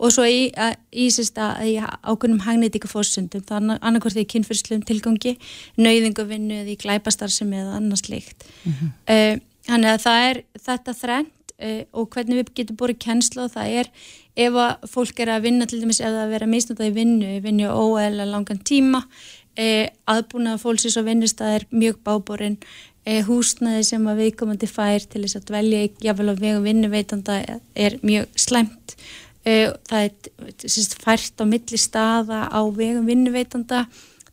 og 0.00 0.12
svo 0.14 0.24
í, 0.24 0.48
í, 0.48 1.08
í 1.10 1.74
ákveðnum 1.80 2.40
hagnýtíkafórsundum, 2.46 3.44
það 3.46 3.74
er 3.74 3.82
annarkvært 3.84 4.22
í 4.22 4.28
kynfyrsluðum 4.32 4.86
tilgangi, 4.88 5.34
nauðingavinnu 5.80 6.62
eða 6.62 6.72
í 6.72 6.78
glæpastarsum 6.80 7.52
eða 7.56 7.76
annars 7.78 8.06
líkt. 8.08 8.46
Mm 8.64 8.72
-hmm. 8.72 8.94
uh, 9.12 9.44
þannig 9.68 9.92
að 9.92 10.06
það 10.06 10.24
er 10.30 10.42
þetta 10.68 10.96
þrengt 11.02 11.54
uh, 11.58 11.82
og 11.92 12.08
hvernig 12.14 12.40
við 12.40 12.54
getum 12.62 12.80
búið 12.80 12.98
kennsla 13.04 13.44
og 13.44 13.54
það 13.56 13.76
er 13.82 13.92
ef 14.40 14.60
að 14.64 14.88
fólk 14.88 15.20
er 15.20 15.34
að 15.34 15.44
vinna 15.48 15.66
til 15.66 15.82
dæmis 15.82 16.00
eða 16.00 16.24
að 16.24 16.32
vera 16.36 16.46
misnótað 16.46 16.90
í 16.90 16.96
vinnu, 16.96 17.40
vinnu 17.44 17.68
óeðla 17.68 18.24
langan 18.24 18.64
tíma, 18.64 19.04
uh, 19.04 19.86
aðbúnað 20.06 20.62
fólksins 20.64 20.96
og 20.96 21.04
vinnustað 21.04 21.60
er 21.60 21.66
mjög 21.70 22.00
báborinn, 22.04 22.60
húsnaði 23.26 23.80
sem 23.82 24.04
að 24.06 24.18
viðkomandi 24.20 24.66
fær 24.68 25.00
til 25.00 25.22
þess 25.24 25.38
að 25.38 25.46
dvelja 25.48 25.78
í 25.82 25.88
jáfnvel 26.04 26.30
á 26.30 26.34
vegum 26.36 26.66
vinnuveitanda 26.68 27.38
er 27.74 27.96
mjög 28.04 28.28
slemt 28.36 28.92
Eh, 28.92 29.29
það 29.44 30.02
er 30.04 30.10
sérst, 30.66 30.98
fært 31.00 31.40
á 31.40 31.44
milli 31.48 31.78
staða 31.80 32.48
á 32.52 32.60
vegum 32.76 33.06
vinnuveitanda 33.08 33.86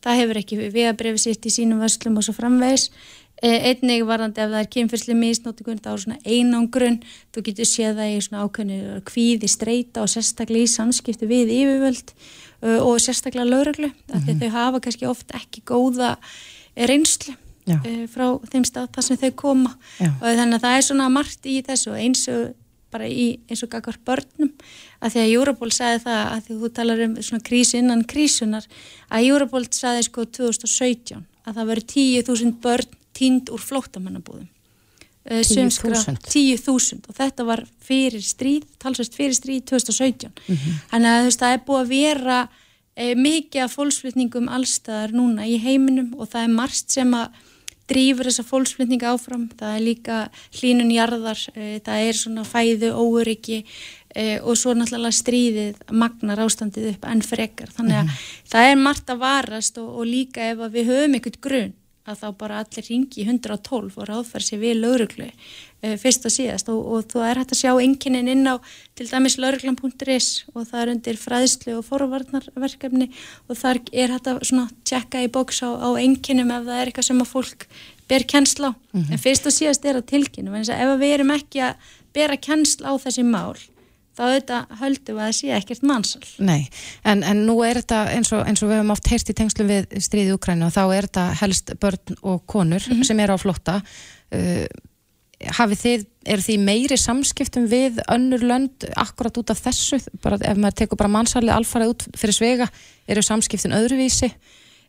það 0.03 0.19
hefur 0.21 0.41
ekki 0.41 0.57
vegabrefið 0.73 1.23
sitt 1.23 1.47
í 1.47 1.53
sínum 1.53 1.79
vöslum 1.83 2.19
og 2.19 2.25
svo 2.27 2.35
framvegs 2.35 2.89
eh, 3.41 3.71
einnig 3.71 4.03
varðandi 4.07 4.43
ef 4.43 4.51
það 4.51 4.59
er 4.59 4.69
kynfyrsli 4.75 5.17
misnótikun 5.17 5.81
þá 5.83 5.89
er 5.93 6.03
svona 6.03 6.19
einangrun 6.25 6.99
þú 7.35 7.45
getur 7.47 7.69
séð 7.69 8.01
það 8.01 8.13
í 8.13 8.19
svona 8.27 8.43
ákveðinu 8.45 9.01
kvíði 9.07 9.51
streyta 9.51 10.03
og 10.03 10.11
sérstaklega 10.11 10.67
í 10.67 10.75
samskiptu 10.75 11.29
við 11.29 11.55
yfirvöld 11.61 12.13
eh, 12.13 12.79
og 12.81 13.01
sérstaklega 13.03 13.47
lauruglu, 13.47 13.91
mm 13.91 14.19
-hmm. 14.19 14.39
þau 14.43 14.49
hafa 14.59 14.79
kannski 14.79 15.07
oft 15.07 15.31
ekki 15.31 15.63
góða 15.65 16.17
reynslu 16.75 17.35
Já. 17.67 17.79
frá 18.07 18.39
þeim 18.47 18.63
stað 18.63 18.87
þar 18.95 19.03
sem 19.03 19.17
þau 19.17 19.31
koma 19.35 19.71
Já. 19.99 20.07
og 20.21 20.29
þannig 20.39 20.55
að 20.55 20.63
það 20.63 20.77
er 20.77 20.81
svona 20.81 21.09
margt 21.09 21.45
í 21.45 21.61
þessu 21.61 21.91
eins 21.99 22.27
og 22.31 22.53
bara 22.91 23.07
í 23.07 23.39
eins 23.49 23.63
og 23.65 23.71
gagvar 23.71 23.97
börnum. 24.07 24.51
Að 25.01 25.13
því 25.13 25.23
að 25.23 25.33
Europol 25.37 25.71
sagði 25.75 26.03
það 26.05 26.21
að 26.33 26.43
því 26.45 26.59
þú 26.59 26.69
talar 26.79 27.05
um 27.05 27.15
svona 27.21 27.47
krísu 27.49 27.79
innan 27.81 28.03
krísunar 28.07 28.67
að 29.09 29.31
Europol 29.31 29.65
sagði 29.69 30.05
sko 30.07 30.27
2017 30.39 31.25
að 31.47 31.57
það 31.59 31.71
veri 31.71 31.87
10.000 31.95 32.61
börn 32.63 32.95
tínd 33.17 33.51
úr 33.53 33.63
flóttamannabúðum. 33.63 34.47
10.000 35.27 36.21
10.000 36.23 37.09
og 37.09 37.15
þetta 37.17 37.43
var 37.47 37.65
fyrir 37.83 38.23
stríð 38.23 38.63
talsvægt 38.79 39.17
fyrir 39.17 39.35
stríð 39.35 39.65
2017 39.73 40.31
mm 40.31 40.55
-hmm. 40.55 40.77
þannig 40.91 41.09
að 41.09 41.19
þú 41.19 41.27
veist 41.27 41.41
það 41.41 41.53
er 41.53 41.65
búið 41.67 41.81
að 41.81 41.89
vera 41.89 42.37
e, 42.95 43.15
mikið 43.15 43.63
af 43.63 43.75
fólksflutningum 43.75 44.47
allstaðar 44.47 45.11
núna 45.11 45.47
í 45.47 45.57
heiminum 45.59 46.13
og 46.17 46.29
það 46.31 46.43
er 46.43 46.55
margt 46.55 46.91
sem 46.91 47.13
að 47.13 47.27
drýfur 47.87 48.29
þessa 48.29 48.45
fólksflutninga 48.47 49.13
áfram, 49.13 49.47
það 49.59 49.77
er 49.77 49.85
líka 49.85 50.19
hlínun 50.59 50.93
jarðar, 50.93 51.39
e, 51.55 51.79
það 51.85 52.03
er 52.09 52.19
svona 52.19 52.45
fæðu, 52.47 52.91
óöryggi 52.93 53.63
e, 53.63 54.39
og 54.39 54.59
svo 54.59 54.75
náttúrulega 54.77 55.19
stríðið 55.21 55.81
magnar 55.91 56.43
ástandið 56.45 56.93
upp 56.93 57.09
enn 57.09 57.25
frekar, 57.25 57.73
þannig 57.73 58.01
að 58.01 58.07
mm. 58.07 58.21
það 58.53 58.71
er 58.71 58.79
margt 58.85 59.11
að 59.13 59.23
varast 59.25 59.81
og, 59.81 59.91
og 60.01 60.09
líka 60.09 60.51
ef 60.51 60.63
við 60.73 60.91
höfum 60.91 61.19
einhvern 61.19 61.43
grunn 61.47 61.75
að 62.07 62.21
þá 62.21 62.27
bara 62.39 62.59
allir 62.63 62.85
ringi 62.87 63.25
112 63.27 63.97
og 63.99 64.07
ráðfæri 64.07 64.47
sér 64.47 64.61
við 64.61 64.77
lauruglu 64.79 65.27
fyrst 65.81 66.25
og 66.25 66.33
síðast 66.33 66.71
og, 66.73 66.79
og 66.81 67.05
þú 67.11 67.21
er 67.27 67.41
hægt 67.41 67.53
að 67.53 67.61
sjá 67.61 67.71
enginin 67.83 68.31
inn 68.31 68.49
á 68.49 68.57
til 68.97 69.05
dæmis 69.09 69.37
lauruglan.is 69.37 70.29
og 70.53 70.65
það 70.69 70.81
er 70.81 70.91
undir 70.95 71.19
fræðslu 71.21 71.77
og 71.77 71.85
forvarnarverkefni 71.85 73.09
og 73.47 73.59
þar 73.59 73.81
er 73.93 74.15
hægt 74.15 74.31
að 74.31 74.41
svona 74.49 74.67
tjekka 74.87 75.21
í 75.21 75.29
bóks 75.29 75.61
á, 75.61 75.69
á 75.77 75.89
enginum 76.01 76.51
ef 76.55 76.65
það 76.65 76.81
er 76.81 76.91
eitthvað 76.91 77.09
sem 77.09 77.21
að 77.21 77.31
fólk 77.35 77.67
ber 78.09 78.25
kennsla 78.25 78.73
á 78.73 78.73
mm 78.73 79.01
-hmm. 79.01 79.11
en 79.13 79.23
fyrst 79.25 79.45
og 79.45 79.53
síðast 79.53 79.85
er 79.85 80.01
það 80.01 80.11
tilkynum 80.13 80.55
en 80.55 80.61
ef 80.61 80.99
við 80.99 81.13
erum 81.13 81.31
ekki 81.31 81.59
að 81.61 81.75
bera 82.13 82.37
kennsla 82.37 82.89
á 82.89 82.93
þessi 82.97 83.23
mál 83.23 83.57
þá 84.17 84.23
auðvitað 84.25 84.77
höldum 84.81 85.17
við 85.17 85.21
að 85.21 85.27
það 85.27 85.37
sé 85.37 85.49
ekkert 85.53 85.83
mannsal. 85.85 86.23
Nei, 86.39 86.67
en, 87.05 87.23
en 87.23 87.43
nú 87.45 87.59
er 87.65 87.81
þetta 87.81 87.99
eins 88.15 88.31
og, 88.33 88.43
eins 88.49 88.63
og 88.63 88.71
við 88.71 88.79
hefum 88.79 88.93
oft 88.95 89.09
heyrst 89.11 89.29
í 89.29 89.35
tengslu 89.37 89.67
við 89.67 89.97
stríði 90.01 90.33
Ukrænu 90.33 90.65
og 90.65 90.73
þá 90.73 90.83
er 90.85 91.07
þetta 91.07 91.25
helst 91.43 91.73
börn 91.81 92.17
og 92.23 92.45
konur 92.49 92.81
mm 92.81 92.95
-hmm. 92.95 93.03
sem 93.03 93.19
er 93.19 93.33
á 93.33 93.37
flotta. 93.37 93.81
Uh, 94.33 94.65
hafið 95.57 95.81
þið, 95.83 96.05
er 96.33 96.43
því 96.43 96.55
meiri 96.65 96.97
samskiptum 96.97 97.67
við 97.69 98.01
önnur 98.09 98.45
lönd 98.45 98.87
akkurat 98.97 99.37
út 99.37 99.53
af 99.53 99.61
þessu? 99.67 99.99
Bara, 100.23 100.39
ef 100.41 100.57
maður 100.57 100.79
tekur 100.81 101.01
bara 101.01 101.13
mannsalið 101.13 101.53
alfarið 101.55 101.93
út 101.93 102.07
fyrir 102.17 102.37
svega, 102.37 102.69
eru 103.07 103.23
samskiptin 103.25 103.75
öðruvísi? 103.77 104.31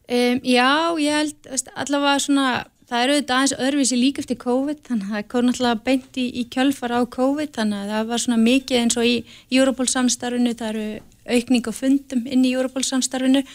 Um, 0.08 0.40
já, 0.40 0.96
ég 1.02 1.20
held 1.20 1.70
allavega 1.76 2.18
svona 2.24 2.48
Það 2.88 3.02
eru 3.04 3.14
auðvitað 3.14 3.34
aðeins 3.36 3.52
öðruvísi 3.60 3.96
líka 4.00 4.22
eftir 4.22 4.36
COVID, 4.40 4.78
þannig 4.86 5.08
að 5.10 5.12
það 5.12 5.24
kom 5.28 5.44
náttúrulega 5.44 5.80
beint 5.84 6.14
í, 6.16 6.22
í 6.40 6.44
kjölfar 6.48 6.94
á 6.96 7.00
COVID, 7.04 7.50
þannig 7.58 7.82
að 7.82 7.90
það 7.92 8.06
var 8.08 8.22
svona 8.22 8.38
mikið 8.40 8.78
eins 8.80 8.96
og 8.96 9.04
í 9.04 9.16
Europol 9.52 9.86
samstarfinu, 9.92 10.54
það 10.56 10.70
eru 10.70 10.86
aukning 11.36 11.68
og 11.68 11.76
fundum 11.76 12.22
inn 12.24 12.46
í 12.48 12.54
Europol 12.56 12.86
samstarfinu 12.88 13.42
og 13.44 13.52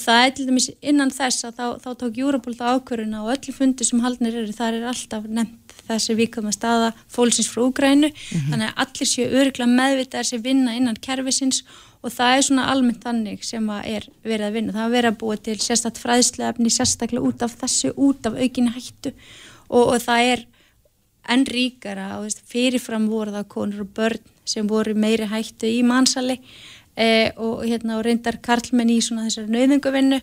það 0.00 0.24
er 0.24 0.30
til 0.36 0.46
dæmis 0.48 0.68
innan 0.80 1.10
þess 1.12 1.44
að 1.44 1.58
þá, 1.58 1.66
þá 1.84 1.90
tók 2.00 2.18
Europol 2.22 2.54
það 2.56 2.76
ákvöruna 2.78 3.22
og 3.24 3.32
öllu 3.34 3.52
fundi 3.52 3.84
sem 3.84 4.00
haldnir 4.00 4.38
eru, 4.40 4.52
það 4.56 4.78
er 4.78 4.86
alltaf 4.92 5.26
nefnt 5.28 5.74
þessi 5.88 6.16
vikama 6.16 6.52
staða 6.54 6.92
fólksins 7.12 7.50
frá 7.52 7.64
Úgrænu, 7.66 8.08
mm 8.08 8.12
-hmm. 8.12 8.50
þannig 8.50 8.68
að 8.68 8.78
allir 8.84 9.08
séu 9.10 9.26
öruglega 9.28 9.76
meðvitaðar 9.78 10.28
sér 10.30 10.44
vinna 10.44 10.76
innan 10.76 10.96
kervisins 10.96 11.64
og 12.02 12.10
það 12.10 12.36
er 12.36 12.42
svona 12.42 12.68
almennt 12.72 13.04
þannig 13.04 13.44
sem 13.44 13.68
að 13.70 13.82
er 13.86 14.08
verið 14.24 14.46
að 14.46 14.52
vinna. 14.56 14.72
Það 14.72 14.86
er 14.86 14.96
verið 14.96 15.10
að 15.10 15.18
búa 15.18 15.36
til 15.36 15.58
sérstakt 15.58 15.98
fræðsluefni, 16.02 16.70
sérstaklega 16.70 17.26
út 17.28 17.42
af 17.42 17.56
þessu, 17.60 17.92
út 17.96 18.26
af 18.26 18.34
aukinni 18.34 18.72
hættu 18.74 19.12
og, 19.68 19.84
og 19.94 19.98
það 20.02 20.32
er 20.32 20.46
enn 21.30 21.46
ríkara 21.46 22.18
og 22.18 22.34
fyrirfram 22.50 23.06
voru 23.10 23.34
það 23.36 23.48
konur 23.48 23.84
og 23.84 23.92
börn 23.94 24.22
sem 24.44 24.66
voru 24.66 24.94
meiri 24.98 25.28
hættu 25.30 25.70
í 25.70 25.82
mannsali 25.86 26.40
e, 26.96 27.32
og, 27.36 27.62
hérna, 27.66 27.98
og 27.98 28.06
reyndar 28.06 28.38
karlmenn 28.44 28.92
í 28.92 29.00
svona 29.04 29.28
þessari 29.28 29.52
nöðungavinnu 29.52 30.20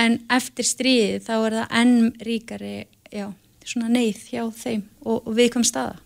en 0.00 0.20
eftir 0.30 0.68
stríði 0.68 1.18
þá 1.24 1.34
er 1.38 1.58
það 1.58 1.74
enn 1.80 1.96
ríkari 2.26 2.76
já, 3.10 3.26
svona 3.66 3.90
neyð 3.92 4.22
hjá 4.30 4.44
þeim 4.54 4.86
og, 5.04 5.26
og 5.26 5.34
viðkvæm 5.38 5.66
staða. 5.66 5.98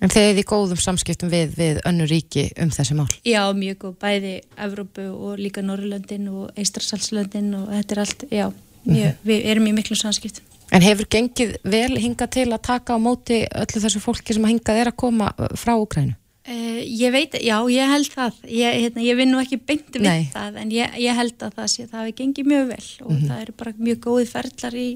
En 0.00 0.08
þeir 0.08 0.30
eru 0.30 0.40
í 0.40 0.48
góðum 0.48 0.80
samskiptum 0.80 1.28
við, 1.32 1.50
við 1.58 1.80
önnu 1.88 2.06
ríki 2.08 2.46
um 2.62 2.70
þessi 2.72 2.96
mál. 2.96 3.08
Já, 3.26 3.42
mjög 3.52 3.82
góð, 3.82 3.96
bæði 4.00 4.36
Evrópu 4.56 5.04
og 5.12 5.40
líka 5.40 5.64
Norrlöndin 5.64 6.30
og 6.32 6.54
Eistrarsalslöndin 6.56 7.52
og 7.58 7.66
þetta 7.74 7.96
er 7.96 8.00
allt, 8.06 8.24
já, 8.32 8.46
mjög, 8.86 9.18
við 9.28 9.50
erum 9.52 9.68
í 9.68 9.74
miklu 9.76 9.98
samskiptum. 10.00 10.46
En 10.72 10.84
hefur 10.86 11.08
gengið 11.10 11.56
vel 11.66 11.98
hingað 11.98 12.32
til 12.38 12.46
að 12.48 12.62
taka 12.68 12.96
á 12.96 12.98
móti 13.02 13.42
öllu 13.44 13.82
þessu 13.82 14.00
fólki 14.00 14.36
sem 14.36 14.44
að 14.46 14.54
hingað 14.54 14.80
er 14.80 14.90
að 14.92 14.98
koma 15.02 15.32
frá 15.58 15.74
Ukrænu? 15.74 16.14
Uh, 16.48 16.80
ég 16.80 17.12
veit, 17.12 17.34
já, 17.44 17.56
ég 17.68 17.90
held 17.92 18.08
það. 18.14 18.36
Ég, 18.48 18.76
hérna, 18.86 19.02
ég 19.04 19.16
vinn 19.18 19.28
nú 19.28 19.40
ekki 19.42 19.58
beint 19.60 19.92
við 19.92 20.06
Nei. 20.06 20.22
það, 20.32 20.54
en 20.62 20.70
ég, 20.72 20.94
ég 21.04 21.18
held 21.18 21.42
að 21.44 21.56
það 21.58 21.66
sé, 21.68 21.84
það 21.90 22.00
hefur 22.00 22.14
gengið 22.16 22.46
mjög 22.48 22.68
vel 22.70 22.86
og 23.04 23.16
það 23.26 23.40
eru 23.42 23.54
bara 23.60 23.72
mjög 23.76 23.98
góði 24.06 24.28
ferlar 24.30 24.76
í, 24.80 24.86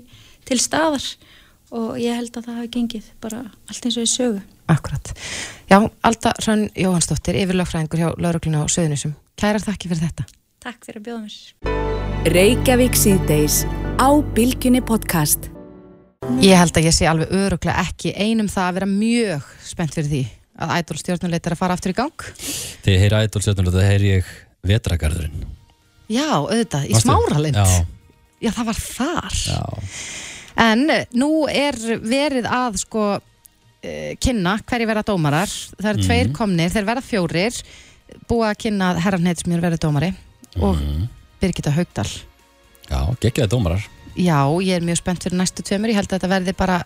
til 0.48 0.56
staðar 0.62 1.08
og 1.74 1.90
ég 2.00 2.16
held 2.16 2.38
að 2.38 2.46
það 2.46 2.56
hefur 2.56 2.70
gengið 2.78 3.10
bara 3.20 3.42
allt 3.68 3.88
eins 3.90 3.98
og 4.00 4.06
í 4.06 4.12
sögu. 4.14 4.40
Akkurat. 4.72 5.10
Já, 5.68 5.76
Alda 6.08 6.32
Hrönn 6.38 6.62
Jóhannsdóttir, 6.80 7.36
yfirlögfræðingur 7.42 8.00
hjá 8.00 8.08
Laurugluna 8.24 8.62
á 8.64 8.66
Söðunisum. 8.72 9.12
Kærar 9.36 9.60
þakki 9.66 9.90
fyrir 9.90 10.06
þetta. 10.06 10.24
Takk 10.64 10.86
fyrir 10.88 11.02
að 11.02 11.10
bjóða 11.10 11.26
mér. 11.26 12.32
Reykjavík 12.32 12.96
síðdeis 12.96 13.58
á 14.00 14.08
Bilginni 14.32 14.80
podcast. 14.80 15.50
Ég 16.40 16.56
held 16.56 16.72
að 16.80 16.88
ég 16.88 16.96
sé 16.96 17.04
alveg 17.10 17.36
öruglega 17.36 17.84
ekki 17.84 18.14
einum 18.16 18.48
það 18.48 18.70
að 18.70 18.80
vera 18.80 18.90
mjög 18.94 19.52
spennt 19.60 19.98
fyrir 19.98 20.08
því 20.08 20.22
að 20.54 20.72
ædol 20.78 20.98
stjórnuleit 21.00 21.46
er 21.48 21.54
að 21.56 21.60
fara 21.60 21.76
aftur 21.78 21.94
í 21.94 21.96
gang. 21.98 22.26
Þegar 22.84 22.94
ég 22.94 23.02
heyri 23.04 23.20
ædol 23.26 23.42
stjórnulega, 23.44 23.76
það 23.80 23.90
heyri 23.90 24.10
ég 24.12 24.32
vetragarðurinn. 24.70 25.44
Já, 26.12 26.28
auðvitað, 26.36 26.86
í 26.90 27.00
smáralind. 27.00 27.58
Já, 27.58 27.86
Já, 28.44 28.50
það 28.52 28.66
var 28.68 28.80
þar. 28.82 29.38
já. 29.48 29.62
En 30.64 30.82
eh, 30.92 31.06
nú 31.16 31.30
er 31.50 31.78
verið 32.04 32.46
að 32.46 32.76
sko 32.82 33.04
uh, 33.16 34.10
kynna 34.22 34.58
hverju 34.68 34.88
verða 34.90 35.06
dómarar. 35.08 35.54
Það 35.80 35.90
eru 35.94 36.04
tveir 36.04 36.30
komnir, 36.36 36.70
þeir 36.74 36.86
verða 36.90 37.04
fjórir, 37.06 37.56
búið 38.28 38.50
að 38.50 38.60
kynna 38.66 38.92
herran 39.00 39.26
Heidsmjör 39.30 39.64
verða 39.64 39.80
dómari 39.86 40.12
og 40.62 40.78
Birgitta 41.40 41.72
Haugdal. 41.74 42.06
Já, 42.86 43.00
geggjaði 43.22 43.50
dómarar. 43.56 43.88
Já, 44.14 44.38
ég 44.62 44.76
er 44.76 44.84
mjög 44.86 45.00
spennt 45.00 45.24
fyrir 45.24 45.40
næstu 45.40 45.64
tveimur. 45.66 45.90
Ég 45.90 45.98
held 45.98 46.12
að 46.12 46.18
þetta 46.18 46.30
verði 46.30 46.54
bara 46.58 46.76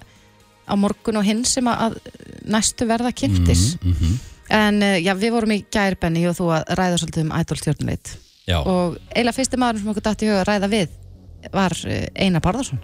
á 0.69 0.75
morgun 0.77 1.17
og 1.17 1.25
hinn 1.25 1.45
sem 1.49 1.65
að 1.67 1.97
næstu 2.45 2.87
verða 2.87 3.13
kynntis. 3.13 3.77
Mm 3.83 3.93
-hmm. 3.95 4.19
En 4.51 4.83
uh, 4.83 4.97
já, 5.03 5.13
við 5.15 5.31
vorum 5.33 5.51
í 5.53 5.65
gærbenni 5.73 6.27
og 6.29 6.37
þú 6.37 6.47
að 6.57 6.65
ræða 6.79 6.99
svolítið 6.99 7.21
um 7.27 7.33
ædol 7.41 7.57
stjórnuleit. 7.59 8.19
Já, 8.49 8.59
Og 8.67 8.97
eiginlega 9.13 9.33
fyrsti 9.37 9.57
maður 9.61 9.79
sem 9.79 9.89
okkur 9.89 10.03
dætti 10.03 10.25
í 10.25 10.29
huga 10.29 10.41
að 10.41 10.49
ræða 10.49 10.69
við 10.73 10.89
var 11.53 11.73
uh, 11.87 12.07
Einar 12.17 12.41
Barðarsson. 12.41 12.79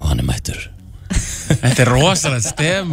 og 0.00 0.08
hann 0.08 0.18
er 0.18 0.24
mættur. 0.24 0.70
Þetta 1.62 1.82
er 1.82 1.88
rosalegt 1.88 2.44
stefn 2.44 2.92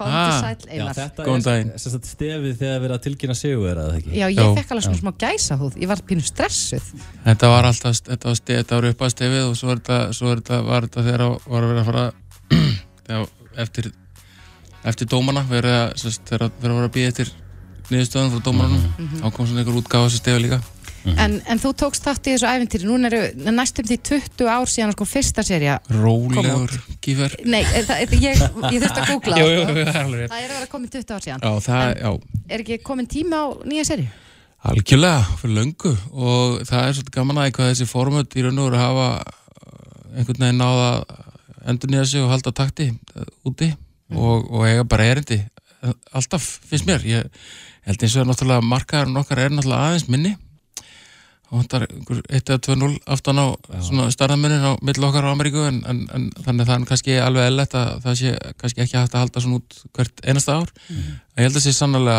Ah, 0.00 0.40
sæll 0.44 0.68
Einar. 0.70 0.94
þetta 0.94 1.24
er 1.56 1.70
sem 1.80 1.90
sagt 1.92 2.06
stefið 2.06 2.52
þegar 2.60 2.82
verið 2.84 2.94
að 2.94 3.00
tilkynna 3.02 3.34
sigur, 3.34 3.66
er 3.72 3.78
það 3.80 3.96
ekki? 3.98 4.12
Já, 4.14 4.26
ég 4.30 4.36
Já. 4.38 4.54
fekk 4.54 4.70
alveg 4.70 4.84
svona 4.86 5.00
smá 5.00 5.12
gæsa 5.18 5.56
húð. 5.58 5.74
Ég 5.82 5.88
var 5.90 6.02
pínu 6.06 6.22
stressuð. 6.22 6.92
Þetta 7.24 7.50
var 7.50 7.64
alltaf, 7.66 7.96
þetta 8.06 8.30
var, 8.30 8.38
stef, 8.38 8.60
þetta 8.62 8.78
var 8.78 8.86
upp 8.92 9.02
að 9.02 9.10
stefið 9.16 9.42
og 9.48 9.56
svo, 9.58 9.72
er 9.74 9.80
þetta, 9.82 9.98
svo 10.14 10.30
er 10.30 10.36
þetta, 10.42 10.60
var 10.68 10.86
þetta 10.86 11.04
þegar 11.08 11.24
á- 11.26 11.40
var 11.50 11.62
að 11.66 11.72
vera 11.72 11.80
að 11.82 11.88
fara 11.90 12.04
eftir, 13.64 13.90
eftir 14.84 15.10
að, 15.84 15.92
sérst, 16.02 16.24
þegar 16.28 16.48
verið 16.62 16.74
að 16.74 16.80
vera 16.80 16.88
að 16.90 16.96
býja 16.98 17.12
eftir 17.12 17.30
niðurstöðum 17.88 18.34
frá 18.34 18.42
dómaranum 18.48 18.82
Mhm. 18.98 19.22
þá 19.22 19.30
kom 19.32 19.46
svona 19.48 19.62
einhver 19.62 19.78
útgáfa 19.80 20.08
þessu 20.10 20.20
stefi 20.24 20.42
líka 20.48 20.60
En, 21.08 21.38
en 21.48 21.60
þú 21.62 21.70
tókst 21.78 22.04
þátt 22.04 22.26
í 22.26 22.32
þessu 22.34 22.48
æfintýri. 22.50 22.84
Núna 22.84 23.06
eru 23.08 23.52
næstum 23.54 23.86
því 23.86 23.96
20 24.04 24.48
ár 24.50 24.66
síðan 24.68 24.90
sko 24.92 25.06
fyrsta 25.08 25.44
serja. 25.46 25.78
Rólegur 25.94 26.74
gífer 27.00 27.32
Nei, 27.48 27.62
er 27.62 27.86
það, 27.86 28.02
er, 28.02 28.16
ég, 28.18 28.42
ég 28.74 28.82
þurfti 28.82 29.00
að 29.04 29.12
googla. 29.14 29.38
Jú, 29.38 29.46
sko. 29.46 29.54
jú, 29.54 29.78
jú, 29.78 29.84
það 29.86 30.00
er 30.02 30.26
Það 30.28 30.42
er 30.42 30.50
að 30.50 30.56
vera 30.58 30.68
komin 30.74 30.90
20 30.92 31.14
ár 31.14 31.24
síðan. 31.24 31.46
Já, 31.46 31.52
það, 31.64 32.18
Er 32.50 32.64
ekki 32.66 32.78
komin 32.84 33.08
tíma 33.08 33.40
á 33.40 33.46
nýja 33.64 33.86
serju? 33.88 34.08
algjörlega 34.68 35.22
fyrir 35.38 35.54
löngu 35.54 35.94
og 36.12 36.60
það 36.66 36.82
er 36.82 36.92
svolítið 36.98 37.14
gaman 37.14 37.38
að 37.38 37.50
hvað 37.56 37.70
þessi 37.72 37.86
formut 37.88 38.34
í 38.36 38.42
raun 38.44 38.58
og 38.58 38.68
veru 38.68 38.80
hafa 38.82 39.08
uh, 39.22 40.18
einhvern 40.18 40.42
veginn 40.44 40.60
náða 40.60 40.88
endur 41.68 41.92
nýja 41.92 42.08
sig 42.08 42.24
og 42.24 42.32
halda 42.32 42.52
takti 42.54 42.90
uh, 42.90 43.28
úti 43.48 43.70
og, 44.14 44.48
og 44.50 44.66
eiga 44.68 44.84
bara 44.88 45.08
erindi 45.12 45.40
uh, 45.84 45.94
alltaf 46.16 46.44
finnst 46.68 46.88
mér. 46.88 47.04
Ég 47.06 47.26
held 47.88 48.04
eins 48.04 48.16
og 48.16 48.24
er 48.24 48.28
náttúrulega 48.30 48.68
markaðurinn 48.68 49.20
okkar 49.22 49.42
er 49.44 49.54
náttúrulega 49.54 49.88
aðeins 49.88 50.08
minni. 50.12 50.34
Og 51.48 51.62
þetta 51.62 51.78
er 51.78 51.84
einhver 51.94 52.18
1 52.28 52.50
eða 52.52 52.60
2-0 52.66 52.88
aftan 53.14 53.38
á 53.40 53.46
svona 53.80 54.10
starðamennin 54.12 54.66
á 54.68 54.72
mill 54.84 55.06
okkar 55.06 55.24
á 55.24 55.32
Ameríku 55.32 55.62
en, 55.64 55.78
en, 55.88 56.02
en 56.12 56.26
þannig 56.44 56.66
að 56.66 56.68
það 56.68 56.74
er 56.74 56.88
kannski 56.90 57.14
alveg 57.24 57.48
eðlert 57.48 57.76
að 57.78 57.92
það 58.04 58.18
sé 58.20 58.32
kannski 58.60 58.82
ekki 58.84 58.98
hægt 58.98 59.16
að 59.16 59.24
halda 59.24 59.44
svona 59.44 59.60
út 59.62 59.78
hvert 59.96 60.20
einasta 60.28 60.58
ár. 60.60 60.74
En 60.92 61.40
ég 61.40 61.48
held 61.48 61.56
að 61.56 61.64
sé 61.64 61.72
sannlega 61.72 62.18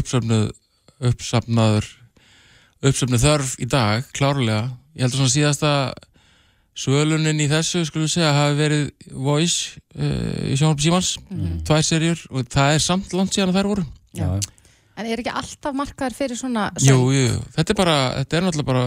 uppsöfnuð 0.00 0.46
uppsafnaður 1.02 1.90
uppsöfnuð 2.82 3.26
þörf 3.26 3.52
í 3.60 3.68
dag, 3.70 4.08
klárlega. 4.16 4.64
Ég 4.96 5.04
held 5.04 5.12
að 5.12 5.20
svona 5.20 5.34
síðasta 5.36 5.74
svölunin 6.78 7.42
í 7.44 7.48
þessu, 7.50 7.84
skulum 7.88 8.08
segja 8.08 8.32
hafi 8.36 8.56
verið 8.58 9.12
Voice 9.12 9.80
uh, 9.98 10.48
í 10.48 10.56
sjónvarp 10.56 10.82
Símans. 10.84 11.14
Tvær 11.68 11.84
serjur 11.84 12.26
og 12.32 12.48
það 12.52 12.78
er 12.78 12.84
samt 12.86 13.14
langt 13.16 13.36
síðan 13.36 13.52
að 13.52 13.60
þær 13.60 13.70
voru. 13.74 13.86
Já, 14.16 14.28
En 14.92 15.08
er 15.08 15.22
ekki 15.22 15.32
alltaf 15.32 15.76
markaður 15.76 16.16
fyrir 16.16 16.38
svona 16.38 16.66
jú, 16.84 16.98
jú, 17.14 17.36
þetta 17.54 17.72
er 17.72 17.78
bara 17.78 17.96
þetta 18.18 18.36
er 18.36 18.44
náttúrulega 18.44 18.68
bara, 18.68 18.82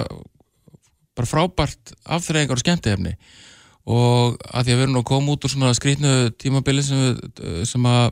bara 1.17 1.29
frábært 1.31 1.93
afþreyingar 2.17 2.59
og 2.59 2.61
skemmtihefni 2.61 3.15
og 3.89 4.37
að 4.45 4.67
því 4.67 4.73
að 4.73 4.77
við 4.77 4.83
erum 4.83 4.93
nú 4.95 5.01
að 5.01 5.09
koma 5.09 5.33
út 5.33 5.45
úr 5.45 5.53
svona 5.53 5.73
skrýtnu 5.77 6.13
tímabili 6.41 6.85
sem, 6.85 7.01
við, 7.01 7.57
sem 7.69 7.89
að, 7.89 8.11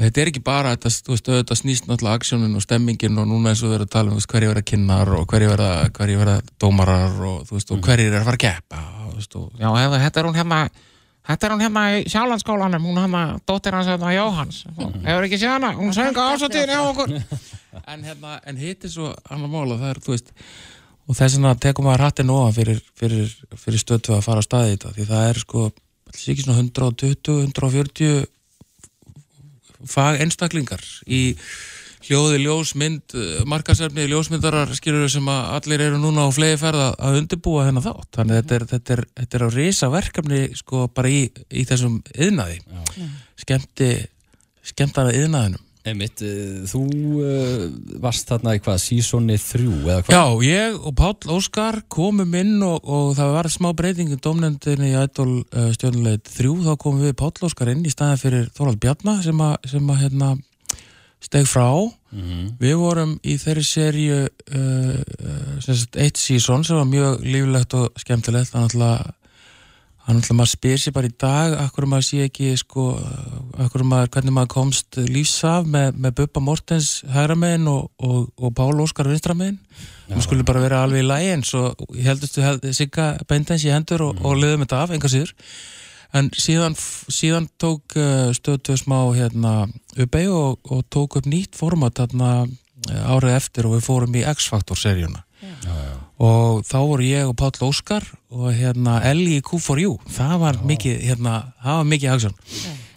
að 0.00 0.06
þetta 0.06 0.22
er 0.22 0.30
ekki 0.30 0.42
bara 0.44 0.74
þetta, 0.74 0.92
þú 1.06 1.14
veist, 1.14 1.26
þetta 1.28 1.56
snýst 1.58 1.88
náttúrulega 1.88 2.20
aksjónin 2.20 2.56
og 2.56 2.64
stemmingin 2.64 3.20
og 3.20 3.28
núna 3.28 3.52
eins 3.52 3.60
og 3.60 3.70
við 3.70 3.80
erum 3.80 3.90
að 3.90 3.96
tala 3.96 4.14
um 4.14 4.22
hverju 4.32 4.52
verða 4.52 4.66
kynnar 4.72 5.10
og 5.18 5.26
hverju 5.28 5.50
verða, 5.52 5.72
hverju 5.98 6.20
verða 6.22 6.36
dómarar 6.62 7.18
og 7.28 7.50
veist, 7.52 7.74
og 7.74 7.82
hverju 7.84 8.08
er 8.08 8.22
að 8.22 8.30
fara 8.30 8.40
að 8.40 8.46
keppa 8.46 8.80
og, 9.10 9.18
og, 9.20 9.50
já, 9.60 9.68
þetta 9.98 10.22
er 10.22 10.30
hún 10.30 10.40
hérna 10.40 10.62
Þetta 11.30 11.46
er 11.46 11.52
hún 11.52 11.60
hérna 11.62 11.82
í 11.94 11.98
sjálandsskólanum, 12.10 12.86
hún 12.88 12.96
hérna, 12.98 13.22
dóttir 13.46 13.74
hans 13.76 13.86
hérna 13.90 14.08
Jóhans. 14.16 14.62
Hefur 15.04 15.26
ekki 15.26 15.38
séð 15.38 15.52
hana, 15.52 15.74
hún 15.76 15.92
söng 15.94 16.16
á 16.16 16.32
ásóttíðin 16.32 16.72
hjá 16.72 16.80
okkur. 16.88 17.12
En 17.92 18.00
hérna, 18.02 18.40
en 18.50 18.56
hitt 18.58 18.82
er 18.88 18.90
svo 18.90 19.12
annar 19.30 19.50
mála, 19.52 19.76
það 19.78 19.92
er, 19.92 19.98
þú 20.02 20.14
veist, 20.14 20.32
og 21.06 21.14
þess 21.14 21.36
vegna 21.36 21.52
tekum 21.62 21.86
maður 21.86 22.02
hattin 22.06 22.32
ofan 22.34 22.56
fyrir, 22.56 22.80
fyrir, 22.98 23.30
fyrir 23.62 23.82
stötu 23.82 24.16
að 24.16 24.24
fara 24.26 24.42
á 24.42 24.48
staði 24.48 24.72
í 24.72 24.74
þetta, 24.74 24.90
því 24.96 25.06
það 25.10 25.28
er 25.28 25.40
sko, 25.44 25.62
alls 26.10 26.24
ekki 26.32 26.44
svona 26.46 26.64
120, 26.64 27.36
140 27.46 28.26
fag 29.88 30.20
einstaklingar 30.24 30.82
í 31.06 31.36
hljóði, 32.00 32.38
ljósmynd, 32.40 33.14
markasefni, 33.46 34.06
ljósmyndarar 34.08 34.70
skilur 34.74 35.10
sem 35.12 35.26
að 35.28 35.50
allir 35.58 35.82
eru 35.84 35.98
núna 36.00 36.24
á 36.24 36.28
flegi 36.32 36.56
ferð 36.62 36.80
að- 36.96 37.18
undirbúa 37.20 37.66
hennar 37.68 37.84
þátt. 37.84 38.08
Þannig 38.16 38.38
þetta 38.40 38.54
er, 38.56 38.64
þetta 38.72 38.94
er, 38.96 39.02
þetta 39.20 39.36
er 39.36 39.44
á 39.44 39.48
risa 39.52 39.90
verkefni 39.92 40.40
sko 40.56 40.86
bara 40.88 41.08
í, 41.12 41.20
í 41.52 41.64
þessum 41.68 42.00
yðnaði. 42.16 42.56
Skemmti, 43.36 43.90
skemmtana 44.72 45.12
yðnaðinum. 45.12 45.60
Einmitt, 45.88 46.20
uh, 46.20 46.60
þú 46.68 46.82
uh, 47.24 47.62
varst 48.02 48.28
þarna 48.28 48.52
í 48.58 48.60
hvað, 48.60 48.80
sísoni 48.82 49.38
þrjú 49.40 49.76
eða 49.78 50.02
hvað? 50.04 50.12
Já, 50.12 50.44
ég 50.44 50.76
og 50.76 50.96
Páll 50.98 51.32
Óskar 51.36 51.80
komum 51.88 52.36
inn 52.36 52.58
og, 52.66 52.84
og 52.84 53.14
það 53.16 53.32
var 53.38 53.48
smá 53.52 53.70
breyting 53.76 54.12
í 54.12 54.18
domnendinni 54.20 54.92
í 54.92 54.98
Ædol 55.00 55.40
uh, 55.40 55.70
stjórnuleit 55.76 56.28
þrjú, 56.28 56.58
þá 56.66 56.74
komum 56.84 57.06
við 57.06 57.16
Páll 57.22 57.48
Óskar 57.48 57.72
inn 57.72 57.86
í 57.88 57.92
staðin 57.94 58.20
fyrir 58.20 58.50
Þorvald 58.56 58.82
Bjarnar 58.84 59.24
sem 59.24 59.40
að, 59.46 59.56
sem 59.72 59.94
að 59.94 60.02
hérna, 60.04 60.34
steg 61.24 61.48
frá. 61.48 61.70
Við 62.60 62.74
vorum 62.80 63.14
í 63.22 63.36
þeirri 63.38 63.64
serju 63.64 64.20
uh, 64.26 65.80
eitt 66.02 66.18
sísón 66.18 66.64
sem 66.66 66.76
var 66.80 66.88
mjög 66.90 67.24
líflegt 67.24 67.76
og 67.78 68.00
skemmtilegt. 68.02 68.52
Þannig 68.52 68.84
að 68.88 69.12
Þannig 70.10 70.26
að 70.26 70.38
maður 70.40 70.50
spyr 70.50 70.80
sér 70.82 70.94
bara 70.96 71.06
í 71.06 71.12
dag 71.22 71.52
akkur 71.62 71.84
maður 71.86 72.06
sé 72.08 72.24
ekki 72.26 72.48
sko, 72.58 72.84
maður, 73.86 74.08
hvernig 74.10 74.34
maður 74.34 74.48
komst 74.50 74.98
lífsaf 74.98 75.68
með, 75.70 76.00
með 76.02 76.16
Bubba 76.18 76.42
Mortens 76.42 76.88
hægra 77.14 77.36
megin 77.38 77.68
og, 77.70 77.92
og, 78.02 78.24
og 78.34 78.50
Pál 78.58 78.82
Óskar 78.82 79.06
vinstra 79.06 79.36
megin. 79.38 79.60
Maður 80.08 80.26
skulle 80.26 80.48
bara 80.48 80.64
vera 80.64 80.82
alveg 80.82 81.04
í 81.04 81.06
lægi 81.06 81.30
eins 81.36 81.54
og 81.54 81.84
ég 81.94 82.10
heldustu 82.10 82.42
held, 82.42 82.66
sigga 82.74 83.06
beintens 83.30 83.68
í 83.68 83.70
hendur 83.70 84.08
og, 84.08 84.18
og 84.26 84.34
liðum 84.40 84.66
þetta 84.66 84.82
af, 84.82 84.96
enga 84.98 85.12
síður. 85.14 85.32
En 86.18 86.32
síðan, 86.34 86.74
síðan 87.06 87.46
tók 87.62 87.94
uh, 87.94 88.34
stöðtöð 88.34 88.82
smá 88.82 88.98
hérna 89.14 89.56
uppi 89.94 90.26
og, 90.26 90.58
og 90.74 90.82
tók 90.90 91.20
upp 91.20 91.30
nýtt 91.30 91.54
format 91.54 92.02
eh, 92.02 92.46
árið 92.98 93.38
eftir 93.38 93.70
og 93.70 93.78
við 93.78 93.86
fórum 93.86 94.18
í 94.18 94.26
X-Factor 94.26 94.74
seríuna 94.74 95.22
og 96.20 96.60
þá 96.68 96.76
voru 96.84 97.06
ég 97.06 97.30
og 97.30 97.34
Páll 97.40 97.64
Óskar 97.64 98.04
og 98.28 98.50
hérna 98.52 98.98
Ellie 99.08 99.40
í 99.40 99.44
Q4U 99.44 99.96
það 100.12 100.36
var 100.42 100.60
mikið, 100.68 101.00
hérna, 101.08 101.34
það 101.64 101.80
var 101.80 101.90
mikið 101.94 102.12
hagsjón. 102.14 102.38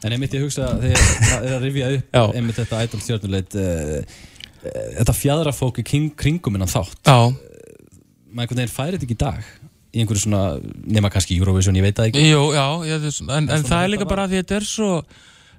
En 0.03 0.15
ég 0.17 0.35
hugsa 0.43 0.73
þegar 0.81 1.03
það 1.23 1.47
er 1.47 1.55
að 1.55 1.63
rifja 1.63 1.89
upp 1.95 2.17
Já. 2.17 2.23
einmitt 2.35 2.59
þetta 2.59 2.83
ædol 2.83 3.03
stjórnuleit 3.05 3.55
uh, 3.55 3.97
uh, 4.03 4.87
þetta 4.99 5.15
fjadrafólk 5.15 5.79
í 5.79 5.85
kring, 5.87 6.09
kringum 6.19 6.59
innan 6.59 6.71
þátt. 6.71 6.99
Já, 7.07 7.31
maður 8.33 8.43
einhvern 8.43 8.63
veginn 8.63 8.75
færi 8.75 8.97
þetta 8.97 9.07
ekki 9.07 9.15
í 9.15 9.23
dag 9.23 9.51
í 9.93 10.01
einhverju 10.01 10.23
svona, 10.25 10.43
nema 10.89 11.11
kannski 11.13 11.37
Eurovision, 11.37 11.77
ég 11.77 11.85
veit 11.85 11.99
það 11.99 12.09
ekki. 12.09 12.25
Jú, 12.25 12.41
já, 12.55 12.65
ég, 12.89 13.07
en, 13.29 13.47
en 13.53 13.67
það 13.67 13.77
er 13.77 13.91
líka 13.93 14.09
bara 14.09 14.25
að 14.25 14.33
því 14.33 14.41
þetta 14.41 14.55
er 14.57 14.67
svo 14.67 14.89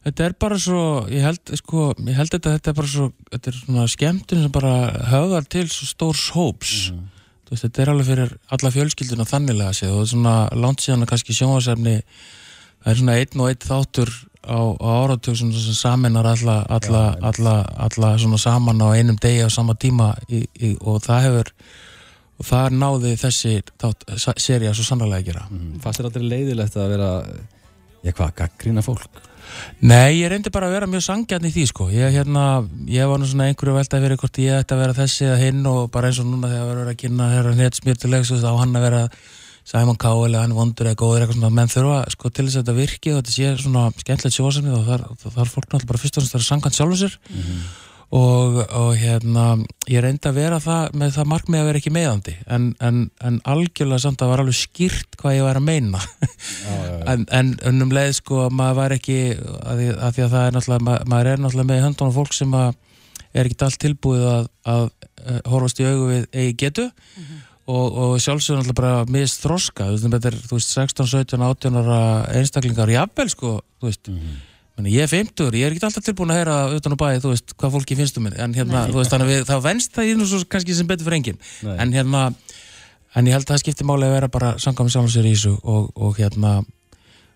þetta 0.05 0.27
er 0.27 0.37
bara 0.45 0.61
svo, 0.61 0.85
ég 1.09 1.25
held 1.25 1.53
sko, 1.63 1.89
ég 2.03 2.19
held 2.19 2.35
þetta, 2.35 2.57
þetta 2.59 2.73
er 2.73 2.79
bara 2.83 2.91
svo 2.91 3.11
þetta 3.31 3.53
er 3.53 3.59
svona 3.63 3.85
skemmtun 3.95 4.43
sem 4.45 4.53
bara 4.53 4.75
höfðar 5.15 5.47
til 5.55 5.69
svo 5.71 5.89
stórs 5.89 6.27
hóps. 6.35 6.75
Þú 6.91 7.14
veist, 7.55 7.67
þetta 7.67 7.83
er 7.85 7.93
alveg 7.93 8.11
fyrir 8.11 8.37
alla 8.57 8.73
fjölskylduna 8.75 9.29
þannilega 9.29 9.77
séð 9.79 9.95
og 9.95 9.99
það 9.99 10.05
er 10.05 10.13
svona 10.13 10.37
langt 10.65 10.85
síðan 10.85 11.07
að 11.07 11.11
kannski 11.13 11.37
sjónvarsefni 11.39 11.97
það 12.85 12.93
er 12.93 13.01
svona 13.01 13.19
einn 13.21 13.45
og 13.45 13.51
einn 13.51 13.65
þáttur 13.65 14.13
á, 14.45 14.61
á 14.77 14.89
áratug 15.05 15.39
sem, 15.39 15.53
saminar 15.75 16.29
alla, 16.29 16.59
alla, 16.69 17.05
alla, 17.23 17.57
alla 17.87 18.13
svona 18.21 18.41
saman 18.41 18.85
á 18.85 18.89
einum 18.93 19.19
degi 19.21 19.45
á 19.45 19.49
sama 19.49 19.75
tíma 19.75 20.13
í, 20.29 20.45
í, 20.61 20.75
og 20.85 21.03
það 21.05 21.27
hefur 21.29 21.53
og 22.35 22.49
það 22.49 22.79
náði 22.81 23.17
þessi 23.19 23.59
þátt, 23.81 24.09
serið 24.43 24.73
svo 24.75 24.87
sannlega 24.89 25.21
að 25.21 25.29
gera. 25.29 25.45
Fast 25.85 26.01
er 26.01 26.09
aldrei 26.09 26.25
leiðilegt 26.27 26.77
að 26.77 26.91
vera 26.97 27.11
ég 28.05 28.17
hvað, 28.17 28.35
gaggrýna 28.43 28.85
fólk? 28.85 29.23
Nei, 29.85 30.21
ég 30.21 30.31
reyndi 30.33 30.51
bara 30.53 30.69
að 30.69 30.77
vera 30.79 30.89
mjög 30.91 31.05
sangjarn 31.05 31.47
í 31.47 31.53
því 31.53 31.65
sko. 31.71 31.87
ég, 31.93 32.11
hérna, 32.15 32.65
ég 32.91 33.09
var 33.09 33.21
nú 33.21 33.29
svona 33.29 33.49
einhverju 33.51 33.77
velta 33.77 33.99
að 33.99 34.07
vera 34.07 34.19
hvort 34.21 34.41
ég 34.43 34.61
ætti 34.63 34.75
að 34.75 34.83
vera 34.83 34.97
þessi 34.97 35.29
eða 35.29 35.41
hinn 35.43 35.69
og 35.71 35.91
bara 35.95 36.11
eins 36.11 36.21
og 36.23 36.29
núna 36.29 36.51
þegar 36.51 36.67
við 36.67 36.75
erum 36.75 36.93
að 36.93 37.01
kynna 37.03 37.31
herra 37.33 37.55
netsmjörtulegs 37.59 38.33
og 38.35 38.43
þá 38.43 38.51
hann 38.63 38.79
að 38.79 38.87
vera 38.89 39.03
Simon 39.65 40.01
Cowell 40.01 40.33
eða 40.33 40.45
hann 40.45 40.57
vondur 40.57 40.91
eða 40.91 41.01
góður 41.01 41.25
eitthvað 41.25 41.39
svona. 41.39 41.55
Menn 41.59 41.73
þurfa 41.73 42.01
sko 42.13 42.31
til 42.31 42.47
þess 42.49 42.59
að 42.59 42.65
þetta 42.65 42.79
virki 42.81 43.13
og 43.13 43.21
þetta 43.21 43.37
sé 43.37 43.53
svona 43.63 43.85
skemmtilegt 44.01 44.37
sjóðsefni 44.37 44.75
og 44.77 44.85
þar, 44.89 45.07
þar 45.25 45.53
fólk 45.55 45.69
náttúrulega 45.69 45.93
bara 45.93 46.03
fyrst 46.03 46.19
og 46.19 46.27
að 46.27 46.35
vera 46.37 46.49
sangjarn 46.49 46.79
sjálfur 46.79 47.03
sér 47.05 47.19
og, 48.15 48.59
og 48.79 48.93
hérna 48.99 49.45
ég 49.91 50.03
reyndi 50.05 50.29
að 50.31 50.37
vera 50.39 50.61
það 50.63 50.95
með 51.01 51.15
það 51.17 51.31
markmið 51.33 51.61
að 51.61 51.69
vera 51.69 51.81
ekki 51.81 51.93
meðandi 51.95 52.35
en, 52.57 52.69
en, 52.85 53.01
en 53.27 53.41
algjörlega 53.51 54.05
samt 54.05 54.23
að 54.23 54.31
var 54.31 54.43
alveg 54.45 54.59
skýrt 54.59 55.19
hvað 55.21 55.39
ég 55.39 55.47
var 55.49 55.59
að 55.61 55.67
meina. 55.69 56.03
En, 57.05 57.27
en, 57.37 57.51
en 57.69 57.85
um 57.85 57.91
leið 57.93 58.15
sko 58.17 58.47
maður 58.55 58.77
var 58.79 58.95
ekki 58.95 59.17
að 59.37 59.81
því 59.81 59.89
að, 59.93 60.15
því 60.17 60.23
að 60.25 60.31
það 60.35 60.45
er 60.45 60.55
náttúrulega 60.55 60.85
ma 60.87 60.95
maður 61.11 61.29
er 61.33 61.43
náttúrulega 61.43 61.69
með 61.69 61.83
höndunum 61.85 62.15
fólk 62.15 62.37
sem 62.37 62.55
að 62.57 62.71
er 63.35 63.51
ekki 63.51 63.67
allt 63.67 63.81
tilbúið 63.83 64.25
að, 64.31 64.47
að, 64.73 64.87
að 65.35 65.51
horfast 65.53 65.83
í 65.83 65.89
augu 65.89 66.07
við 66.13 66.25
eigi 66.31 66.57
getu. 66.65 66.87
Og, 67.65 67.99
og 67.99 68.17
sjálfsögur 68.21 68.61
náttúrulega 68.61 68.81
bara 68.81 69.13
mist 69.13 69.45
þroska, 69.45 69.91
þú 69.91 69.95
veist, 69.97 70.09
þetta 70.15 70.31
er, 70.31 70.41
þú 70.49 70.59
veist 70.59 70.75
16, 70.79 71.11
17, 71.13 71.45
18 71.51 71.79
ára 71.83 72.01
einstaklingar 72.39 72.93
jafnvel 72.93 73.31
sko, 73.33 73.55
þú 73.81 73.91
veist. 73.91 74.11
Meni, 74.13 74.37
ég 74.83 75.05
er 75.05 75.11
50, 75.11 75.55
ég 75.55 75.69
er 75.69 75.75
ekki 75.75 75.87
alltaf 75.87 76.05
tilbúin 76.05 76.33
að 76.35 76.41
heyra 76.41 76.55
utan 76.75 76.95
á 76.95 76.99
bæði, 76.99 77.23
þú 77.23 77.33
veist, 77.33 77.55
hvað 77.55 77.75
fólki 77.77 77.97
finnst 77.99 78.17
um 78.19 78.25
mig. 78.27 78.35
En 78.43 78.55
hérna, 78.57 78.81
Nei. 78.83 78.91
þú 78.91 78.99
veist, 78.99 79.13
þannig 79.15 79.35
að 79.39 79.51
þá 79.53 79.57
venst 79.69 79.93
það 79.95 80.09
í 80.11 80.15
nú 80.19 80.27
svo 80.27 80.41
kannski 80.51 80.75
sem 80.75 80.89
betur 80.91 81.07
fyrir 81.07 81.21
enginn. 81.21 81.39
En 81.79 81.95
hérna, 81.95 82.23
en 83.15 83.29
ég 83.31 83.37
held 83.37 83.47
að 83.47 83.53
það 83.53 83.63
skiptir 83.63 83.87
máli 83.87 84.09
að 84.09 84.17
vera 84.17 84.31
bara 84.35 84.55
sangað 84.59 84.89
með 84.89 84.97
sjálfum 84.97 85.13
sér 85.15 85.29
í 85.31 85.35
þessu 85.37 85.55
og, 85.63 85.87
og 85.95 86.19
hérna, 86.19 86.57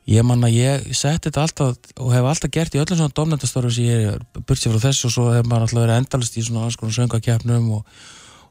ég 0.09 0.27
manna 0.27 0.51
ég 0.51 0.91
setti 0.97 1.29
þetta 1.29 1.45
alltaf 1.47 1.95
og 2.01 2.13
hef 2.17 2.29
alltaf 2.33 2.53
gert 2.55 2.75
í 2.75 2.83
öllum 2.83 2.99
svona 2.99 3.15
domnendastóru 3.15 3.71
sem 3.71 3.87
ég 3.87 4.07
er 4.17 4.23
burtið 4.41 4.75
frá 4.75 4.87
þessu 4.89 5.09
og 5.11 5.15
svo 5.15 5.27
hef 5.35 5.47
maður 5.47 5.69
alltaf 5.69 5.83
verið 5.83 6.01
endalist 6.01 6.39
í 6.41 6.45
svona 6.47 6.65
alls 6.67 6.79
konar 6.81 6.97
söngakefnum 6.97 7.71
og, 7.77 7.99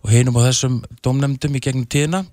og 0.05 0.13
hinum 0.13 0.37
á 0.37 0.47
þessum 0.47 0.79
domnendum 1.03 1.57
í 1.57 1.63
gegnum 1.65 1.87
tíðina 1.89 2.23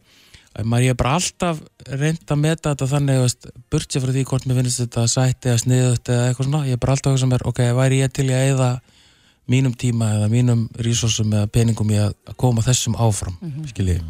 maður 0.62 0.86
ég 0.86 0.94
er 0.94 0.98
bara 0.98 1.14
alltaf 1.18 1.60
reynd 1.88 2.30
að 2.30 2.42
meta 2.44 2.72
þetta 2.72 2.90
þannig, 2.94 3.20
veist, 3.24 3.46
burtið 3.72 4.04
frá 4.04 4.12
því 4.14 4.24
hvort 4.30 4.48
mér 4.48 4.60
finnst 4.60 4.82
þetta 4.84 5.06
sætt 5.10 5.48
eða 5.48 5.62
sniðut 5.64 6.10
eða 6.14 6.26
eitthvað 6.28 6.48
svona, 6.48 6.66
ég 6.68 6.78
er 6.78 6.82
bara 6.84 6.96
alltaf 6.96 7.10
að 7.10 7.16
hugsa 7.16 7.30
mér, 7.30 7.46
ok, 7.50 7.62
væri 7.78 8.02
ég 8.02 8.12
til 8.14 8.28
að 8.30 8.44
eyða 8.48 8.68
mínum 9.50 9.74
tíma 9.76 10.12
eða 10.16 10.28
mínum 10.32 10.62
resursum 10.80 11.34
eða 11.34 11.50
peningum 11.52 11.90
í 11.92 11.98
að 12.00 12.14
koma 12.40 12.62
þessum 12.64 12.94
áfram, 12.96 13.34
mm 13.42 13.66
skiljið, 13.74 14.04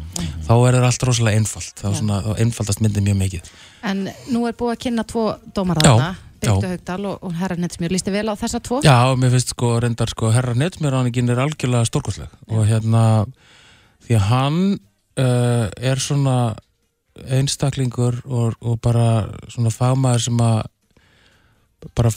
þá 0.45 0.53
er 0.53 0.77
það 0.77 0.87
allt 0.91 1.07
rosalega 1.09 1.41
einfalt, 1.41 1.81
þá, 1.81 1.89
þá 1.97 2.29
einfaldast 2.45 2.85
myndið 2.85 3.09
mjög 3.09 3.19
mikið. 3.23 3.51
En 3.89 4.05
nú 4.31 4.45
er 4.47 4.55
búið 4.55 4.77
að 4.77 4.81
kynna 4.85 5.03
tvo 5.09 5.25
Birgdu 6.45 6.67
já. 6.67 6.71
Haugdal 6.75 7.05
og, 7.09 7.21
og 7.23 7.35
Herra 7.39 7.57
Netsmjör. 7.59 7.93
Líst 7.93 8.07
þið 8.07 8.17
vel 8.17 8.33
á 8.33 8.35
þessa 8.39 8.61
tvo? 8.63 8.81
Já, 8.85 8.97
mér 9.19 9.33
finnst 9.35 9.53
sko 9.55 9.75
reyndar 9.83 10.11
sko 10.11 10.31
herra 10.35 10.55
netsmjöráningin 10.57 11.31
er 11.33 11.41
algjörlega 11.45 11.87
stórkostleg 11.87 12.33
og 12.51 12.65
hérna 12.69 13.03
því 14.05 14.17
að 14.19 14.27
hann 14.29 14.59
uh, 15.19 15.67
er 15.77 16.01
svona 16.01 16.55
einstaklingur 17.15 18.19
og, 18.25 18.57
og 18.59 18.79
bara 18.83 19.29
svona 19.47 19.71
fagmaður 19.71 20.25
sem 20.27 20.41
að 20.43 20.57
bara 21.95 22.11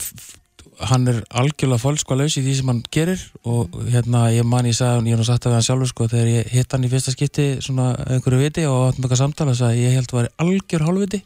hann 0.89 1.07
er 1.11 1.19
algjörlega 1.35 1.81
fólkskvalaus 1.81 2.37
í 2.39 2.43
því 2.43 2.53
sem 2.55 2.69
hann 2.71 2.79
gerir 2.93 3.21
og 3.47 3.75
hérna 3.91 4.29
ég 4.31 4.47
man 4.47 4.67
ég 4.67 4.77
sagði, 4.77 5.11
ég 5.11 5.17
hef 5.17 5.21
nú 5.21 5.27
sagt 5.27 5.43
það 5.43 5.51
við 5.51 5.57
hann 5.57 5.67
sjálfur 5.67 5.91
sko 5.91 6.07
þegar 6.11 6.31
ég 6.31 6.51
hitt 6.53 6.75
hann 6.75 6.87
í 6.87 6.91
fyrsta 6.91 7.13
skipti 7.15 7.47
svona 7.63 7.89
einhverju 8.07 8.39
viti 8.39 8.65
og 8.69 8.87
áttum 8.87 9.05
eitthvað 9.05 9.21
samtala 9.23 9.55
þess 9.55 9.67
að 9.67 9.81
ég 9.81 9.97
held 9.97 10.13
að 10.13 10.19
væri 10.19 10.33
algjör 10.45 10.85
hálfviti. 10.87 11.21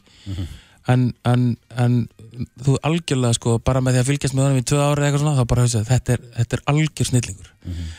En, 0.90 1.04
en, 1.24 1.44
en 1.80 1.94
þú 2.66 2.74
algjörlega 2.84 3.38
sko 3.38 3.58
bara 3.64 3.80
með 3.84 3.96
því 3.96 4.02
að 4.02 4.08
fylgjast 4.10 4.36
með 4.36 4.44
honum 4.48 4.58
í 4.60 4.66
tvö 4.68 4.80
ári 4.82 5.06
eitthvað 5.06 5.22
svona 5.22 5.38
þá 5.38 5.50
bara 5.52 5.66
hugsa 5.66 5.84
þetta 5.88 6.16
er, 6.16 6.26
þetta 6.40 6.58
er 6.58 6.64
algjör 6.74 7.10
snillingur. 7.10 7.52
Mm 7.62 7.72
-hmm. 7.72 7.94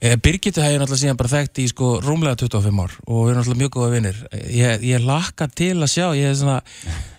Birgitu 0.00 0.62
hef 0.64 0.72
ég 0.72 0.80
náttúrulega 0.80 1.02
síðan 1.02 1.18
bara 1.20 1.30
þekkt 1.34 1.58
í 1.60 1.66
sko 1.68 1.88
rúmlega 2.00 2.38
25 2.40 2.78
ár 2.80 2.92
og 3.04 3.18
við 3.26 3.32
erum 3.32 3.40
náttúrulega 3.40 3.60
mjög 3.60 3.72
góða 3.74 3.88
vinnir 3.92 4.20
ég, 4.48 4.84
ég 4.88 5.02
laka 5.04 5.48
til 5.52 5.74
að 5.76 5.90
sjá 5.92 6.06
ég, 6.16 6.30
er 6.30 6.38
svona, 6.40 6.54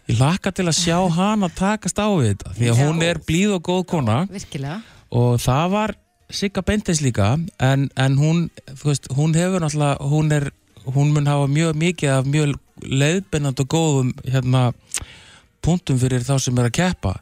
ég 0.09 0.17
laka 0.17 0.53
til 0.57 0.65
að 0.65 0.79
sjá 0.79 0.97
hana 1.13 1.51
takast 1.53 2.01
á 2.01 2.09
við 2.09 2.31
þetta 2.31 2.55
því 2.57 2.71
að 2.71 2.81
hún 2.81 3.03
er 3.05 3.21
blíð 3.27 3.53
og 3.59 3.61
góð 3.69 3.83
kona. 3.93 4.17
Virkilega. 4.31 4.79
og 5.13 5.37
það 5.43 5.75
var 5.75 5.95
Sigga 6.31 6.63
Bendis 6.65 7.03
líka 7.03 7.35
en, 7.59 7.89
en 7.99 8.17
hún, 8.17 8.43
þú 8.71 8.89
veist, 8.89 9.09
hún 9.13 9.37
hefur 9.37 9.61
náttúrulega, 9.61 10.09
hún 10.09 10.33
er, 10.33 10.49
hún 10.89 11.13
mun 11.13 11.29
hafa 11.29 11.47
mjög 11.51 11.77
mikið 11.77 12.15
af 12.15 12.33
mjög 12.33 12.57
leiðbennand 12.81 13.61
og 13.61 13.69
góðum 13.69 14.13
hérna 14.25 14.71
punktum 15.61 15.99
fyrir 16.01 16.25
þá 16.25 16.39
sem 16.41 16.57
er 16.57 16.71
að 16.71 16.77
keppa 16.79 17.17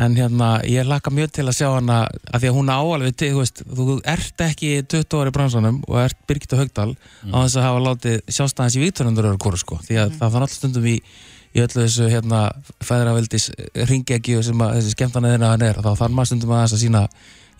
en 0.00 0.16
hérna, 0.18 0.48
ég 0.66 0.86
laka 0.88 1.12
mjög 1.14 1.36
til 1.36 1.44
að 1.46 1.58
sjá 1.58 1.68
hana 1.70 2.00
að 2.26 2.42
því 2.42 2.48
að 2.50 2.56
hún 2.56 2.72
á 2.72 2.78
alveg 2.82 3.14
til, 3.18 3.28
þú 3.34 3.42
veist 3.44 3.62
þú 3.68 3.98
ert 4.14 4.42
ekki 4.48 4.72
20 4.90 5.20
ári 5.20 5.30
í 5.30 5.36
bransanum 5.36 5.76
og 5.86 6.00
ert 6.02 6.18
Birgitta 6.26 6.58
Haugdal 6.58 6.90
á 7.30 7.36
þess 7.44 7.60
að 7.60 7.66
hafa 7.68 7.84
látið 7.84 8.18
sjástæðans 8.26 8.78
í 8.78 8.82
Víktorundur 8.82 9.30
öru 9.30 9.40
kóru 9.44 9.60
sko, 9.60 9.78
því 9.86 10.00
að 10.02 10.18
það 10.18 10.34
fann 10.34 10.46
alltaf 10.48 10.58
stundum 10.58 10.90
í 10.90 10.96
í 11.54 11.62
öllu 11.62 11.84
þessu 11.84 12.08
hérna 12.10 12.40
fæðravildis 12.82 13.48
ringegju 13.86 14.42
sem 14.42 14.62
að 14.64 14.80
þessi 14.80 14.96
skemmtana 14.96 15.30
þeirra 15.30 15.52
hann 15.52 15.66
er, 15.68 15.78
þá 15.78 15.90
þarf 15.92 16.16
maður 16.16 16.30
stundum 16.32 16.54
að 16.56 16.64
þess 16.64 16.76
að 16.76 16.82
sína 16.82 17.02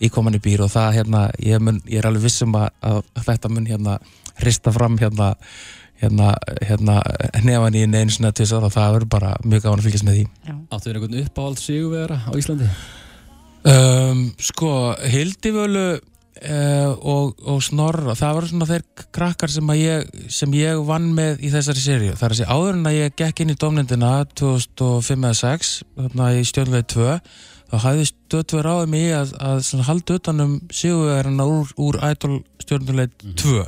íkomandi 0.03 0.41
býr 0.43 0.65
og 0.65 0.71
það 0.73 0.97
hérna 0.97 1.21
ég, 1.39 1.63
mun, 1.63 1.79
ég 1.87 2.01
er 2.01 2.09
alveg 2.09 2.25
vissum 2.27 2.57
að, 2.59 2.67
að 2.83 2.99
þetta 3.29 3.51
mun 3.53 3.69
hérna 3.69 3.97
hrista 4.41 4.73
fram 4.75 4.97
hérna 4.99 5.31
hérna, 6.01 6.33
hérna 6.65 6.99
nefan 7.45 7.77
í 7.77 7.85
einu 7.85 8.11
sinna 8.13 8.33
tvisar 8.35 8.65
og 8.65 8.73
það 8.73 8.97
verður 8.97 9.11
bara 9.15 9.35
mjög 9.45 9.65
gáðan 9.65 9.81
að 9.81 9.87
fylgjast 9.87 10.07
með 10.07 10.17
því. 10.17 10.25
Áttu 10.69 10.89
þér 10.89 10.99
einhvern 10.99 11.21
uppáhald 11.23 11.61
sigurvegara 11.61 12.19
á 12.25 12.31
Íslandi? 12.35 12.69
Um, 13.65 14.27
sko, 14.37 14.71
Hildivölu 15.09 15.87
uh, 15.95 16.91
og, 16.99 17.39
og 17.47 17.63
Snorra 17.65 18.13
það 18.17 18.35
voru 18.37 18.51
svona 18.51 18.67
þeir 18.69 18.85
krakkar 19.15 19.53
sem, 19.53 19.71
að 19.71 19.81
ég, 19.81 20.21
sem 20.33 20.53
ég 20.57 20.83
vann 20.85 21.09
með 21.17 21.41
í 21.41 21.51
þessari 21.53 21.81
seríu. 21.81 22.13
Það 22.13 22.27
er 22.27 22.35
að 22.35 22.39
segja 22.41 22.57
áður 22.59 22.77
en 22.77 22.91
að 22.91 22.99
ég 22.99 23.17
gekk 23.21 23.41
inn 23.41 23.55
í 23.55 23.59
domnendina 23.65 24.13
2005 24.37 25.27
eða 25.29 25.39
6 25.41 25.73
þarna 25.95 26.31
í 26.35 26.45
stjórnulegi 26.51 26.89
2 26.93 27.19
þá 27.65 27.75
hafði 27.81 28.09
stöðtvö 28.11 28.61
ráðið 28.61 28.91
mig 28.93 29.07
að, 29.17 29.33
að 29.41 29.87
halda 29.87 30.19
utanum 30.19 30.59
sigurverðina 30.69 31.47
úr, 31.49 31.73
úr 31.81 31.97
Idol 32.11 32.37
stjórnulegi 32.61 33.33
2 33.41 33.65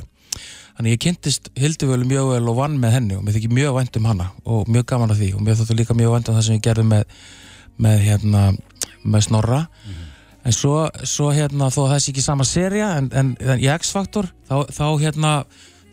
Þannig 0.78 0.94
ég 0.94 1.00
kynntist 1.02 1.48
Hildivölu 1.58 2.06
mjög 2.06 2.28
vel 2.36 2.50
og 2.52 2.54
vann 2.60 2.76
með 2.78 2.92
henni 2.94 3.16
og 3.18 3.24
mér 3.26 3.34
þykir 3.34 3.54
mjög 3.56 3.72
vænt 3.80 3.96
um 3.98 4.04
hana 4.06 4.28
og 4.46 4.68
mjög 4.70 4.84
gaman 4.92 5.10
af 5.10 5.18
því 5.18 5.32
og 5.34 5.40
mér 5.42 5.56
þóttu 5.58 5.74
líka 5.74 5.96
mjög 5.98 6.12
vænt 6.14 6.28
um 6.30 6.36
það 6.36 6.44
sem 6.46 6.54
ég 6.54 6.62
gerði 6.62 6.84
með, 6.86 7.16
með, 7.82 8.04
hérna, 8.04 8.42
með 9.02 9.24
Snorra. 9.26 9.58
En 10.46 10.54
svo, 10.54 10.76
svo 11.02 11.32
hérna 11.34 11.72
þó 11.74 11.80
að 11.82 11.90
það 11.96 12.04
sé 12.04 12.12
ekki 12.12 12.24
sama 12.28 12.46
seria 12.46 12.92
en, 13.00 13.10
en, 13.10 13.34
en 13.42 13.58
í 13.58 13.66
X-Factor 13.74 14.30
þá, 14.46 14.54
þá 14.70 14.86
hérna 15.02 15.32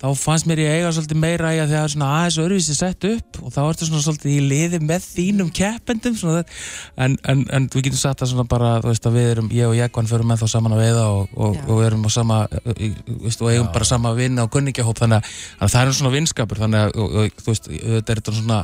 þá 0.02 0.08
fannst 0.20 0.46
mér 0.50 0.60
ég 0.60 0.74
eiga 0.80 0.90
svolítið 0.94 1.20
meira 1.22 1.52
í 1.56 1.60
að 1.64 1.70
því 1.72 1.78
að 1.80 1.88
svona 1.94 2.08
aðeins 2.18 2.38
öðruvísi 2.44 2.76
sett 2.76 3.06
upp 3.10 3.40
og 3.42 3.54
þá 3.56 3.60
ertu 3.64 3.88
svona 3.88 4.04
svolítið 4.04 4.34
í 4.34 4.42
liði 4.50 4.80
með 4.84 5.06
þínum 5.16 5.52
keppendum 5.56 6.18
svona, 6.20 6.42
það- 6.44 7.00
en, 7.06 7.16
en, 7.32 7.46
en 7.56 7.70
við 7.74 7.88
getum 7.88 8.02
sagt 8.02 8.20
það 8.22 8.32
svona 8.34 8.48
bara 8.52 8.74
þú 8.84 8.92
veist 8.92 9.08
að 9.10 9.18
við 9.18 9.30
erum, 9.32 9.48
ég 9.56 9.70
og 9.72 9.78
Jekvann 9.80 10.12
förum 10.12 10.30
með 10.34 10.44
þá 10.44 10.48
saman 10.56 10.76
að 10.76 10.84
veiða 10.84 11.06
og, 11.16 11.34
og, 11.36 11.56
Já. 11.56 11.64
og 11.70 11.80
við 11.80 11.88
erum 11.90 12.06
á 12.06 12.10
sama 12.18 12.42
veist, 12.76 13.42
og 13.42 13.50
eigum 13.54 13.72
bara 13.74 13.90
sama 13.90 14.14
vinn 14.20 14.38
á 14.38 14.46
kunningjahóp 14.52 15.00
þannig 15.00 15.24
að, 15.24 15.34
að 15.64 15.74
það 15.78 15.88
er 15.88 15.98
svona 16.02 16.16
vinskapur 16.20 16.64
þannig 16.66 16.86
að 16.86 16.96
og, 17.02 17.18
og, 17.24 17.42
þú 17.42 17.52
veist, 17.56 17.72
þetta 17.72 18.16
er 18.20 18.24
svona 18.44 18.62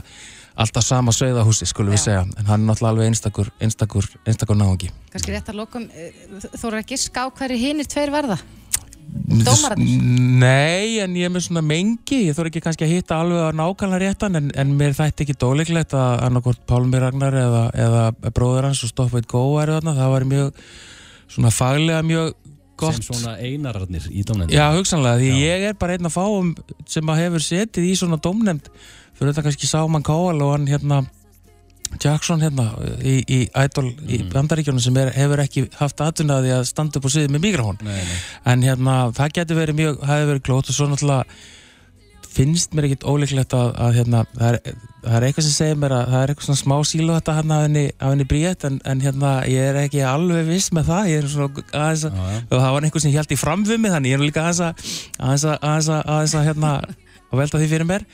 alltaf 0.62 0.84
sama 0.84 1.14
sveiðahúsi 1.16 1.66
skulum 1.66 1.96
við 1.96 2.02
Já. 2.02 2.06
segja 2.10 2.24
en 2.28 2.50
hann 2.52 2.60
er 2.60 2.68
náttúrulega 2.68 2.92
alveg 2.92 3.08
einstakur 3.14 3.54
einstakur, 3.64 4.10
einstakur 4.28 4.60
náungi 4.60 4.92
Kannski 5.14 5.32
rétt 5.32 5.48
að 5.50 5.62
lokum, 5.64 5.88
eh, 5.96 6.12
þú 6.60 6.76
Nei, 9.12 11.00
en 11.04 11.16
ég 11.18 11.28
er 11.28 11.32
með 11.34 11.46
svona 11.48 11.64
mengi, 11.66 12.22
ég 12.28 12.36
þarf 12.36 12.52
ekki 12.52 12.64
kannski 12.64 12.86
að 12.86 12.94
hitta 12.96 13.20
alveg 13.22 13.42
að 13.46 13.58
nákvæmlega 13.60 14.02
réttan 14.04 14.40
en, 14.40 14.52
en 14.60 14.72
mér 14.80 14.96
þætti 14.98 15.26
ekki 15.26 15.38
dóleiklegt 15.42 15.96
að 15.98 16.24
annarkort 16.28 16.64
Pálmi 16.70 17.02
Ragnar 17.02 17.36
eða, 17.40 17.64
eða 17.76 18.06
bróður 18.36 18.70
hans 18.70 18.84
og 18.86 18.92
Stop 18.92 19.16
It 19.20 19.28
Go 19.32 19.44
væri 19.56 19.76
þarna, 19.78 19.96
það 19.98 20.14
var 20.16 20.28
mjög 20.32 20.64
svona 21.32 21.54
faglega 21.56 22.02
mjög 22.08 22.34
gott. 22.82 23.00
Sem 23.00 23.08
svona 23.08 23.38
einararnir 23.40 24.08
í 24.10 24.26
dómnefndinni. 24.28 24.58
Já, 24.58 24.68
hugsanlega, 24.76 25.22
því 25.22 25.46
ég 25.46 25.68
er 25.70 25.80
bara 25.80 25.98
einn 25.98 26.10
að 26.10 26.16
fáum 26.18 26.54
sem 26.90 27.14
að 27.14 27.24
hefur 27.26 27.46
setið 27.46 27.90
í 27.92 27.96
svona 28.00 28.20
dómnefnd 28.22 28.72
fyrir 29.18 29.32
þetta 29.32 29.46
kannski 29.48 29.70
Sáman 29.70 30.06
Káal 30.06 30.40
og 30.42 30.56
hann 30.56 30.70
hérna 30.72 31.04
Jackson 32.00 32.44
hérna 32.44 32.68
í, 33.04 33.22
í 33.26 33.40
Idol 33.50 33.88
í 34.08 34.22
bandaríkjónu 34.32 34.84
sem 34.84 34.98
er, 35.02 35.14
hefur 35.16 35.44
ekki 35.44 35.66
haft 35.80 36.04
aðtunnaði 36.04 36.54
að 36.56 36.68
standa 36.70 37.00
upp 37.00 37.08
á 37.08 37.14
sviði 37.14 37.34
með 37.34 37.48
mikrofón 37.48 37.82
en 37.86 38.68
hérna 38.68 39.00
það 39.18 39.34
getur 39.40 39.60
verið 39.62 39.82
mjög, 39.82 39.98
það 40.04 40.22
hefur 40.22 40.32
verið 40.34 40.46
glót 40.48 40.72
og 40.72 40.78
svo 40.78 40.92
náttúrulega 40.92 41.42
finnst 42.32 42.76
mér 42.76 42.88
ekkit 42.88 43.04
ólíklegt 43.04 43.54
að, 43.56 43.74
að 43.76 43.98
hérna, 44.00 44.22
það 44.38 44.54
er, 44.56 44.76
það 45.04 45.16
er 45.18 45.26
eitthvað 45.28 45.46
sem 45.48 45.56
segir 45.56 45.80
mér 45.82 45.96
að 45.96 46.04
það 46.14 46.22
er 46.22 46.32
eitthvað 46.32 46.48
svona 46.48 46.62
smá 46.62 46.76
sílu 46.88 47.16
þetta 47.18 47.36
hérna 47.38 47.58
af 47.58 47.66
henni, 47.66 47.84
henni 48.00 48.28
bríet 48.32 48.66
en, 48.68 48.78
en 48.88 49.04
hérna 49.04 49.32
ég 49.52 49.72
er 49.72 49.80
ekki 49.82 50.04
alveg 50.08 50.48
viss 50.48 50.72
með 50.76 50.92
það 50.92 51.10
ég 51.12 51.24
er 51.24 51.28
svona 51.34 51.66
aðeins 51.82 52.06
að, 52.08 52.22
og 52.48 52.56
það 52.56 52.76
var 52.78 52.88
einhver 52.88 53.04
sem 53.04 53.16
held 53.18 53.36
í 53.36 53.40
framvumi 53.42 53.92
þannig 53.92 54.14
ég 54.14 54.20
er 54.20 54.24
líka 54.24 54.46
aðeins 54.46 54.64
að 54.64 54.86
aðeins 55.20 55.46
að, 55.50 55.58
aðeins 55.60 55.92
að, 55.92 56.02
aðeins 56.16 56.38
að 56.40 56.48
hérna 56.48 56.72
að 57.32 57.44
velta 57.44 57.62
því 57.62 57.70
fyrir 57.74 57.90
mér 57.92 58.08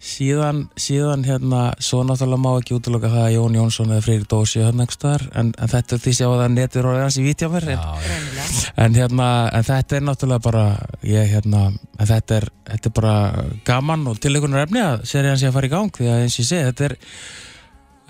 síðan, 0.00 0.62
síðan 0.80 1.24
hérna 1.28 1.74
svo 1.82 2.00
náttúrulega 2.08 2.40
má 2.40 2.50
ekki 2.54 2.76
útloka 2.78 3.10
það 3.12 3.24
að 3.26 3.34
Jón 3.34 3.58
Jónsson 3.58 3.90
eða 3.92 4.04
Freyri 4.06 4.28
Dósi 4.30 4.62
hérna 4.62 4.86
einhvers 4.86 4.96
staðar 4.96 5.26
en, 5.36 5.50
en 5.60 5.72
þetta 5.74 5.96
er 5.96 6.02
því 6.04 6.14
sjá 6.16 6.26
að 6.30 6.44
netur 6.54 6.88
orðið 6.88 7.04
hans 7.04 7.18
í 7.20 7.24
vítja 7.26 7.50
mér 7.52 7.66
en, 7.74 7.82
en 8.86 8.96
hérna 8.96 9.26
en 9.58 9.66
þetta 9.68 9.98
er 9.98 10.06
náttúrulega 10.06 10.44
bara 10.46 10.64
ég 11.04 11.28
hérna 11.34 11.66
en 11.68 12.08
þetta 12.08 12.40
er, 12.40 12.48
þetta 12.70 12.90
er 12.90 12.96
bara 12.96 13.14
gaman 13.68 14.08
og 14.08 14.22
tilökunar 14.24 14.64
efni 14.64 14.80
að 14.86 15.04
serið 15.10 15.34
hans 15.34 15.44
ég 15.44 15.52
að 15.52 15.58
fara 15.58 15.68
í 15.68 15.74
gang 15.74 15.92
því 15.98 16.08
að 16.08 16.24
eins 16.24 16.38
og 16.38 16.44
ég 16.44 16.50
segi 16.50 16.70
þetta 16.70 16.88
er 16.88 16.96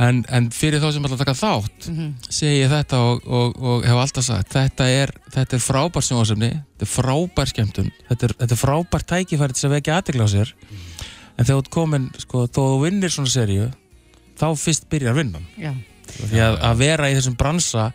en, 0.06 0.20
en 0.30 0.46
fyrir 0.54 0.80
þá 0.82 0.92
sem 0.94 1.08
að 1.10 1.16
taka 1.24 1.34
þátt 1.40 1.88
segi 2.30 2.62
ég 2.62 2.70
þetta 2.70 3.02
og, 3.08 3.26
og, 3.26 3.58
og 3.58 3.88
hef 3.88 4.04
alltaf 4.04 4.28
sagt 4.28 4.54
þetta 4.54 4.86
er, 4.94 5.14
þetta 5.34 5.58
er 5.58 5.64
frábær 5.64 6.06
sjónasefni 6.06 6.52
þetta 6.54 6.86
er 6.86 6.92
frábær 6.94 7.50
skemmtun 7.50 7.90
þetta 8.06 8.30
er, 8.30 8.36
þetta 8.44 8.56
er 8.56 8.62
frábær 8.62 9.06
tækifæri 9.14 9.58
til 9.58 9.68
að 9.68 9.76
vekja 9.80 9.98
aðtegla 9.98 10.30
á 10.30 10.34
sér 10.38 10.54
en 11.40 11.46
þegar 11.48 11.56
þú 11.56 11.60
ert 11.64 11.74
komin, 11.74 12.08
sko, 12.20 12.46
þó 12.52 12.60
þú 12.60 12.80
vinnir 12.84 13.12
svona 13.14 13.32
seríu, 13.32 13.68
þá 14.36 14.48
fyrst 14.60 14.88
byrjar 14.92 15.16
vinnan. 15.16 15.46
Já. 15.60 15.72
Því 16.10 16.42
að, 16.44 16.56
að 16.68 16.80
vera 16.82 17.10
í 17.10 17.14
þessum 17.16 17.36
bransa, 17.40 17.90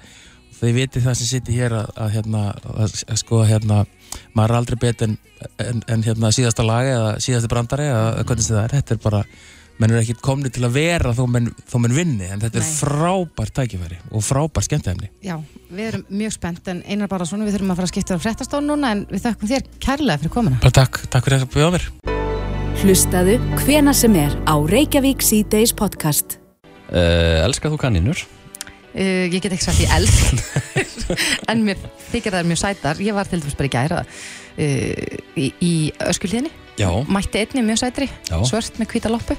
þau 0.56 0.70
viti 0.78 1.04
það 1.04 1.18
sem 1.20 1.30
sittir 1.30 1.60
hér 1.60 1.76
að, 1.78 1.92
að 2.00 2.16
hérna, 2.16 2.46
að, 2.74 2.96
sko, 3.22 3.44
hérna, 3.46 3.84
maður 4.34 4.54
er 4.54 4.62
aldrei 4.62 4.80
betur 4.86 5.12
en, 5.12 5.20
en, 5.62 5.84
en 5.92 6.08
hérna, 6.08 6.32
síðasta 6.34 6.66
lagi 6.66 6.96
eða 6.96 7.12
síðasti 7.22 7.52
brandari 7.52 7.90
eða 7.92 8.24
hvernig 8.24 8.48
það 8.48 8.64
er, 8.64 8.76
þetta 8.80 8.96
er 8.96 9.04
bara, 9.04 9.22
menn 9.76 9.92
er 9.92 10.02
ekki 10.02 10.18
komni 10.24 10.52
til 10.56 10.64
að 10.66 10.78
vera 10.80 11.14
þó 11.18 11.22
menn, 11.36 11.52
þó 11.68 11.78
menn 11.84 11.98
vinni, 12.00 12.32
en 12.32 12.42
þetta 12.42 12.62
er 12.62 12.66
Nei. 12.66 12.74
frábær 12.80 13.54
tækifæri 13.60 14.02
og 14.10 14.26
frábær 14.26 14.66
skemmtefni. 14.66 15.12
Já, 15.26 15.36
við 15.70 15.92
erum 15.92 16.10
mjög 16.24 16.38
spennt 16.40 16.72
en 16.72 16.84
einar 16.88 17.12
bara 17.12 17.28
svona, 17.28 17.46
við 17.46 17.60
þurfum 17.60 17.76
að 17.76 17.82
fara 17.84 17.92
að 17.92 17.96
skipta 17.98 18.18
á 18.18 18.24
fréttastón 18.24 18.72
núna 18.72 18.96
en 18.96 19.08
við 19.12 19.28
þakkum 19.28 19.52
þér 19.54 19.72
kærlega 19.84 20.24
fyrir 20.24 20.38
komuna. 20.40 20.62
Bara 20.64 20.80
takk, 20.84 21.04
takk 21.12 21.28
fyrir 21.28 21.44
að 21.44 21.58
bjóða 21.60 21.74
mér. 21.76 22.15
Hlustaðu 22.86 23.40
hvena 23.64 23.96
sem 23.98 24.14
er 24.22 24.34
á 24.46 24.54
Reykjavík 24.62 25.24
C-Days 25.26 25.72
podcast. 25.74 26.36
Uh, 26.94 27.42
elskar 27.42 27.72
þú 27.74 27.80
kaninur? 27.82 28.20
Uh, 28.94 29.26
ég 29.26 29.40
get 29.42 29.56
ekki 29.56 29.66
sagt 29.66 29.80
ég 29.82 29.90
elsk 29.96 30.36
en 31.50 31.64
mér 31.66 31.82
þykir 32.12 32.36
það 32.36 32.52
mjög 32.52 32.60
sætar 32.62 33.02
ég 33.02 33.18
var 33.18 33.26
til 33.26 33.40
dæmis 33.42 33.58
bara 33.58 33.72
í 33.72 33.74
gæra 33.74 34.04
uh, 34.06 35.18
í, 35.34 35.48
í 35.66 35.72
öskulíðinni 36.12 36.54
Já, 36.78 36.92
mætti 37.10 37.42
einni 37.42 37.66
mjög 37.66 37.82
sætri, 37.82 38.10
Já. 38.30 38.38
svört 38.46 38.78
með 38.78 38.92
hvíta 38.94 39.10
loppu 39.16 39.34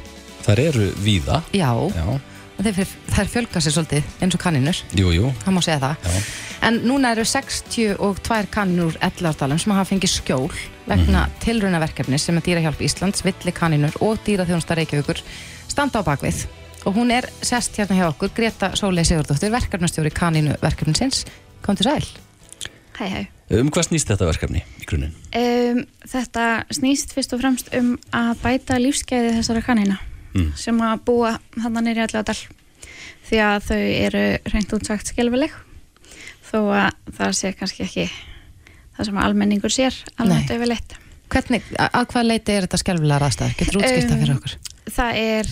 þær 0.49 0.65
eru 0.67 0.91
víða. 1.07 1.39
já, 1.55 1.71
Já, 1.71 2.05
og 2.19 2.67
þeir, 2.67 2.99
þær 3.15 3.33
fjölga 3.37 3.63
sér 3.63 3.79
svolítið 3.79 4.11
eins 4.27 4.35
og 4.35 4.43
kaninur, 4.43 4.83
jú, 4.99 5.15
jú. 5.15 5.31
það 5.47 5.55
má 5.55 5.63
segja 5.63 5.79
það 5.87 6.11
Já. 6.11 6.27
En 6.63 6.81
núna 6.89 7.13
eru 7.15 7.25
62 7.25 8.47
kaninur 8.51 8.97
ellardalum 9.05 9.59
sem 9.61 9.73
hafa 9.77 9.91
fengið 9.93 10.13
skjól 10.19 10.49
vegna 10.87 11.27
mm 11.27 11.35
tilraunaverkefni 11.47 12.19
sem 12.19 12.37
að 12.39 12.49
Dýrahjálp 12.49 12.81
Íslands, 12.83 13.23
Villi 13.25 13.53
kaninur 13.55 13.95
og 14.03 14.19
Dýraþjónsta 14.27 14.75
Reykjavíkur 14.79 15.21
standa 15.69 16.03
á 16.03 16.07
bakvið 16.07 16.47
og 16.87 16.95
hún 16.95 17.13
er 17.15 17.29
sest 17.43 17.79
hérna 17.79 17.99
hjá 17.99 18.09
okkur 18.09 18.33
Greta 18.35 18.73
Sólei 18.79 19.05
Sigurdóttir, 19.07 19.51
verkefnastjóri 19.55 20.11
kaninu 20.11 20.55
verkefninsins, 20.63 21.25
kom 21.63 21.77
til 21.77 21.87
sæl 21.91 22.07
Hæ, 22.97 23.07
hæ. 23.13 23.23
Um 23.61 23.69
hvað 23.71 23.91
snýst 23.91 24.09
þetta 24.09 24.27
verkefni 24.27 24.63
í 24.81 24.87
grunninn? 24.89 25.15
Um, 25.37 25.83
þetta 26.09 26.65
snýst 26.73 27.13
fyrst 27.15 27.35
og 27.37 27.43
fremst 27.43 27.71
um 27.77 27.95
að 28.11 28.39
bæta 28.43 28.79
lífsgæði 28.81 29.37
þessara 29.39 29.63
kanina 29.63 29.99
Mm. 30.37 30.53
sem 30.59 30.81
að 30.85 31.03
búa 31.07 31.31
þannig 31.57 31.87
nýri 31.87 32.03
allavega 32.05 32.35
því 33.27 33.39
að 33.43 33.69
þau 33.71 33.79
eru 33.81 34.25
reynd 34.53 34.75
útsagt 34.77 35.13
skelfileg 35.13 35.55
þó 36.57 36.63
að 36.81 37.17
það 37.21 37.35
sé 37.41 37.53
kannski 37.61 37.85
ekki 37.87 38.07
það 38.97 39.09
sem 39.11 39.19
almenningur 39.21 39.73
sér 39.75 39.97
alveg 40.17 40.51
yfirleitt. 40.57 40.97
Hvernig, 41.33 41.65
að 41.77 41.91
að 42.01 42.07
hvað 42.13 42.27
leiti 42.31 42.53
er 42.55 42.65
þetta 42.67 42.79
skelfilega 42.81 43.19
raðstæð? 43.25 43.55
Getur 43.59 43.81
útskýrta 43.81 44.15
Um, 44.15 44.21
fyrir 44.23 44.37
okkur? 44.37 44.57
Það 44.97 45.21
er 45.23 45.49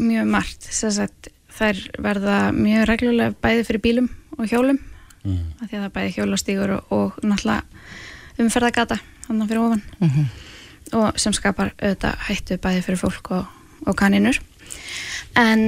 mjög 0.00 0.30
margt 0.32 0.68
sem 0.72 0.90
sagt, 0.96 1.28
þær 1.54 1.82
verða 2.02 2.38
mjög 2.56 2.86
reglulega 2.88 3.34
bæði 3.44 3.66
fyrir 3.68 3.82
bílum 3.84 4.10
og 4.38 4.48
hjólum 4.50 4.80
Mm. 5.24 5.54
af 5.56 5.70
því 5.70 5.76
að 5.76 5.80
það 5.80 5.84
er 5.86 5.92
bæði 5.94 6.10
hjólastígur 6.18 6.70
og, 6.74 6.90
og 6.92 7.14
náttúrulega 7.24 7.62
umferðagata 8.44 8.98
þannig 9.24 9.48
fyrir 9.48 9.62
ofan 9.64 9.82
Mhm. 10.04 10.24
og 11.00 11.18
sem 11.18 11.32
skapar 11.32 11.70
auðvitað 11.80 12.18
hættu 12.26 12.58
bæði 12.60 12.82
fyrir 12.84 13.00
fólk 13.00 13.30
og, 13.32 13.46
og 13.86 13.96
kaninur 13.96 14.36
en 15.40 15.62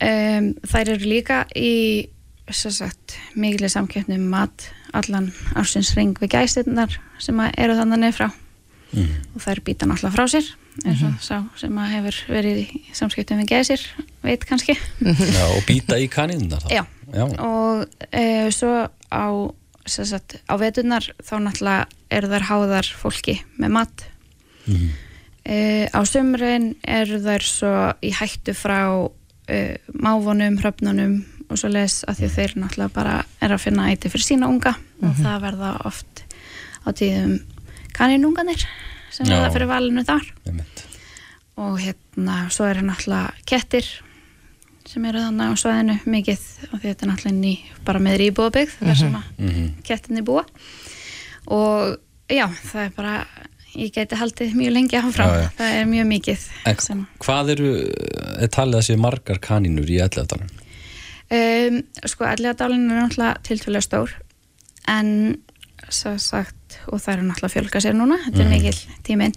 um, 0.00 0.46
þær 0.64 0.94
eru 0.94 1.10
líka 1.12 1.42
í 1.56 2.08
sagt, 2.50 3.16
mikilvæg 3.38 3.70
samkeppni 3.70 4.16
um 4.18 4.28
mat 4.32 4.70
allan 4.92 5.32
ársins 5.54 5.94
ring 5.96 6.14
við 6.20 6.34
gæstinnar 6.34 6.98
sem 7.22 7.38
að 7.40 7.54
eru 7.58 7.74
þannig 7.78 7.98
neð 8.06 8.16
frá 8.20 8.30
Mm. 8.92 9.08
og 9.34 9.40
þær 9.40 9.60
býta 9.64 9.86
náttúrulega 9.88 10.12
frá 10.12 10.26
sér 10.28 10.48
eins 10.84 11.00
og 11.06 11.14
sá 11.24 11.36
sem 11.56 11.72
að 11.80 11.92
hefur 11.94 12.16
verið 12.28 12.58
í 12.60 12.80
samskiptum 12.92 13.38
við 13.40 13.46
gæsir, 13.54 13.80
veit 14.20 14.44
kannski 14.44 14.74
Já, 14.76 15.46
og 15.48 15.62
býta 15.64 15.96
í 15.96 16.10
kaninunar 16.12 16.60
þá? 16.60 16.68
Já. 16.76 16.82
Já. 17.08 17.24
og 17.40 17.86
e, 18.12 18.50
svo 18.52 18.90
á, 19.08 19.24
sagt, 19.88 20.36
á 20.44 20.54
veturnar 20.60 21.08
þá 21.24 21.32
náttúrulega 21.40 21.86
eru 22.12 22.28
þær 22.34 22.46
háðar 22.50 22.92
fólki 23.00 23.38
með 23.56 23.72
mat 23.78 24.04
Mhm. 24.68 24.90
e, 25.48 25.88
á 25.88 26.00
sömurinn 26.04 26.74
eru 26.84 27.16
þær 27.24 27.42
svo 27.48 27.72
í 28.04 28.12
hættu 28.12 28.52
frá 28.52 29.08
e, 29.48 29.78
máfunum, 29.88 30.60
hröfnunum 30.60 31.24
og 31.52 31.58
svo 31.60 31.68
les 31.72 31.98
að 32.08 32.18
því 32.20 32.26
að 32.28 32.36
þeir 32.38 32.54
náttúrulega 32.62 32.94
bara 32.96 33.16
er 33.44 33.54
að 33.54 33.60
finna 33.66 33.88
æti 33.92 34.10
fyrir 34.12 34.24
sína 34.26 34.48
unga. 34.50 34.72
Og 35.02 35.18
það 35.20 35.42
verða 35.46 35.72
oft 35.90 36.22
á 36.82 36.88
tíðum 36.90 37.34
kaninunganir 37.92 38.64
sem 39.12 39.26
Já. 39.28 39.34
verða 39.36 39.52
fyrir 39.54 39.70
valinu 39.70 40.04
þar. 40.08 40.24
Og 41.62 41.76
hérna 41.82 42.38
svo 42.50 42.64
eru 42.70 42.80
náttúrulega 42.88 43.34
kettir 43.46 43.86
sem 44.88 45.04
eru 45.08 45.20
þannig 45.22 45.52
á 45.52 45.54
svæðinu 45.60 45.98
mikið. 46.10 46.40
Og 46.72 46.80
þetta 46.82 47.04
er 47.06 47.10
náttúrulega 47.12 47.38
ný 47.38 47.52
bara 47.86 48.00
meðri 48.02 48.30
íbúðabygg 48.32 48.72
þar 48.80 48.96
sem 48.98 49.14
að 49.14 49.22
Mhm. 49.38 49.68
kettinni 49.84 50.22
búa. 50.24 50.44
Og 51.46 51.98
já, 52.28 52.46
það 52.48 52.84
er 52.86 52.90
bara 52.96 53.26
ég 53.76 53.92
geti 53.92 54.16
haldið 54.16 54.52
mjög 54.54 54.72
lengi 54.72 54.96
áfram. 55.00 55.28
Já, 55.28 55.42
já. 55.42 55.48
það 55.58 55.74
er 55.80 55.84
mjög 55.86 56.06
mikið 56.06 56.40
En 56.66 56.78
sem, 56.78 57.06
hvað 57.20 57.50
eru, 57.54 57.70
er 58.42 58.48
talið 58.48 58.74
að 58.76 58.84
sé 58.88 58.96
margar 59.00 59.38
kaninur 59.38 59.88
í 59.88 59.96
elleðdalum? 60.00 60.48
Um, 61.32 61.80
sko 62.06 62.24
allega 62.28 62.54
dálinn 62.62 62.90
er 62.90 63.00
náttúrulega 63.02 63.40
tiltvölega 63.46 63.86
stór 63.86 64.12
en 64.92 65.12
svo 65.92 66.14
sagt 66.22 66.78
og 66.88 67.00
það 67.02 67.12
eru 67.16 67.26
náttúrulega 67.30 67.54
fjölga 67.56 67.80
sér 67.84 67.96
núna 67.98 68.18
þetta 68.26 68.40
er 68.40 68.48
Mhm. 68.48 68.54
mikil 68.54 68.78
tíminn 69.06 69.34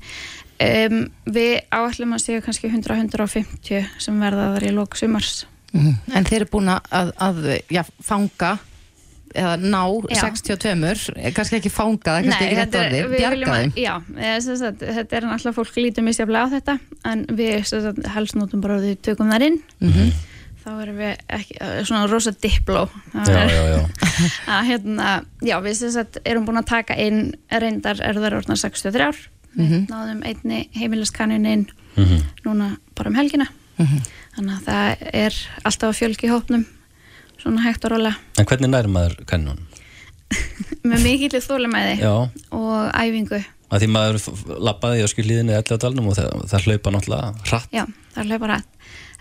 um, 0.60 1.02
við 1.28 1.60
áætlum 1.72 2.14
að 2.16 2.24
séu 2.26 2.42
kannski 2.46 2.70
100-150 2.72 3.90
sem 4.00 4.20
verða 4.22 4.54
þar 4.56 4.70
í 4.70 4.74
lók 4.76 4.96
sumars 5.00 5.46
Mhm. 5.76 5.96
En 6.16 6.24
þeir 6.24 6.36
eru 6.38 6.46
búin 6.54 6.70
að, 6.72 7.10
að 7.20 7.40
já, 7.70 7.82
fanga 8.02 8.54
eða 9.36 9.58
ná 9.60 9.82
Já. 10.08 10.22
62 10.32 11.10
eh, 11.18 11.34
kannski 11.36 11.58
ekki 11.58 11.70
fanga, 11.74 12.00
það 12.00 12.20
er 12.20 12.24
kannski 12.24 12.46
ekki 12.46 12.56
rétt 12.56 12.70
þetta 12.72 12.84
orði 12.86 13.02
við 13.02 13.18
bjarga 13.18 13.32
viljum 13.34 13.50
að- 13.50 13.60
þeim 13.60 13.74
Já, 13.84 13.96
sagt, 14.62 14.80
þetta 14.80 15.18
er 15.18 15.26
náttúrulega 15.28 15.56
fólk 15.58 15.76
lítur 15.76 16.04
misjaflega 16.08 16.46
á 16.48 16.54
þetta 16.56 16.80
en 17.12 17.26
við 17.28 17.66
sem 17.68 17.82
sagt, 17.84 18.08
helst 18.08 18.36
notum 18.40 18.62
bara 18.64 18.78
að 18.80 18.86
við 18.88 19.02
tökum 19.04 19.32
þar 19.34 19.42
inn 19.50 19.60
Mhm. 19.82 20.14
Þá 20.66 20.70
erum 20.82 20.98
við 20.98 21.12
ekki, 21.38 21.58
eh, 21.62 21.80
svona 21.86 22.08
rosa 22.10 22.32
dipló 22.42 22.88
Já, 23.14 23.46
já, 23.46 23.64
já. 23.76 23.82
að 24.58 24.68
hérna, 24.72 25.10
já, 25.46 25.56
við 25.62 25.76
sem 25.80 25.92
sagt 25.94 26.18
erum 26.26 26.46
búin 26.48 26.58
að 26.62 26.70
taka 26.74 26.98
inn 27.00 27.34
reyndar 27.52 28.02
er 28.02 28.18
það 28.18 28.40
orðnar 28.42 28.62
63 28.62 29.30
Mhm. 29.56 29.72
við 29.72 29.88
náðum 29.88 30.24
einni 30.28 30.58
heimiliskanun 30.76 31.46
inn 31.48 31.68
Mhm. 31.96 32.24
núna 32.44 32.78
bara 32.96 33.10
um 33.10 33.16
helgina 33.16 33.46
Mhm. 33.80 34.02
þannig 34.36 34.58
að 34.58 34.66
það 34.66 35.14
er 35.14 35.34
alltaf 35.64 35.90
að 35.94 36.00
fjölgi 36.02 36.28
hópnum 36.34 36.66
svona 37.40 37.62
hægt 37.64 37.86
og 37.86 37.92
róla 37.92 38.16
En 38.38 38.46
hvernig 38.46 38.70
nær 38.74 38.88
maður 38.92 39.24
kaninunum? 39.26 39.64
með 40.90 41.04
mikill 41.06 41.40
þólimæði 41.40 42.00
Já, 42.02 42.12
og 42.52 42.92
æfingu 42.92 43.46
að 43.72 43.82
því 43.82 43.88
maður 43.94 44.18
labbaði 44.62 45.04
á 45.06 45.08
skilliðinni 45.14 45.54
elli 45.56 45.76
á 45.76 45.80
dalnum 45.82 46.08
og 46.12 46.16
það, 46.18 46.46
það 46.52 46.66
hlaupa 46.68 46.92
náttúrulega 46.96 47.48
hratt 47.50 47.72
Já, 47.76 47.86
það 48.16 48.30
hlaupa 48.32 48.48
rætt. 48.52 48.68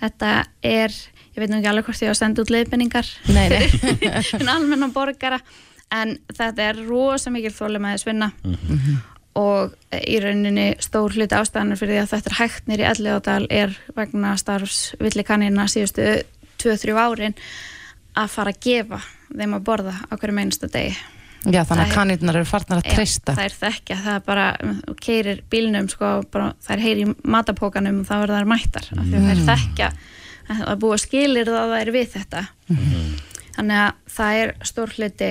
Þetta 0.02 0.30
er, 0.62 0.92
ég 1.34 1.42
veit 1.42 1.50
nú 1.50 1.58
ekki 1.58 1.70
alveg 1.70 1.88
hvort 1.88 2.02
ég 2.04 2.10
á 2.10 2.14
að 2.14 2.20
senda 2.20 2.44
út 2.44 2.50
nei. 3.34 3.48
fyrir 4.30 4.48
almenna 4.54 4.88
borgara, 4.94 5.40
en 5.94 6.16
þetta 6.34 6.70
er 6.70 6.80
rosa 6.88 7.30
mikil 7.34 7.52
þólimæði 7.54 8.02
svinna 8.04 8.30
og 9.34 9.72
í 9.98 10.18
rauninni 10.22 10.68
stór 10.82 11.14
hluti 11.16 11.34
ástæðanir 11.34 11.80
fyrir 11.80 11.96
því 11.96 12.02
að 12.04 12.12
þetta 12.12 12.30
er 12.30 12.38
hægt 12.38 12.68
nýri 12.70 12.86
Elliðádal 12.86 13.46
er 13.50 13.74
vegna 13.96 14.36
starfs 14.38 14.94
villikanina 15.00 15.66
síðustu 15.70 16.06
2-3 16.62 16.94
árin 17.02 17.34
að 18.14 18.30
fara 18.30 18.54
að 18.54 18.60
gefa 18.62 19.00
þeim 19.34 19.56
að 19.58 19.64
borða 19.66 19.96
á 20.06 20.14
hverju 20.14 20.36
meinsta 20.36 20.70
degi. 20.70 20.94
Já, 21.44 21.60
þannig 21.60 21.68
Það 21.68 21.80
að 21.80 21.88
er- 21.88 21.96
kanínurnar 21.98 22.36
eru 22.38 22.48
farnar 22.48 22.78
að 22.80 22.94
treysta. 22.94 23.34
Það 23.34 23.44
er 23.44 23.56
þekkja, 23.58 23.96
það 24.04 24.14
er 24.14 24.22
bara, 24.24 24.44
keirir 25.02 25.40
bílnum 25.50 25.88
sko, 25.92 26.12
bara, 26.32 26.52
það 26.62 26.76
er 26.76 26.84
heyri 26.86 27.04
í 27.04 27.14
matapókanum 27.34 27.98
og 28.00 28.06
það 28.08 28.22
verður 28.22 28.38
þær 28.38 28.48
mættar, 28.54 28.86
að 28.94 29.10
það 29.12 29.32
er 29.34 29.42
þekkja 29.50 29.90
að 30.48 30.64
að 30.74 30.78
skilir 31.04 31.48
það 31.50 31.60
að 31.62 31.72
það 31.74 31.80
er 31.84 31.92
við 31.94 32.08
þetta 32.14 32.42
þannig 33.54 33.78
að 33.84 33.92
það 34.16 34.40
er 34.42 34.52
stór 34.70 34.94
hluti 34.98 35.30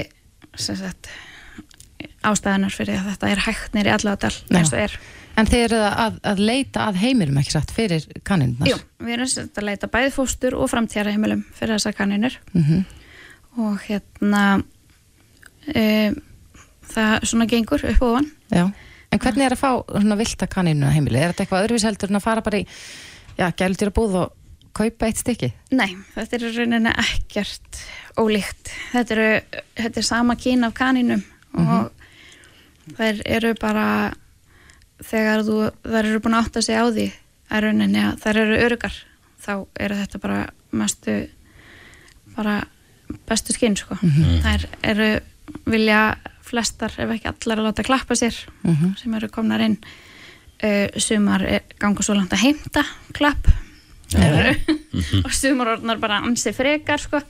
sem 0.55 0.75
sagt 0.79 1.09
ástæðanar 2.23 2.71
fyrir 2.73 2.99
að 3.01 3.09
þetta 3.13 3.29
er 3.33 3.41
hægt 3.47 3.73
nýri 3.75 3.91
alladal 3.91 4.31
eins 4.55 4.71
og 4.73 4.79
er. 4.79 4.93
En 5.35 5.47
þið 5.49 5.63
eru 5.65 5.79
að, 5.83 6.19
að 6.29 6.39
leita 6.45 6.83
að 6.87 6.99
heimilum 7.01 7.39
ekki 7.41 7.51
satt 7.55 7.71
fyrir 7.73 8.03
kanínurnar? 8.27 8.69
Jú, 8.69 8.77
við 9.01 9.15
erum 9.17 9.31
að 9.57 9.65
leita 9.67 9.89
bæði 9.91 10.11
fóstur 10.13 10.55
og 10.55 10.69
framtíðara 10.71 11.13
heimilum 11.15 11.41
fyrir 11.57 11.75
þessar 11.79 11.95
kaninur 11.97 12.37
Mhm. 12.53 12.83
og 13.57 13.79
hérna 13.87 14.43
um, 15.75 16.15
það 16.93 17.25
svona 17.29 17.47
gengur 17.49 17.83
upp 17.89 18.01
og 18.01 18.13
ofan 18.15 18.29
Já. 18.53 18.65
En 19.13 19.19
hvernig 19.21 19.45
er 19.45 19.53
að 19.53 19.61
fá 19.61 19.71
svona 19.93 20.15
vilta 20.17 20.47
kanínuna 20.49 20.89
heimili? 20.93 21.19
Er 21.21 21.33
þetta 21.33 21.43
eitthvað 21.45 21.65
öðruvís 21.67 21.83
heldur 21.85 22.09
en 22.09 22.17
að 22.17 22.23
fara 22.25 22.41
bara 22.45 22.57
í, 22.63 22.65
já, 23.37 23.51
gældur 23.57 23.91
að 23.91 23.97
búð 23.99 24.15
og 24.23 24.31
kaupa 24.73 25.05
eitt 25.09 25.19
stykki? 25.21 25.51
Nei, 25.77 25.91
þetta 26.15 26.35
er 26.39 26.45
í 26.47 26.51
rauninni 26.57 26.93
ekkert 27.03 27.81
ólíkt. 28.17 28.71
Þetta, 28.93 29.13
eru, 29.15 29.61
þetta 29.77 30.01
er 30.01 30.07
sama 30.07 30.35
kyn 30.39 30.63
af 30.67 30.73
kaninum 30.77 31.23
og 31.53 31.91
þær 32.97 33.21
eru 33.25 33.53
bara 33.61 33.85
þegar 35.03 35.43
þú, 35.45 35.57
þær 35.85 36.07
eru 36.09 36.19
búin 36.23 36.37
að 36.37 36.45
átta 36.47 36.61
sig 36.65 36.77
á 36.79 36.85
því 36.89 37.07
að 37.53 37.63
rauninni 37.67 38.01
að 38.07 38.21
þær 38.23 38.39
eru 38.43 38.57
örugar 38.65 38.95
þá 39.43 39.51
eru 39.83 39.97
þetta 39.99 40.21
bara 40.23 40.39
mestu 40.73 41.17
bara 42.35 42.55
bestu 43.29 43.53
skinn 43.53 43.75
sko. 43.77 43.97
Þær 44.01 44.63
eru 44.89 45.09
vilja 45.69 46.15
flestar 46.43 46.93
ef 46.97 47.11
ekki 47.13 47.29
allar 47.29 47.59
að 47.61 47.67
láta 47.69 47.83
klappa 47.85 48.15
sér 48.17 48.33
Mhm. 48.63 48.95
sem 48.97 49.13
eru 49.13 49.27
komnar 49.29 49.61
inn 49.61 49.77
uh, 50.63 50.87
sumar 50.97 51.43
ganga 51.79 52.01
svo 52.03 52.15
langt 52.15 52.33
að 52.33 52.43
heimta 52.47 52.83
klapp. 53.13 53.47
og 55.25 55.33
sumar 55.33 55.73
orðnar 55.77 56.01
bara 56.01 56.21
ansi 56.27 56.53
frekar 56.55 57.01
sko, 57.01 57.21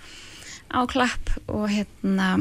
á 0.73 0.79
klapp 0.89 1.31
og 1.47 1.67
hérna 1.71 2.35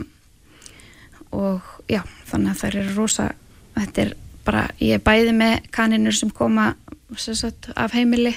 og 1.32 1.60
já, 1.88 2.02
þannig 2.28 2.52
að 2.52 2.60
þær 2.62 2.78
eru 2.82 2.94
rosa 2.96 3.28
þetta 3.76 4.04
er 4.04 4.14
bara, 4.44 4.64
ég 4.82 4.98
er 4.98 5.04
bæði 5.04 5.34
með 5.36 5.68
kaninur 5.74 6.16
sem 6.16 6.32
koma 6.34 6.72
sem 7.20 7.36
sagt, 7.36 7.70
af 7.76 7.94
heimili 7.96 8.34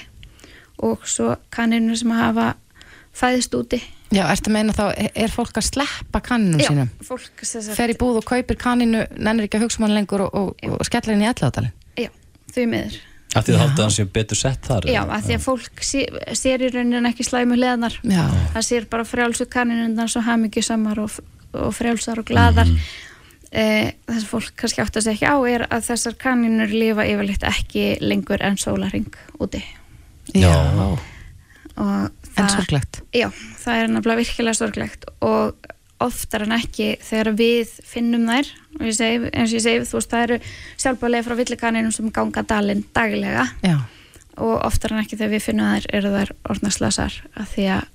og 0.84 1.04
svo 1.08 1.34
kaninur 1.52 1.96
sem 1.96 2.12
hafa 2.12 2.54
fæðist 3.16 3.54
úti. 3.56 3.78
Já, 4.12 4.26
ertu 4.28 4.50
að 4.50 4.54
meina 4.54 4.74
þá, 4.76 4.84
er 5.16 5.32
fólk 5.32 5.56
að 5.58 5.66
sleppa 5.70 6.20
kaninum 6.22 6.60
Já, 6.60 6.68
sínum? 6.70 6.90
fólk 7.02 7.40
sem 7.42 7.64
sagt, 7.64 7.74
Fer 7.78 7.90
í 7.90 7.96
búð 7.98 8.20
og 8.20 8.26
kaupir 8.28 8.58
kaninu, 8.60 9.02
nennir 9.16 9.48
ekki 9.48 9.58
að 9.58 9.66
hugsa 9.66 9.80
um 9.80 9.88
hann 9.88 9.96
lengur 9.96 10.26
og, 10.28 10.36
og, 10.36 10.66
og 10.76 10.84
skellir 10.86 11.16
henni 11.16 11.26
í 11.26 11.30
elladalinn? 11.32 11.72
já, 11.98 12.10
því 12.54 12.66
miður 12.70 12.98
Af 13.34 13.44
því 13.44 13.56
að 13.56 13.80
hann 13.82 13.90
sé 13.92 14.06
betur 14.08 14.38
sett 14.38 14.64
þar 14.64 14.86
Já, 14.88 15.02
að 15.02 15.26
því 15.26 15.34
að 15.36 15.42
fólk 15.44 15.82
sé, 15.84 16.04
sér 16.38 16.62
í 16.62 16.70
rauninni 16.72 17.10
ekki 17.10 17.26
slæmu 17.26 17.58
hliðanar 17.58 17.98
Já. 18.06 18.22
það 18.54 18.68
sér 18.68 18.86
bara 18.92 19.04
frjálsu 19.04 19.48
kaninundar 19.50 20.08
svo 20.08 20.22
hamingjusamar 20.24 21.02
og, 21.02 21.18
og 21.52 21.74
frjálsar 21.76 22.22
og 22.22 22.28
gladar 22.30 22.70
mm 22.70 22.78
þess 23.56 24.24
að 24.24 24.28
fólk 24.28 24.54
kannski 24.60 24.82
átt 24.82 24.98
að 24.98 25.06
segja 25.06 25.16
ekki 25.16 25.30
á 25.32 25.36
er 25.48 25.64
að 25.70 25.86
þessar 25.86 26.16
kaninur 26.20 26.72
lifa 26.72 27.06
yfirleitt 27.08 27.46
ekki 27.46 27.84
lengur 28.02 28.42
en 28.44 28.58
sólaring 28.60 29.08
úti. 29.40 29.62
Já. 30.34 30.50
og 31.76 32.10
En 32.36 32.44
það, 32.44 32.50
sorglegt. 32.52 33.00
já, 33.16 33.30
það 33.62 33.80
er 33.80 33.88
nefnilega 33.94 34.20
virkilega 34.20 34.58
sorglegt 34.58 35.06
og 35.24 35.72
oftar 36.04 36.44
en 36.44 36.52
ekki 36.52 36.96
þegar 37.00 37.32
við 37.38 37.70
finnum 37.88 38.26
þær 38.28 38.50
og 38.80 38.86
ég 38.86 38.94
segi, 38.96 39.30
eins 39.32 39.50
og 39.52 39.56
ég 39.58 39.62
segi, 39.66 39.84
þú 39.88 39.98
veist, 39.98 40.10
það 40.10 40.22
eru 40.28 40.38
sjálfbálega 40.78 41.26
frá 41.26 41.36
villikaninum 41.36 41.92
sem 41.92 42.10
ganga 42.10 42.42
dalinn 42.42 42.84
daglega 42.94 43.46
Já. 43.64 43.76
og 44.36 44.64
oftar 44.66 44.92
en 44.92 45.02
ekki 45.04 45.16
þegar 45.16 45.34
við 45.36 45.42
finnum 45.48 45.72
þær 45.74 45.86
eru 45.98 46.10
þær 46.16 46.32
orðnarslasar 46.50 47.16
að 47.36 47.46
því 47.54 47.66
að 47.78 47.86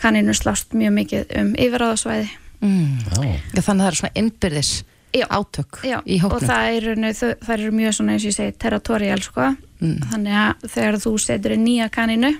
kaninu 0.00 0.34
slást 0.34 0.72
mjög 0.74 0.92
mikið 1.00 1.36
um 1.42 1.54
yfiráðasvæði 1.54 2.28
Mm. 2.64 3.02
Þannig 3.12 3.58
að 3.58 3.64
það 3.66 3.86
eru 3.90 3.96
svona 3.98 4.14
innbyrðis 4.16 4.68
Já. 5.12 5.26
átök 5.28 5.80
Já, 5.84 5.98
í 6.06 6.16
hóknum. 6.22 6.32
og 6.32 6.42
það 6.48 6.76
er, 6.76 6.86
þau- 7.12 7.38
þær 7.44 7.58
eru 7.60 7.72
mjög 7.76 7.92
svona 7.94 8.12
eins 8.14 8.24
og 8.24 8.30
ég 8.30 8.36
segi 8.38 8.52
territorial 8.58 9.20
sko 9.20 9.56
Mm. 9.82 9.98
þannig 10.08 10.32
að 10.32 10.70
þegar 10.70 10.96
þú 11.02 11.12
setur 11.20 11.52
inn 11.52 11.64
nýja 11.66 11.90
kaninu 11.90 12.30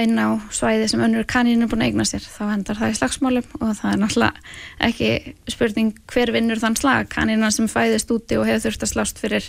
inn 0.00 0.18
á 0.22 0.38
svæði 0.54 0.86
sem 0.92 1.00
önnur 1.02 1.24
kaninu 1.26 1.64
er 1.66 1.70
búin 1.72 1.82
að 1.82 1.88
eigna 1.90 2.04
sér 2.06 2.22
þá 2.22 2.42
hendar 2.52 2.78
það 2.78 2.92
í 2.92 2.98
slagsmálum 3.00 3.46
og 3.60 3.72
það 3.80 3.92
er 3.94 3.98
náttúrulega 4.04 4.44
ekki 4.86 5.08
spurning 5.50 5.94
hver 6.12 6.30
vinnur 6.36 6.60
þann 6.62 6.76
slag 6.78 7.08
kanina 7.10 7.50
sem 7.50 7.66
fæðist 7.70 8.12
úti 8.14 8.38
og 8.38 8.46
hefur 8.46 8.68
þurft 8.68 8.86
að 8.86 8.92
slást 8.92 9.18
fyrir 9.18 9.48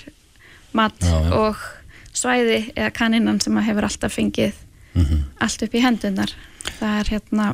mat 0.73 0.97
Já, 1.03 1.13
já. 1.13 1.31
og 1.35 1.55
svæði 2.17 2.57
eða 2.75 2.89
kaninan 2.97 3.39
sem 3.43 3.57
að 3.59 3.67
hefur 3.69 3.87
alltaf 3.89 4.15
fengið 4.17 4.57
allt 5.39 5.61
upp 5.67 5.75
í 5.77 5.83
hendunar 5.85 6.33
það 6.79 6.97
er 7.03 7.11
hérna 7.13 7.45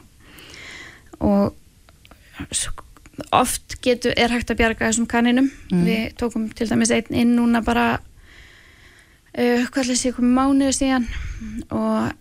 og 1.20 1.54
oft 3.34 3.76
getur, 3.82 4.14
er 4.18 4.30
hægt 4.34 4.52
að 4.54 4.60
bjarga 4.62 4.88
þessum 4.92 5.08
kaninum 5.10 5.50
Mm. 5.72 5.84
við 5.86 6.04
tókum 6.18 6.48
til 6.56 6.68
dæmis 6.70 6.92
einn 6.94 7.12
inn 7.14 7.36
núna 7.36 7.62
bara 7.66 8.00
uh, 9.38 9.64
hvað 9.68 9.84
ætla 9.84 9.96
sé 9.98 10.12
komið 10.16 10.38
mánuðu 10.38 10.74
síðan 10.78 11.08
og 11.70 12.14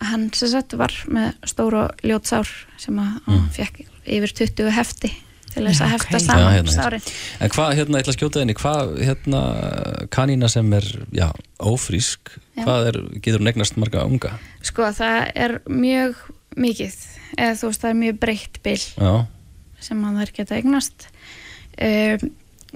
hann 0.00 0.28
sem 0.32 0.48
sagt 0.52 0.72
var 0.78 0.92
með 1.10 1.32
stór 1.50 1.74
og 1.74 2.04
ljót 2.06 2.26
sár 2.30 2.48
sem 2.78 2.98
að 3.02 3.16
hann 3.26 3.48
fekk 3.56 3.80
yfir 4.06 4.32
20 4.44 4.70
hefti 4.76 5.10
til 5.48 5.64
þess 5.64 5.80
að 5.82 5.90
hefta 5.94 6.18
saman 6.20 6.52
hérna, 6.54 6.72
sárin. 6.74 7.06
En 7.40 7.50
hvað, 7.50 7.70
hérna, 7.78 7.98
ég 7.98 8.04
ætla 8.04 8.12
að 8.12 8.18
skjóta 8.18 8.40
þenni, 8.42 8.54
hvað, 8.60 8.90
hérna, 9.08 9.40
kanína 10.14 10.48
sem 10.52 10.68
er, 10.76 10.86
já, 11.16 11.28
ófrísk, 11.58 12.34
Já. 12.54 12.62
hvað 12.66 12.90
er, 12.92 12.98
getur 13.24 13.40
hún 13.40 13.50
eignast 13.50 13.78
marga 13.80 14.04
unga? 14.06 14.34
sko 14.62 14.90
það 14.92 15.32
er 15.34 15.56
mjög 15.66 16.20
mikið 16.58 16.94
eða 17.38 17.56
þú 17.58 17.70
veist 17.70 17.82
það 17.82 17.90
er 17.94 17.98
mjög 18.04 18.18
breytt 18.20 18.60
bil 18.62 18.76
Já, 18.82 19.12
sem 19.80 20.04
að 20.04 20.20
þær 20.20 20.32
geta 20.36 20.56
eignast. 20.58 21.08
Um, 21.78 22.30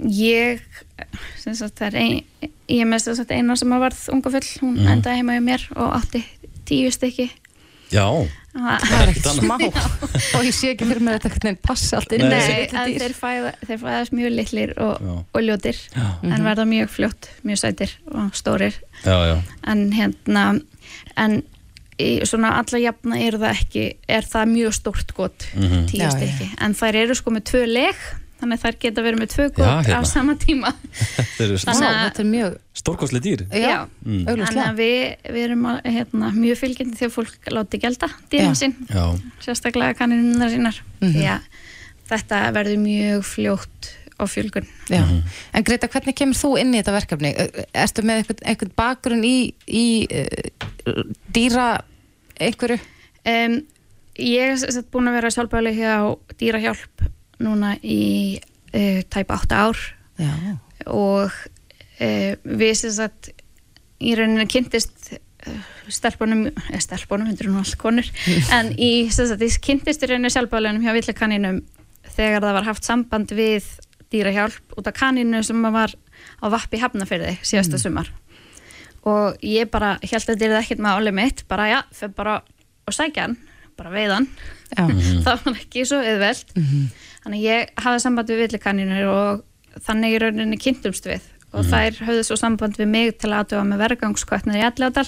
ég 0.09 0.61
sem 1.43 1.55
sagt 1.59 1.77
það 1.79 1.87
er 1.91 1.97
ein, 1.99 2.49
ég 2.71 2.87
með 2.89 3.03
sem 3.05 3.17
sagt 3.19 3.31
eina 3.35 3.55
sem 3.59 3.73
að 3.75 3.83
varð 3.85 4.03
unga 4.15 4.31
full 4.33 4.47
hún 4.63 4.77
Mhm. 4.79 4.87
endaði 4.97 5.19
heima 5.21 5.35
hjá 5.37 5.43
mér 5.43 5.65
og 5.75 5.93
átti 6.01 6.23
tíu 6.65 6.91
stykki 6.91 7.29
já, 7.93 8.05
það 8.53 8.83
Það 8.83 9.01
er 9.01 9.09
ekkert 9.11 9.37
smá. 9.37 9.55
og 10.37 10.43
ég 10.45 10.53
sé 10.53 10.71
ekki 10.73 10.85
fyrir 10.89 11.01
mig 11.01 11.15
að 11.17 11.23
þetta 11.27 11.53
passa 11.65 11.97
allt 11.97 12.11
inn 12.13 12.23
Nei, 12.29 12.67
dýr. 12.69 12.99
þeir, 13.01 13.15
fæða, 13.17 13.51
þeir 13.67 13.79
fæðast 13.81 14.13
mjög 14.13 14.35
litlir 14.37 14.73
og, 14.81 15.07
og 15.33 15.41
ljótir 15.41 15.77
Já. 15.93 16.05
en 16.23 16.29
Mhm. 16.33 16.43
verða 16.45 16.65
mjög 16.69 16.89
fljótt, 16.93 17.29
mjög 17.45 17.57
sætir 17.63 17.95
og 18.13 18.31
stórir. 18.37 18.73
Já, 19.05 19.17
já, 19.29 19.37
en 19.67 19.91
hérna 19.93 20.61
en 21.17 21.43
í 21.99 22.21
svona 22.25 22.55
alla 22.57 22.79
jafna 22.81 23.17
er 23.21 23.37
það 23.37 23.51
ekki 23.59 23.85
er 24.09 24.21
það 24.25 24.49
mjög 24.53 24.73
stórt 24.73 25.13
gott 25.13 25.45
Mhm. 25.55 25.85
tíu 25.89 26.01
Já, 26.01 26.09
stykki, 26.11 26.49
en 26.61 26.73
þær 26.73 26.95
eru 27.03 27.15
sko 27.15 27.31
með 27.31 27.43
tvö 27.51 27.65
leg 27.67 27.95
þannig 28.43 28.59
að 28.59 28.63
þær 28.67 28.77
geta 28.83 29.03
verið 29.07 29.21
með 29.23 29.31
tvö 29.33 29.45
gott 29.57 29.87
hérna. 29.87 29.97
á 29.97 30.01
sama 30.11 30.35
tíma 30.43 30.71
þetta 31.37 32.21
er 32.23 32.27
mjög, 32.29 32.57
stórkostli 32.83 33.21
dýr. 33.23 33.45
já, 33.49 33.79
Mm. 34.03 34.25
Þannig 34.27 34.59
að 34.67 34.79
við, 34.81 35.01
við 35.31 35.43
erum 35.47 35.65
að, 35.71 35.77
hérna, 35.95 36.29
mjög 36.35 36.57
fylgjandi 36.59 36.97
þegar 36.99 37.11
fólk 37.15 37.49
láti 37.55 37.79
gelda 37.79 38.09
dýrin 38.31 38.57
sín, 38.59 38.73
Já, 38.91 39.05
sérstaklega 39.45 39.95
kanninunar 39.97 40.51
sínar 40.51 40.79
því 40.99 41.23
að 41.37 41.45
þetta 42.11 42.39
verður 42.57 42.81
mjög 42.83 43.23
fljótt 43.29 43.91
á 44.19 44.23
fjölgun 44.29 44.67
Já. 44.91 45.01
En 45.55 45.63
Greta, 45.65 45.87
hvernig 45.89 46.15
kemur 46.19 46.37
þú 46.37 46.51
inn 46.61 46.75
í 46.75 46.81
þetta 46.81 46.93
verkefni? 46.99 47.31
Ö, 47.33 47.47
Ertu 47.85 48.03
með 48.05 48.19
einhvern, 48.21 48.43
einhvern 48.51 48.73
bakgrunn 48.77 49.23
í, 49.25 49.35
í 49.65 49.85
uh, 50.11 51.01
dýra 51.33 51.69
einhverju? 52.43 52.77
um, 53.25 53.55
Ég 54.19 54.51
er 54.51 54.59
sem 54.61 54.75
sagt 54.75 54.91
búin 54.93 55.09
að 55.09 55.15
vera 55.17 55.31
sjálfbæli 55.33 55.71
hjá 55.79 55.95
dýrahjálp 56.37 57.07
núna 57.41 57.75
í 57.81 58.39
uh, 58.39 59.01
tæpa 59.09 59.39
átta 59.39 59.67
ár. 59.69 59.83
Já. 60.13 60.29
og 60.93 61.31
uh, 61.33 62.33
við 62.43 62.73
sem 62.77 62.91
sagt 62.93 63.31
í 64.03 64.13
rauninni 64.17 64.45
kynntist 64.51 65.13
uh, 65.15 65.63
stelpunum, 65.89 66.45
eða 66.69 66.81
stelpunum, 66.83 67.31
hundur 67.31 67.49
nú 67.49 67.61
allt 67.63 67.77
konur 67.81 68.07
en 68.55 68.73
í 68.77 69.09
sem 69.13 69.29
sagt, 69.29 69.41
ég 69.41 69.57
kynntist 69.63 70.05
í 70.05 70.11
rauninni 70.11 70.29
sjálfbælinum 70.33 70.85
hjá 70.85 70.93
villakaninum 70.99 71.63
þegar 72.13 72.45
það 72.45 72.57
var 72.59 72.69
haft 72.69 72.87
samband 72.87 73.33
við 73.33 73.69
dýrahjálp 74.13 74.77
út 74.77 74.89
af 74.89 74.97
kaninu 74.99 75.41
sem 75.45 75.65
var 75.73 75.95
á 76.43 76.45
vappi 76.53 76.77
hafnafyrði 76.81 77.39
síðasta 77.41 77.79
sumar. 77.81 78.11
Og 79.09 79.39
ég 79.43 79.71
bara 79.71 79.95
held 80.03 80.21
að 80.21 80.27
þetta 80.29 80.45
er 80.45 80.59
ekkert 80.61 80.83
með 80.83 80.99
álið 80.99 81.17
mitt 81.17 81.41
bara 81.49 81.69
já, 81.71 81.79
fyrir 81.97 82.13
bara 82.19 82.35
og 82.83 82.95
sækja 82.95 83.25
hann 83.25 83.39
bara 83.83 83.93
veiðan. 83.93 84.29
Já. 84.73 84.87
það 85.27 85.43
var 85.45 85.59
ekki 85.59 85.85
svo 85.89 85.99
auðvelt. 86.01 86.55
Þannig 87.23 87.37
að 87.37 87.43
ég 87.45 87.75
hafði 87.83 88.03
samband 88.07 88.33
við 88.33 88.41
villikanínur 88.45 89.11
og 89.11 89.83
þannig 89.83 90.15
í 90.15 90.23
rauninni 90.23 90.59
kynntumst 90.61 91.07
við. 91.09 91.29
Og 91.53 91.67
þær 91.69 91.99
höfðu 92.07 92.23
svo 92.25 92.39
samband 92.39 92.79
við 92.79 92.89
mig 92.89 93.13
til 93.21 93.29
að 93.29 93.43
aðtöfa 93.43 93.67
með 93.69 93.83
vergangskvætnar 93.83 94.57
í 94.57 94.65
Ellegadal 94.65 95.05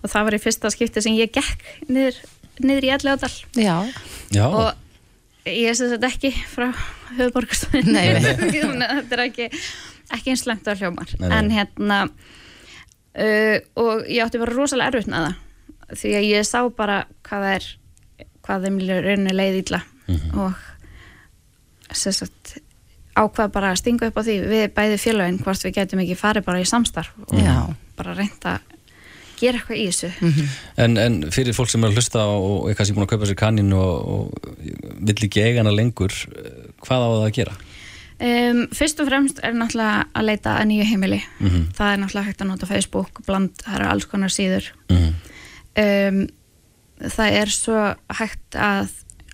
og 0.00 0.12
það 0.12 0.26
var 0.26 0.36
í 0.36 0.42
fyrsta 0.42 0.70
skipti 0.72 1.02
sem 1.04 1.16
ég 1.16 1.32
gekk 1.32 1.64
niður, 1.88 2.18
niður 2.60 2.86
í 2.86 2.92
Ellegadal 2.96 3.32
Já, 3.56 3.76
Já, 4.32 4.44
og 4.48 5.48
ég 5.48 5.76
sé 5.76 5.90
þetta 5.92 6.10
ekki 6.10 6.32
frá 6.52 6.70
nei. 7.88 8.04
þetta 9.00 9.16
er 9.16 9.24
ekki, 9.24 9.48
ekki 10.16 10.34
eins 10.34 10.46
lengt 10.48 10.68
á 10.68 10.76
hljómar. 10.76 11.10
Nei, 11.18 11.26
nei. 11.26 11.36
en 11.38 11.52
hérna 11.54 12.00
uh, 12.06 13.56
og 13.80 14.04
ég 14.06 14.24
átti 14.24 14.40
bara 14.42 14.54
rosalega 14.54 14.92
erfitt 14.92 15.10
með 15.10 15.28
það. 15.28 15.46
Því 16.00 16.12
að 16.20 16.28
ég 16.28 16.46
sá 16.46 16.60
bara 16.76 17.00
hvað 17.26 17.46
það 17.46 17.54
er 17.56 17.70
hvað 18.50 18.66
þeim 18.66 18.80
rauninni 18.90 19.36
leið 19.38 19.60
illa 19.62 19.80
og 20.34 20.58
sem 21.94 22.12
sagt 22.14 22.56
ákvað 23.20 23.52
bara 23.54 23.70
að 23.72 23.78
stinga 23.82 24.08
upp 24.10 24.18
á 24.18 24.22
því 24.26 24.34
við 24.50 24.66
bæði 24.74 24.98
félagin 25.02 25.38
hvort 25.44 25.64
við 25.66 25.74
getum 25.78 26.02
ekki 26.02 26.16
farið 26.18 26.44
bara 26.46 26.60
í 26.62 26.66
samstarf 26.68 27.10
og 27.28 27.38
Já. 27.38 27.54
bara 27.98 28.14
reynda 28.18 28.56
að 28.58 28.76
gera 29.40 29.58
eitthvað 29.60 29.80
í 29.80 29.86
þessu 29.88 30.10
en, 30.84 30.96
en 31.00 31.14
fyrir 31.32 31.54
fólk 31.56 31.70
sem 31.72 31.82
er 31.86 31.90
að 31.90 31.98
hlusta 31.98 32.22
og 32.28 32.68
er 32.70 32.76
kannski 32.78 32.94
búin 32.96 33.06
að 33.06 33.12
kaupa 33.14 33.28
sér 33.30 33.38
kaninu 33.40 33.78
og, 33.80 34.10
og 34.14 34.56
vill 35.00 35.26
ekki 35.26 35.42
eiga 35.46 35.62
hana 35.62 35.72
lengur 35.74 36.12
hvað 36.84 37.06
á 37.06 37.08
það 37.08 37.24
að 37.26 37.34
gera? 37.40 37.54
Um, 38.20 38.58
fyrst 38.76 38.98
og 39.00 39.08
fremst 39.08 39.38
er 39.40 39.54
náttúrulega 39.56 40.02
að 40.12 40.26
leita 40.28 40.58
að 40.60 40.66
nýju 40.68 40.88
heimili 40.90 41.20
Mhm. 41.40 41.62
það 41.78 41.92
er 41.94 42.02
náttúrulega 42.02 42.28
hægt 42.28 42.42
að 42.44 42.50
nota 42.52 42.66
Facebook 42.68 43.22
bland, 43.26 43.54
það 43.64 43.78
eru 43.80 43.88
alls 43.94 44.04
konar 44.10 44.28
síður 44.34 44.68
Mhm. 44.92 45.14
um, 45.84 46.20
það 47.00 47.38
er 47.40 47.52
svo 47.54 47.78
hægt 48.18 48.56
að 48.58 48.90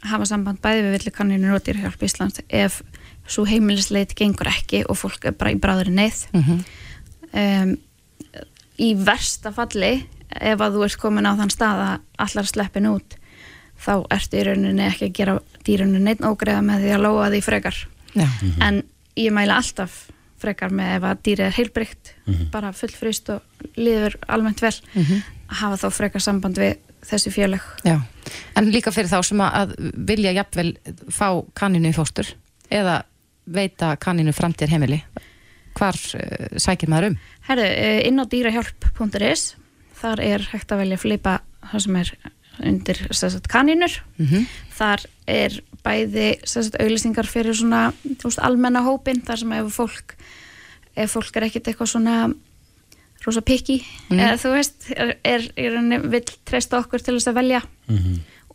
hafa 0.07 0.29
samband 0.29 0.61
bæði 0.63 0.85
við 0.87 0.97
villikanninu 0.99 1.55
og 1.57 1.65
dýrhjálp 1.67 2.03
Íslands 2.07 2.43
ef 2.49 2.83
svo 3.27 3.47
heimilisleit 3.49 4.15
gengur 4.15 4.47
ekki 4.51 4.85
og 4.87 4.99
fólk 5.01 5.25
er 5.27 5.35
bara 5.35 5.51
í 5.55 5.59
bráðri 5.59 5.91
neyð. 5.95 6.27
Um, 7.37 7.77
í 8.79 8.95
versta 8.95 9.51
falli 9.53 10.07
ef 10.31 10.61
að 10.61 10.77
þú 10.77 10.85
ert 10.87 11.01
komin 11.01 11.27
á 11.27 11.35
þann 11.39 11.51
stað 11.51 11.83
að 11.87 11.95
allar 12.27 12.47
sleppin 12.47 12.91
út 12.91 13.17
þá 13.83 13.93
ertu 14.15 14.39
í 14.39 14.45
rauninni 14.47 14.87
ekki 14.87 15.09
að 15.11 15.17
gera 15.19 15.39
dýrunni 15.67 16.01
neitt 16.01 16.23
ógreða 16.25 16.63
með 16.65 16.85
því 16.85 16.93
að 16.95 17.03
lóa 17.05 17.31
því 17.33 17.41
frekar. 17.45 17.81
Já, 18.17 18.27
en 18.65 18.83
ég 19.19 19.35
mæla 19.35 19.59
alltaf 19.61 20.07
frekar 20.41 20.73
með 20.73 20.95
ef 20.97 21.07
að 21.09 21.21
dýrið 21.27 21.47
er 21.47 21.57
heilbrygt 21.57 22.15
bara 22.53 22.73
fullfrýst 22.77 23.31
og 23.35 23.71
líður 23.77 24.17
almennt 24.29 24.61
vel 24.63 24.73
að 24.95 25.57
hafa 25.61 25.77
þá 25.77 25.89
frekar 25.97 26.25
samband 26.25 26.59
við 26.61 26.77
þessi 27.07 27.33
fjöleg 27.35 27.63
já. 27.87 27.97
En 28.59 28.71
líka 28.73 28.91
fyrir 28.95 29.11
þá 29.11 29.21
sem 29.29 29.43
að 29.45 29.75
vilja 30.09 30.33
jafnvel 30.35 30.73
fá 31.15 31.29
kaninu 31.55 31.93
í 31.93 31.97
fóstur 31.97 32.33
eða 32.71 33.03
veita 33.47 33.93
kaninu 34.03 34.33
framtíðar 34.35 34.75
heimili 34.75 35.03
hvar 35.77 35.95
uh, 36.17 36.57
sækir 36.59 36.89
maður 36.91 37.13
um? 37.13 37.19
Herðu, 37.47 37.67
eh, 37.69 38.01
inn 38.09 38.19
á 38.19 38.25
dýrahjálp.is 38.27 39.45
þar 40.01 40.23
er 40.25 40.47
hægt 40.53 40.73
að 40.73 40.83
velja 40.83 40.99
flipa 40.99 41.37
það 41.71 41.85
sem 41.85 41.97
er 42.01 42.11
undir 42.67 43.01
sagt, 43.13 43.49
kanínur 43.53 43.93
Mhm. 44.19 44.47
þar 44.77 45.05
er 45.29 45.61
bæði 45.85 46.41
sagt, 46.49 46.79
auglýsingar 46.81 47.29
fyrir 47.29 47.55
svona 47.55 47.93
veist, 48.03 48.41
almenna 48.41 48.81
hópin 48.83 49.21
þar 49.23 49.39
sem 49.43 49.53
ef 49.53 49.77
fólk 49.77 50.17
ef 50.97 51.13
fólk 51.13 51.37
er 51.37 51.47
ekkit 51.51 51.69
eitthvað 51.69 51.93
svona 51.93 52.35
rosa 53.27 53.43
pikki 53.45 53.81
eða 54.15 54.37
þú 54.41 54.53
veist, 54.55 54.89
er, 54.95 55.49
er, 55.59 55.79
vill 56.07 56.25
treysta 56.47 56.81
okkur 56.81 57.03
til 57.03 57.17
þess 57.17 57.31
að 57.33 57.39
velja 57.41 57.63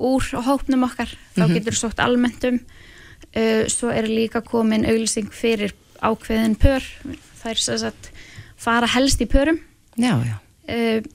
úr 0.01 0.29
hópnum 0.47 0.85
okkar. 0.87 1.11
Þá 1.35 1.43
getur 1.53 1.77
sótt 1.77 2.01
almenntum 2.01 2.61
uh, 3.35 3.63
svo 3.71 3.91
er 3.93 4.09
líka 4.09 4.41
komin 4.45 4.85
auglýsing 4.87 5.31
fyrir 5.33 5.75
ákveðin 6.01 6.57
pör. 6.59 6.85
Það 7.41 7.51
er 7.53 7.63
sem 7.65 7.81
sagt 7.81 8.11
fara 8.61 8.89
helst 8.95 9.21
í 9.21 9.27
pörum. 9.29 9.59
Já, 9.99 10.15
já, 10.25 10.37
uh, 10.71 11.11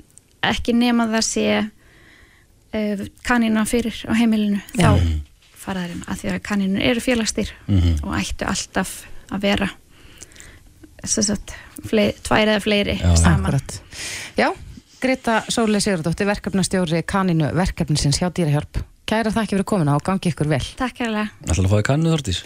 ekki 0.46 0.76
nema 0.76 1.08
það 1.10 1.26
sé 1.26 1.46
uh, 1.64 3.06
kanina 3.26 3.64
fyrir 3.68 4.04
á 4.06 4.12
heimilinu. 4.18 4.60
Já. 4.76 4.94
þá 4.94 5.56
fara 5.66 5.82
þær 5.86 5.96
inn. 5.96 6.06
Að 6.06 6.22
því 6.22 6.32
að 6.34 6.44
kaninu 6.46 6.86
eru 6.92 7.02
félagsstýr 7.02 7.52
og 8.04 8.14
ættu 8.20 8.46
alltaf 8.46 9.00
að 9.34 9.48
vera 9.48 9.72
sagt 11.10 11.54
flei, 11.86 12.12
tvær 12.26 12.52
eða 12.54 12.62
fleiri 12.64 12.98
Já. 13.00 13.14
saman 13.20 13.46
akkurat 13.50 13.78
Já, 14.36 14.50
Greta 15.00 15.38
Sóli 15.52 15.80
Sigurdóttir 15.80 16.28
verkefnastjóri 16.28 17.02
kaninu 17.06 17.50
verkefnisins 17.56 18.20
hjá 18.20 18.30
dýrahjálp 18.30 18.82
Kæra 19.06 19.30
þakki 19.30 19.54
fyrir 19.54 19.68
komuna 19.70 19.96
og 19.96 20.04
gangi 20.06 20.32
ykkur 20.32 20.50
vel 20.50 20.62
Takk 20.78 21.04
hérlega 21.04 21.30
Ætlaðu 21.46 21.68
að 21.68 21.72
fá 21.72 21.78
þig 21.78 21.88
kaninu 21.92 22.14
Þortís? 22.16 22.44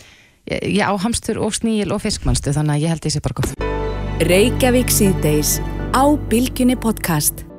Ég, 0.50 0.64
ég 0.76 0.84
á 0.84 0.92
hamstur 1.00 1.40
og 1.40 1.56
sníl 1.56 1.90
og 1.92 2.02
fiskmannstu 2.04 2.52
þannig 2.56 2.76
að 2.76 2.86
ég 2.86 2.94
held 2.94 3.08
ég 3.08 3.16
sé 3.16 3.24
bara 3.24 3.40
góð 3.40 3.54
Reykjavík 4.20 4.92
síðdeis 4.92 5.58
á 5.96 6.04
Bylgjunni 6.28 6.76
podcast. 6.76 7.49